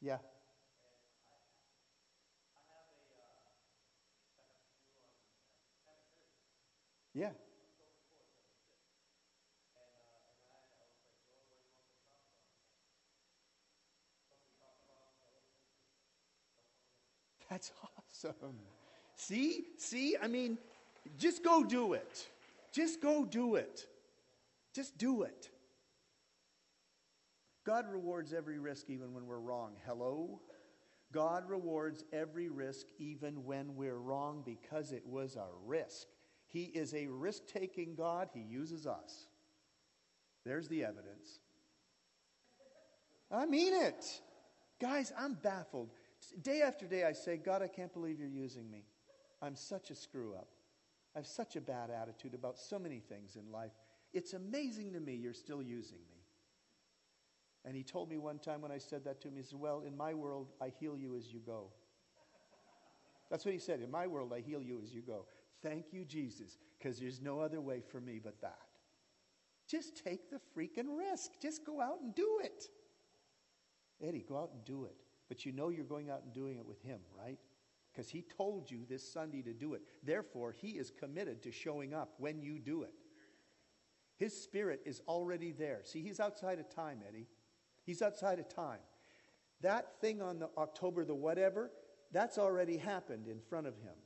Yeah. 0.00 0.18
Yeah. 7.14 7.30
That's 17.50 17.72
awesome. 18.12 18.56
See? 19.16 19.64
See? 19.78 20.16
I 20.20 20.28
mean, 20.28 20.58
just 21.18 21.44
go 21.44 21.64
do 21.64 21.92
it. 21.92 22.26
Just 22.72 23.00
go 23.00 23.24
do 23.24 23.56
it. 23.56 23.86
Just 24.74 24.98
do 24.98 25.22
it. 25.22 25.50
God 27.64 27.86
rewards 27.90 28.32
every 28.32 28.58
risk 28.58 28.90
even 28.90 29.14
when 29.14 29.26
we're 29.26 29.38
wrong. 29.38 29.72
Hello? 29.86 30.40
God 31.12 31.48
rewards 31.48 32.04
every 32.12 32.48
risk 32.48 32.86
even 32.98 33.44
when 33.44 33.76
we're 33.76 33.96
wrong 33.96 34.42
because 34.44 34.92
it 34.92 35.06
was 35.06 35.36
a 35.36 35.46
risk. 35.64 36.08
He 36.46 36.64
is 36.64 36.92
a 36.94 37.06
risk 37.06 37.46
taking 37.46 37.94
God, 37.94 38.28
He 38.34 38.40
uses 38.40 38.86
us. 38.86 39.28
There's 40.44 40.68
the 40.68 40.84
evidence. 40.84 41.38
I 43.30 43.46
mean 43.46 43.72
it. 43.72 44.04
Guys, 44.80 45.12
I'm 45.18 45.34
baffled. 45.34 45.90
Day 46.42 46.62
after 46.62 46.86
day, 46.86 47.04
I 47.04 47.12
say, 47.12 47.36
God, 47.36 47.62
I 47.62 47.68
can't 47.68 47.92
believe 47.92 48.18
you're 48.18 48.28
using 48.28 48.70
me. 48.70 48.84
I'm 49.42 49.56
such 49.56 49.90
a 49.90 49.94
screw 49.94 50.34
up. 50.34 50.48
I 51.14 51.18
have 51.18 51.26
such 51.26 51.56
a 51.56 51.60
bad 51.60 51.90
attitude 51.90 52.34
about 52.34 52.58
so 52.58 52.78
many 52.78 52.98
things 52.98 53.36
in 53.36 53.52
life. 53.52 53.72
It's 54.12 54.32
amazing 54.32 54.92
to 54.94 55.00
me 55.00 55.14
you're 55.14 55.32
still 55.32 55.62
using 55.62 55.98
me. 56.10 56.24
And 57.64 57.76
he 57.76 57.82
told 57.82 58.10
me 58.10 58.18
one 58.18 58.38
time 58.38 58.60
when 58.60 58.72
I 58.72 58.78
said 58.78 59.04
that 59.04 59.20
to 59.22 59.28
him, 59.28 59.36
he 59.36 59.42
said, 59.42 59.58
Well, 59.58 59.82
in 59.86 59.96
my 59.96 60.12
world, 60.12 60.52
I 60.60 60.68
heal 60.68 60.96
you 60.96 61.16
as 61.16 61.32
you 61.32 61.40
go. 61.40 61.68
That's 63.30 63.44
what 63.44 63.54
he 63.54 63.60
said. 63.60 63.80
In 63.80 63.90
my 63.90 64.06
world, 64.06 64.32
I 64.34 64.40
heal 64.40 64.62
you 64.62 64.80
as 64.82 64.94
you 64.94 65.00
go. 65.00 65.26
Thank 65.62 65.92
you, 65.92 66.04
Jesus, 66.04 66.58
because 66.78 66.98
there's 66.98 67.22
no 67.22 67.40
other 67.40 67.60
way 67.60 67.80
for 67.80 68.00
me 68.00 68.20
but 68.22 68.40
that. 68.42 68.58
Just 69.66 70.04
take 70.04 70.30
the 70.30 70.40
freaking 70.54 70.98
risk. 70.98 71.32
Just 71.40 71.64
go 71.64 71.80
out 71.80 72.00
and 72.02 72.14
do 72.14 72.40
it. 72.42 72.68
Eddie, 74.02 74.24
go 74.28 74.36
out 74.36 74.50
and 74.52 74.64
do 74.64 74.84
it. 74.84 75.03
But 75.34 75.44
you 75.44 75.50
know 75.50 75.68
you're 75.68 75.84
going 75.84 76.10
out 76.10 76.22
and 76.22 76.32
doing 76.32 76.58
it 76.58 76.64
with 76.64 76.80
Him, 76.80 77.00
right? 77.18 77.40
Because 77.92 78.08
He 78.08 78.22
told 78.22 78.70
you 78.70 78.84
this 78.88 79.12
Sunday 79.12 79.42
to 79.42 79.52
do 79.52 79.74
it. 79.74 79.82
Therefore, 80.04 80.54
He 80.56 80.68
is 80.68 80.92
committed 80.92 81.42
to 81.42 81.50
showing 81.50 81.92
up 81.92 82.14
when 82.18 82.40
you 82.40 82.60
do 82.60 82.84
it. 82.84 82.92
His 84.16 84.40
Spirit 84.40 84.82
is 84.84 85.02
already 85.08 85.50
there. 85.50 85.80
See, 85.82 86.02
He's 86.02 86.20
outside 86.20 86.60
of 86.60 86.72
time, 86.72 87.00
Eddie. 87.08 87.26
He's 87.82 88.00
outside 88.00 88.38
of 88.38 88.48
time. 88.48 88.78
That 89.60 90.00
thing 90.00 90.22
on 90.22 90.38
the 90.38 90.50
October 90.56 91.04
the 91.04 91.16
whatever, 91.16 91.72
that's 92.12 92.38
already 92.38 92.76
happened 92.76 93.26
in 93.26 93.40
front 93.40 93.66
of 93.66 93.74
Him. 93.78 93.96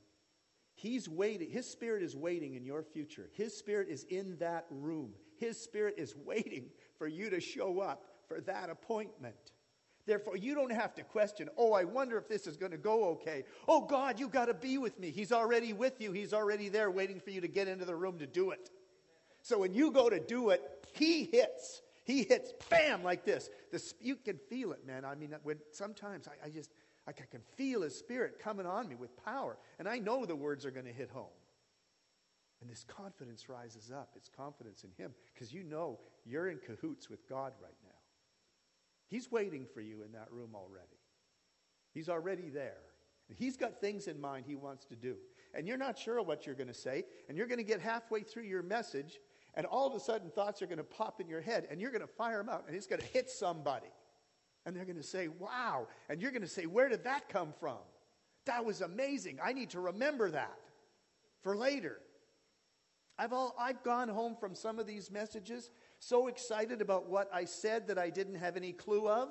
He's 0.73 1.07
waiting. 1.07 1.51
His 1.51 1.69
spirit 1.69 2.01
is 2.01 2.15
waiting 2.15 2.55
in 2.55 2.65
your 2.65 2.81
future. 2.81 3.29
His 3.33 3.55
spirit 3.55 3.87
is 3.87 4.03
in 4.05 4.35
that 4.39 4.65
room. 4.71 5.13
His 5.37 5.61
spirit 5.61 5.93
is 5.99 6.15
waiting 6.25 6.71
for 6.97 7.05
you 7.05 7.29
to 7.29 7.39
show 7.39 7.81
up 7.81 8.03
for 8.27 8.41
that 8.41 8.71
appointment. 8.71 9.51
Therefore, 10.09 10.35
you 10.35 10.55
don't 10.55 10.71
have 10.71 10.95
to 10.95 11.03
question, 11.03 11.49
oh, 11.55 11.73
I 11.73 11.83
wonder 11.83 12.17
if 12.17 12.27
this 12.27 12.47
is 12.47 12.57
going 12.57 12.71
to 12.71 12.79
go 12.79 13.09
okay. 13.09 13.43
Oh, 13.67 13.81
God, 13.81 14.19
you 14.19 14.27
got 14.27 14.45
to 14.45 14.55
be 14.55 14.79
with 14.79 14.99
me. 14.99 15.11
He's 15.11 15.31
already 15.31 15.71
with 15.71 16.01
you. 16.01 16.11
He's 16.11 16.33
already 16.33 16.67
there 16.67 16.89
waiting 16.89 17.19
for 17.19 17.29
you 17.29 17.41
to 17.41 17.47
get 17.47 17.67
into 17.67 17.85
the 17.85 17.95
room 17.95 18.17
to 18.17 18.25
do 18.25 18.49
it. 18.49 18.71
So 19.43 19.59
when 19.59 19.75
you 19.75 19.91
go 19.91 20.09
to 20.09 20.19
do 20.19 20.49
it, 20.49 20.63
He 20.93 21.25
hits. 21.25 21.83
He 22.05 22.23
hits, 22.23 22.53
bam, 22.71 23.03
like 23.03 23.23
this. 23.23 23.51
this 23.71 23.93
you 24.01 24.15
can 24.15 24.39
feel 24.49 24.71
it, 24.71 24.83
man. 24.83 25.05
I 25.05 25.13
mean, 25.13 25.35
when 25.43 25.59
sometimes 25.73 26.27
I, 26.27 26.47
I 26.47 26.49
just, 26.49 26.71
I 27.07 27.11
can 27.11 27.41
feel 27.55 27.83
His 27.83 27.95
Spirit 27.95 28.39
coming 28.39 28.65
on 28.65 28.89
me 28.89 28.95
with 28.95 29.15
power. 29.23 29.59
And 29.77 29.87
I 29.87 29.99
know 29.99 30.25
the 30.25 30.35
words 30.35 30.65
are 30.65 30.71
going 30.71 30.87
to 30.87 30.91
hit 30.91 31.11
home. 31.11 31.27
And 32.61 32.69
this 32.69 32.83
confidence 32.83 33.47
rises 33.47 33.91
up. 33.91 34.13
It's 34.15 34.27
confidence 34.27 34.83
in 34.83 34.89
Him 34.97 35.11
because 35.35 35.53
you 35.53 35.61
know 35.61 35.99
you're 36.25 36.49
in 36.49 36.57
cahoots 36.57 37.11
with 37.11 37.29
God 37.29 37.53
right 37.61 37.77
now. 37.83 37.88
He's 39.09 39.31
waiting 39.31 39.65
for 39.73 39.81
you 39.81 40.03
in 40.03 40.11
that 40.13 40.31
room 40.31 40.51
already. 40.53 40.99
He's 41.93 42.09
already 42.09 42.49
there. 42.49 42.77
He's 43.35 43.57
got 43.57 43.79
things 43.79 44.07
in 44.07 44.19
mind 44.19 44.45
he 44.47 44.55
wants 44.55 44.85
to 44.85 44.95
do. 44.95 45.15
And 45.53 45.67
you're 45.67 45.77
not 45.77 45.97
sure 45.97 46.21
what 46.21 46.45
you're 46.45 46.55
going 46.55 46.67
to 46.67 46.73
say. 46.73 47.03
And 47.27 47.37
you're 47.37 47.47
going 47.47 47.59
to 47.59 47.63
get 47.63 47.79
halfway 47.79 48.21
through 48.21 48.43
your 48.43 48.63
message. 48.63 49.19
And 49.55 49.65
all 49.65 49.87
of 49.87 49.95
a 49.95 49.99
sudden, 49.99 50.29
thoughts 50.29 50.61
are 50.61 50.67
going 50.67 50.77
to 50.77 50.83
pop 50.83 51.19
in 51.19 51.27
your 51.27 51.41
head. 51.41 51.67
And 51.69 51.81
you're 51.81 51.91
going 51.91 52.01
to 52.01 52.07
fire 52.07 52.37
them 52.37 52.49
out. 52.49 52.65
And 52.67 52.75
it's 52.75 52.87
going 52.87 53.01
to 53.01 53.07
hit 53.07 53.29
somebody. 53.29 53.89
And 54.65 54.75
they're 54.75 54.85
going 54.85 54.97
to 54.97 55.03
say, 55.03 55.27
wow. 55.27 55.87
And 56.09 56.21
you're 56.21 56.31
going 56.31 56.43
to 56.43 56.47
say, 56.47 56.65
where 56.65 56.89
did 56.89 57.03
that 57.05 57.29
come 57.29 57.53
from? 57.59 57.77
That 58.45 58.65
was 58.65 58.81
amazing. 58.81 59.39
I 59.43 59.53
need 59.53 59.71
to 59.71 59.79
remember 59.79 60.31
that 60.31 60.57
for 61.41 61.55
later. 61.55 61.99
I've, 63.17 63.33
all, 63.33 63.55
I've 63.59 63.83
gone 63.83 64.07
home 64.07 64.37
from 64.39 64.55
some 64.55 64.79
of 64.79 64.87
these 64.87 65.11
messages 65.11 65.71
so 65.99 66.27
excited 66.27 66.81
about 66.81 67.09
what 67.09 67.29
I 67.33 67.45
said 67.45 67.87
that 67.87 67.97
I 67.97 68.09
didn't 68.09 68.35
have 68.35 68.55
any 68.55 68.71
clue 68.71 69.07
of, 69.07 69.29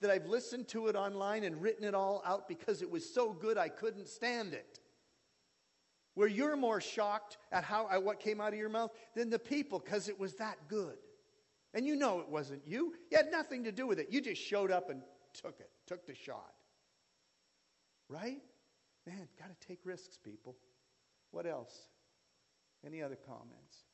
that 0.00 0.10
I've 0.10 0.26
listened 0.26 0.68
to 0.68 0.86
it 0.88 0.96
online 0.96 1.44
and 1.44 1.60
written 1.60 1.84
it 1.84 1.94
all 1.94 2.22
out 2.24 2.48
because 2.48 2.82
it 2.82 2.90
was 2.90 3.08
so 3.08 3.32
good 3.32 3.58
I 3.58 3.68
couldn't 3.68 4.08
stand 4.08 4.54
it. 4.54 4.80
Where 6.14 6.28
you're 6.28 6.56
more 6.56 6.80
shocked 6.80 7.36
at 7.52 7.62
how 7.62 7.88
at 7.90 8.02
what 8.02 8.18
came 8.18 8.40
out 8.40 8.52
of 8.52 8.58
your 8.58 8.68
mouth 8.68 8.90
than 9.14 9.30
the 9.30 9.38
people 9.38 9.78
because 9.78 10.08
it 10.08 10.18
was 10.18 10.34
that 10.34 10.56
good. 10.68 10.96
And 11.74 11.86
you 11.86 11.94
know 11.94 12.20
it 12.20 12.28
wasn't 12.28 12.62
you. 12.66 12.94
You 13.10 13.16
had 13.16 13.30
nothing 13.30 13.64
to 13.64 13.72
do 13.72 13.86
with 13.86 13.98
it. 13.98 14.08
You 14.10 14.20
just 14.20 14.42
showed 14.42 14.70
up 14.70 14.90
and 14.90 15.02
took 15.34 15.60
it, 15.60 15.70
took 15.86 16.06
the 16.06 16.14
shot. 16.14 16.54
Right? 18.08 18.40
Man, 19.06 19.28
got 19.38 19.48
to 19.48 19.66
take 19.66 19.80
risks, 19.84 20.16
people. 20.16 20.56
What 21.30 21.46
else? 21.46 21.88
Any 22.84 23.02
other 23.02 23.16
comments? 23.16 23.87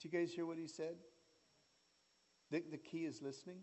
Do 0.00 0.08
you 0.08 0.18
guys 0.18 0.32
hear 0.32 0.46
what 0.46 0.58
he 0.58 0.66
said? 0.66 0.96
The, 2.50 2.62
the 2.70 2.76
key 2.76 3.04
is 3.04 3.20
listening. 3.20 3.58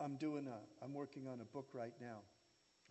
I'm 0.00 0.16
doing 0.16 0.48
a, 0.48 0.84
I'm 0.84 0.94
working 0.94 1.26
on 1.28 1.40
a 1.40 1.44
book 1.44 1.68
right 1.72 1.92
now 2.00 2.18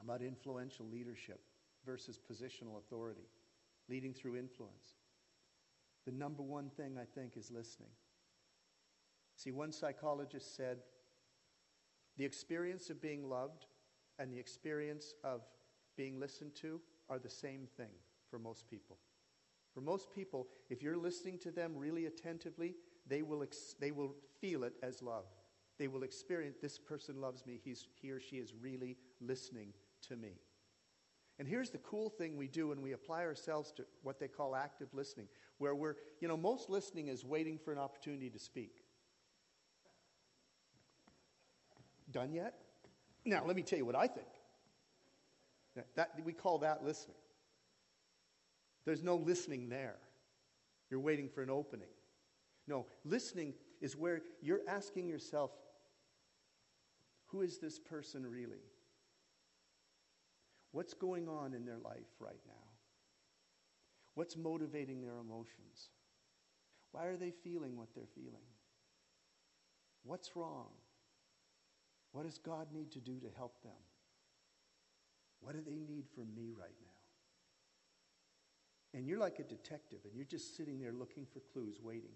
about 0.02 0.22
influential 0.22 0.86
leadership 0.86 1.42
versus 1.86 2.20
positional 2.20 2.78
authority, 2.78 3.28
leading 3.90 4.14
through 4.14 4.38
influence. 4.38 4.96
The 6.06 6.12
number 6.12 6.44
one 6.44 6.70
thing 6.70 6.98
I 6.98 7.06
think 7.06 7.36
is 7.36 7.52
listening. 7.52 7.90
See, 9.36 9.52
one 9.52 9.72
psychologist 9.72 10.56
said 10.56 10.80
the 12.18 12.26
experience 12.26 12.90
of 12.90 13.02
being 13.02 13.28
loved 13.28 13.66
and 14.20 14.32
the 14.32 14.40
experience 14.40 15.14
of 15.24 15.42
being 15.98 16.20
listened 16.20 16.56
to 16.56 16.80
are 17.10 17.20
the 17.20 17.30
same 17.30 17.68
thing 17.76 17.90
for 18.30 18.40
most 18.40 18.70
people. 18.70 18.98
For 19.74 19.82
most 19.82 20.14
people, 20.14 20.48
if 20.70 20.82
you're 20.84 20.98
listening 20.98 21.40
to 21.40 21.52
them 21.52 21.74
really 21.76 22.06
attentively, 22.06 22.76
they 23.08 23.22
will, 23.22 23.44
ex- 23.44 23.76
they 23.80 23.92
will 23.92 24.16
feel 24.40 24.64
it 24.64 24.74
as 24.84 25.02
love. 25.02 25.26
They 25.80 25.88
will 25.88 26.04
experience 26.04 26.58
this 26.62 26.78
person 26.78 27.20
loves 27.20 27.46
me. 27.46 27.60
He's, 27.64 27.88
he 28.02 28.12
or 28.12 28.20
she 28.20 28.38
is 28.38 28.54
really 28.54 28.98
listening 29.20 29.74
to 30.08 30.16
me. 30.16 30.40
And 31.40 31.48
here's 31.48 31.72
the 31.72 31.80
cool 31.80 32.10
thing 32.10 32.38
we 32.38 32.48
do 32.48 32.68
when 32.68 32.82
we 32.82 32.92
apply 32.92 33.24
ourselves 33.24 33.72
to 33.74 33.86
what 34.04 34.20
they 34.20 34.28
call 34.28 34.56
active 34.56 34.90
listening, 34.94 35.28
where 35.58 35.74
we're, 35.74 35.96
you 36.22 36.28
know, 36.28 36.38
most 36.38 36.70
listening 36.70 37.08
is 37.08 37.26
waiting 37.26 37.58
for 37.58 37.72
an 37.72 37.80
opportunity 37.80 38.30
to 38.30 38.40
speak. 38.40 38.84
Done 42.12 42.34
yet? 42.34 42.54
Now, 43.26 43.44
let 43.46 43.56
me 43.56 43.64
tell 43.64 43.80
you 43.80 43.86
what 43.86 43.96
I 43.96 44.06
think. 44.06 44.28
That, 45.96 46.12
we 46.24 46.34
call 46.34 46.60
that 46.60 46.86
listening. 46.86 47.18
There's 48.86 49.04
no 49.04 49.16
listening 49.16 49.70
there. 49.70 49.98
You're 50.90 51.00
waiting 51.00 51.30
for 51.30 51.42
an 51.42 51.50
opening. 51.50 51.88
No, 52.68 52.86
listening 53.04 53.54
is 53.82 53.96
where 53.96 54.22
you're 54.42 54.62
asking 54.68 55.08
yourself, 55.08 55.52
who 57.28 57.42
is 57.42 57.58
this 57.58 57.80
person 57.80 58.26
really? 58.26 58.62
What's 60.72 60.94
going 60.94 61.28
on 61.28 61.54
in 61.54 61.66
their 61.66 61.78
life 61.78 62.10
right 62.20 62.40
now? 62.48 62.54
What's 64.16 64.38
motivating 64.38 65.02
their 65.02 65.18
emotions? 65.18 65.90
Why 66.92 67.06
are 67.06 67.18
they 67.18 67.32
feeling 67.32 67.76
what 67.78 67.90
they're 67.96 68.06
feeling? 68.14 68.46
What's 70.04 70.36
wrong? 70.36 70.70
What 72.12 72.26
does 72.26 72.38
God 72.38 72.68
need 72.72 72.92
to 72.92 73.00
do 73.00 73.20
to 73.20 73.28
help 73.36 73.62
them? 73.64 73.72
What 75.40 75.54
do 75.54 75.62
they 75.62 75.80
need 75.80 76.06
from 76.14 76.34
me 76.36 76.54
right 76.58 76.76
now? 76.82 76.93
And 78.94 79.08
you're 79.08 79.20
like 79.20 79.40
a 79.40 79.44
detective, 79.44 80.00
and 80.06 80.16
you're 80.16 80.26
just 80.26 80.56
sitting 80.56 80.80
there 80.80 80.92
looking 80.92 81.26
for 81.26 81.40
clues, 81.52 81.80
waiting. 81.82 82.14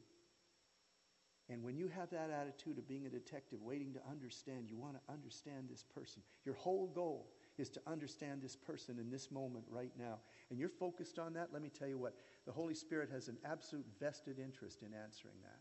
And 1.50 1.64
when 1.64 1.78
you 1.78 1.88
have 1.88 2.10
that 2.10 2.30
attitude 2.30 2.78
of 2.78 2.88
being 2.88 3.06
a 3.06 3.10
detective, 3.10 3.60
waiting 3.62 3.94
to 3.94 4.02
understand, 4.10 4.68
you 4.70 4.78
want 4.78 4.96
to 4.96 5.14
understand 5.14 5.70
this 5.70 5.84
person. 5.84 6.22
Your 6.46 6.56
whole 6.56 6.88
goal 6.88 7.32
is 7.58 7.70
to 7.70 7.82
understand 7.88 8.42
this 8.42 8.56
person 8.56 9.00
in 9.00 9.10
this 9.10 9.32
moment 9.32 9.64
right 9.70 9.94
now. 9.98 10.20
And 10.50 10.60
you're 10.60 10.70
focused 10.70 11.18
on 11.18 11.34
that, 11.34 11.50
let 11.54 11.62
me 11.62 11.70
tell 11.70 11.88
you 11.88 11.98
what, 11.98 12.16
the 12.46 12.52
Holy 12.52 12.76
Spirit 12.76 13.10
has 13.12 13.30
an 13.30 13.38
absolute 13.46 13.86
vested 14.00 14.40
interest 14.40 14.84
in 14.84 14.94
answering 14.94 15.38
that 15.44 15.60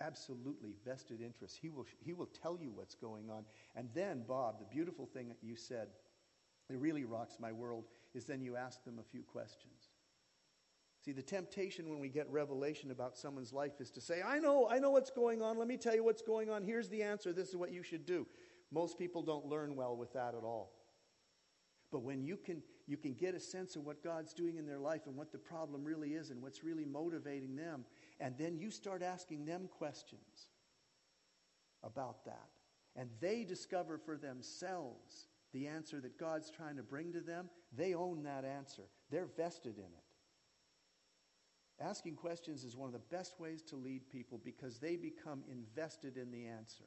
absolutely 0.00 0.74
vested 0.84 1.20
interest. 1.20 1.58
He 1.60 1.70
will, 1.70 1.86
he 2.00 2.12
will 2.12 2.26
tell 2.26 2.58
you 2.60 2.70
what's 2.72 2.94
going 2.94 3.30
on. 3.30 3.44
And 3.74 3.88
then, 3.94 4.24
Bob, 4.26 4.58
the 4.58 4.66
beautiful 4.66 5.06
thing 5.06 5.28
that 5.28 5.38
you 5.42 5.56
said, 5.56 5.88
it 6.70 6.78
really 6.78 7.04
rocks 7.04 7.36
my 7.40 7.52
world, 7.52 7.84
is 8.14 8.24
then 8.24 8.42
you 8.42 8.56
ask 8.56 8.84
them 8.84 8.98
a 8.98 9.02
few 9.02 9.22
questions. 9.22 9.83
See, 11.04 11.12
the 11.12 11.22
temptation 11.22 11.90
when 11.90 12.00
we 12.00 12.08
get 12.08 12.30
revelation 12.30 12.90
about 12.90 13.14
someone's 13.14 13.52
life 13.52 13.78
is 13.78 13.90
to 13.90 14.00
say, 14.00 14.22
I 14.22 14.38
know, 14.38 14.68
I 14.70 14.78
know 14.78 14.90
what's 14.90 15.10
going 15.10 15.42
on. 15.42 15.58
Let 15.58 15.68
me 15.68 15.76
tell 15.76 15.94
you 15.94 16.02
what's 16.02 16.22
going 16.22 16.48
on. 16.48 16.62
Here's 16.62 16.88
the 16.88 17.02
answer. 17.02 17.30
This 17.32 17.50
is 17.50 17.56
what 17.56 17.72
you 17.72 17.82
should 17.82 18.06
do. 18.06 18.26
Most 18.72 18.98
people 18.98 19.22
don't 19.22 19.44
learn 19.44 19.76
well 19.76 19.96
with 19.96 20.14
that 20.14 20.34
at 20.34 20.44
all. 20.44 20.72
But 21.92 22.00
when 22.00 22.24
you 22.24 22.38
can, 22.38 22.62
you 22.86 22.96
can 22.96 23.12
get 23.12 23.34
a 23.34 23.40
sense 23.40 23.76
of 23.76 23.84
what 23.84 24.02
God's 24.02 24.32
doing 24.32 24.56
in 24.56 24.66
their 24.66 24.78
life 24.78 25.02
and 25.06 25.14
what 25.14 25.30
the 25.30 25.38
problem 25.38 25.84
really 25.84 26.14
is 26.14 26.30
and 26.30 26.40
what's 26.40 26.64
really 26.64 26.86
motivating 26.86 27.54
them, 27.54 27.84
and 28.18 28.34
then 28.38 28.56
you 28.56 28.70
start 28.70 29.02
asking 29.02 29.44
them 29.44 29.68
questions 29.76 30.48
about 31.82 32.24
that, 32.24 32.48
and 32.96 33.10
they 33.20 33.44
discover 33.44 33.98
for 33.98 34.16
themselves 34.16 35.28
the 35.52 35.68
answer 35.68 36.00
that 36.00 36.18
God's 36.18 36.50
trying 36.50 36.76
to 36.76 36.82
bring 36.82 37.12
to 37.12 37.20
them, 37.20 37.50
they 37.76 37.94
own 37.94 38.22
that 38.22 38.44
answer. 38.44 38.84
They're 39.10 39.28
vested 39.36 39.76
in 39.76 39.84
it. 39.84 40.03
Asking 41.84 42.14
questions 42.14 42.64
is 42.64 42.76
one 42.76 42.86
of 42.86 42.94
the 42.94 43.16
best 43.16 43.38
ways 43.38 43.60
to 43.64 43.76
lead 43.76 44.08
people 44.08 44.40
because 44.42 44.78
they 44.78 44.96
become 44.96 45.44
invested 45.50 46.16
in 46.16 46.30
the 46.30 46.46
answer. 46.46 46.84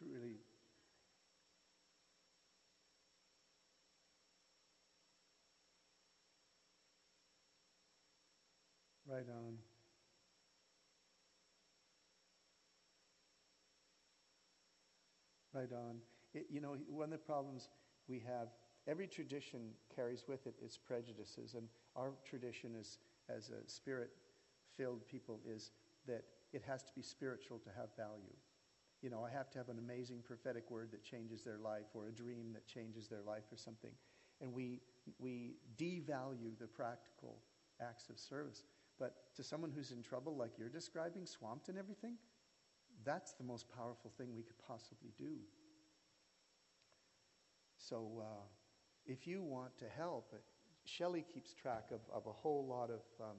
Really 0.00 0.36
right 9.06 9.26
on. 9.28 9.56
Right 15.52 15.72
on. 15.72 15.96
It, 16.32 16.46
you 16.48 16.60
know, 16.60 16.76
one 16.88 17.04
of 17.06 17.10
the 17.10 17.18
problems 17.18 17.68
we 18.08 18.20
have, 18.20 18.48
every 18.86 19.08
tradition 19.08 19.70
carries 19.94 20.24
with 20.28 20.46
it 20.46 20.54
its 20.62 20.78
prejudices. 20.78 21.54
And 21.54 21.66
our 21.96 22.12
tradition 22.24 22.74
is, 22.78 22.98
as 23.28 23.50
a 23.50 23.68
spirit 23.68 24.10
filled 24.76 25.06
people 25.08 25.40
is 25.46 25.72
that 26.06 26.22
it 26.52 26.62
has 26.66 26.82
to 26.84 26.92
be 26.94 27.02
spiritual 27.02 27.58
to 27.58 27.70
have 27.76 27.88
value 27.96 28.36
you 29.02 29.10
know, 29.10 29.24
I 29.24 29.30
have 29.30 29.50
to 29.52 29.58
have 29.58 29.68
an 29.68 29.78
amazing 29.78 30.22
prophetic 30.24 30.70
word 30.70 30.90
that 30.92 31.02
changes 31.02 31.42
their 31.42 31.58
life 31.58 31.86
or 31.94 32.08
a 32.08 32.12
dream 32.12 32.52
that 32.52 32.66
changes 32.66 33.08
their 33.08 33.22
life 33.22 33.44
or 33.50 33.56
something. 33.56 33.92
And 34.40 34.52
we, 34.52 34.80
we 35.18 35.56
devalue 35.78 36.58
the 36.58 36.66
practical 36.66 37.38
acts 37.80 38.10
of 38.10 38.18
service. 38.18 38.62
But 38.98 39.14
to 39.36 39.42
someone 39.42 39.72
who's 39.74 39.90
in 39.90 40.02
trouble, 40.02 40.36
like 40.36 40.52
you're 40.58 40.68
describing, 40.68 41.24
swamped 41.24 41.68
and 41.68 41.78
everything, 41.78 42.16
that's 43.04 43.32
the 43.32 43.44
most 43.44 43.66
powerful 43.74 44.12
thing 44.18 44.34
we 44.36 44.42
could 44.42 44.58
possibly 44.66 45.10
do. 45.18 45.36
So 47.78 48.20
uh, 48.20 48.44
if 49.06 49.26
you 49.26 49.42
want 49.42 49.76
to 49.78 49.86
help, 49.96 50.32
uh, 50.34 50.36
Shelley 50.84 51.24
keeps 51.32 51.54
track 51.54 51.90
of, 51.90 52.00
of 52.12 52.26
a 52.26 52.32
whole 52.32 52.66
lot 52.66 52.90
of 52.90 53.00
um, 53.20 53.36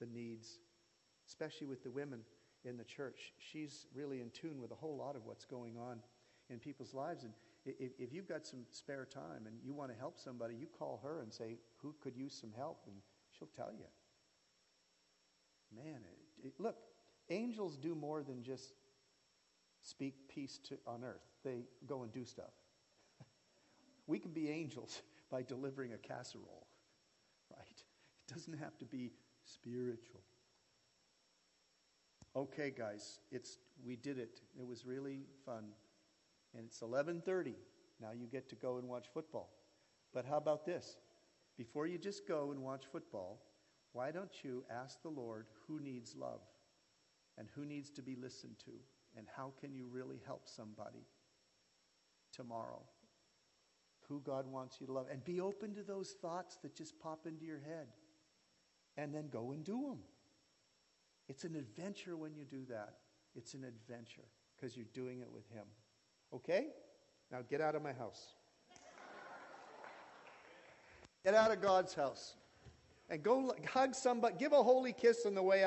the 0.00 0.06
needs, 0.06 0.58
especially 1.26 1.66
with 1.66 1.82
the 1.82 1.90
women 1.90 2.20
in 2.64 2.76
the 2.76 2.84
church, 2.84 3.32
she's 3.38 3.86
really 3.94 4.20
in 4.20 4.30
tune 4.30 4.60
with 4.60 4.70
a 4.70 4.74
whole 4.74 4.96
lot 4.96 5.16
of 5.16 5.24
what's 5.24 5.44
going 5.44 5.76
on 5.76 5.98
in 6.50 6.58
people's 6.58 6.94
lives. 6.94 7.24
And 7.24 7.32
if, 7.64 7.92
if 7.98 8.12
you've 8.12 8.28
got 8.28 8.46
some 8.46 8.60
spare 8.70 9.06
time 9.06 9.46
and 9.46 9.56
you 9.62 9.74
want 9.74 9.92
to 9.92 9.98
help 9.98 10.18
somebody, 10.18 10.54
you 10.54 10.66
call 10.66 11.00
her 11.02 11.20
and 11.22 11.32
say, 11.32 11.58
Who 11.78 11.94
could 12.00 12.16
use 12.16 12.36
some 12.38 12.52
help? 12.56 12.82
And 12.86 12.96
she'll 13.36 13.48
tell 13.56 13.72
you. 13.72 13.86
Man, 15.74 16.00
it, 16.42 16.46
it, 16.48 16.52
look, 16.58 16.76
angels 17.30 17.76
do 17.76 17.94
more 17.94 18.22
than 18.22 18.42
just 18.42 18.74
speak 19.82 20.28
peace 20.28 20.58
to, 20.68 20.78
on 20.86 21.04
earth, 21.04 21.24
they 21.44 21.64
go 21.86 22.02
and 22.02 22.12
do 22.12 22.24
stuff. 22.24 22.52
we 24.06 24.18
can 24.18 24.30
be 24.30 24.48
angels 24.48 25.02
by 25.30 25.42
delivering 25.42 25.92
a 25.92 25.98
casserole, 25.98 26.66
right? 27.50 27.82
It 28.28 28.32
doesn't 28.34 28.58
have 28.58 28.78
to 28.78 28.84
be 28.84 29.12
spiritual. 29.44 30.20
Okay, 32.36 32.70
guys, 32.76 33.20
it's 33.30 33.58
we 33.84 33.96
did 33.96 34.18
it. 34.18 34.40
It 34.58 34.66
was 34.66 34.84
really 34.84 35.26
fun. 35.44 35.72
And 36.54 36.66
it's 36.66 36.80
11:30. 36.80 37.54
Now 38.00 38.10
you 38.12 38.26
get 38.26 38.48
to 38.50 38.56
go 38.56 38.78
and 38.78 38.88
watch 38.88 39.06
football. 39.12 39.50
But 40.12 40.24
how 40.24 40.36
about 40.38 40.64
this? 40.66 40.98
Before 41.56 41.86
you 41.86 41.98
just 41.98 42.26
go 42.26 42.50
and 42.50 42.60
watch 42.62 42.86
football, 42.90 43.40
why 43.92 44.10
don't 44.10 44.42
you 44.42 44.64
ask 44.70 45.00
the 45.02 45.08
Lord 45.08 45.46
who 45.66 45.78
needs 45.80 46.16
love 46.16 46.40
and 47.38 47.48
who 47.54 47.64
needs 47.64 47.90
to 47.90 48.02
be 48.02 48.16
listened 48.16 48.58
to 48.64 48.72
and 49.16 49.26
how 49.36 49.52
can 49.60 49.72
you 49.72 49.86
really 49.86 50.20
help 50.26 50.48
somebody 50.48 51.06
tomorrow? 52.32 52.82
Who 54.08 54.20
God 54.20 54.46
wants 54.46 54.80
you 54.80 54.88
to 54.88 54.92
love 54.92 55.06
and 55.10 55.24
be 55.24 55.40
open 55.40 55.74
to 55.76 55.84
those 55.84 56.16
thoughts 56.20 56.56
that 56.62 56.74
just 56.74 56.98
pop 56.98 57.26
into 57.26 57.44
your 57.44 57.60
head. 57.60 57.88
and 58.96 59.12
then 59.12 59.28
go 59.28 59.50
and 59.52 59.64
do 59.64 59.80
them. 59.88 59.98
It's 61.28 61.44
an 61.44 61.56
adventure 61.56 62.16
when 62.16 62.34
you 62.34 62.44
do 62.44 62.64
that. 62.68 62.94
It's 63.34 63.54
an 63.54 63.64
adventure 63.64 64.28
because 64.56 64.76
you're 64.76 64.86
doing 64.92 65.20
it 65.20 65.30
with 65.32 65.48
Him. 65.50 65.64
Okay? 66.32 66.68
Now 67.30 67.38
get 67.48 67.60
out 67.60 67.74
of 67.74 67.82
my 67.82 67.92
house. 67.92 68.34
Get 71.24 71.34
out 71.34 71.50
of 71.50 71.62
God's 71.62 71.94
house. 71.94 72.34
And 73.08 73.22
go 73.22 73.54
hug 73.72 73.94
somebody, 73.94 74.34
give 74.38 74.52
a 74.52 74.62
holy 74.62 74.92
kiss 74.92 75.26
on 75.26 75.34
the 75.34 75.42
way 75.42 75.58
out. 75.58 75.62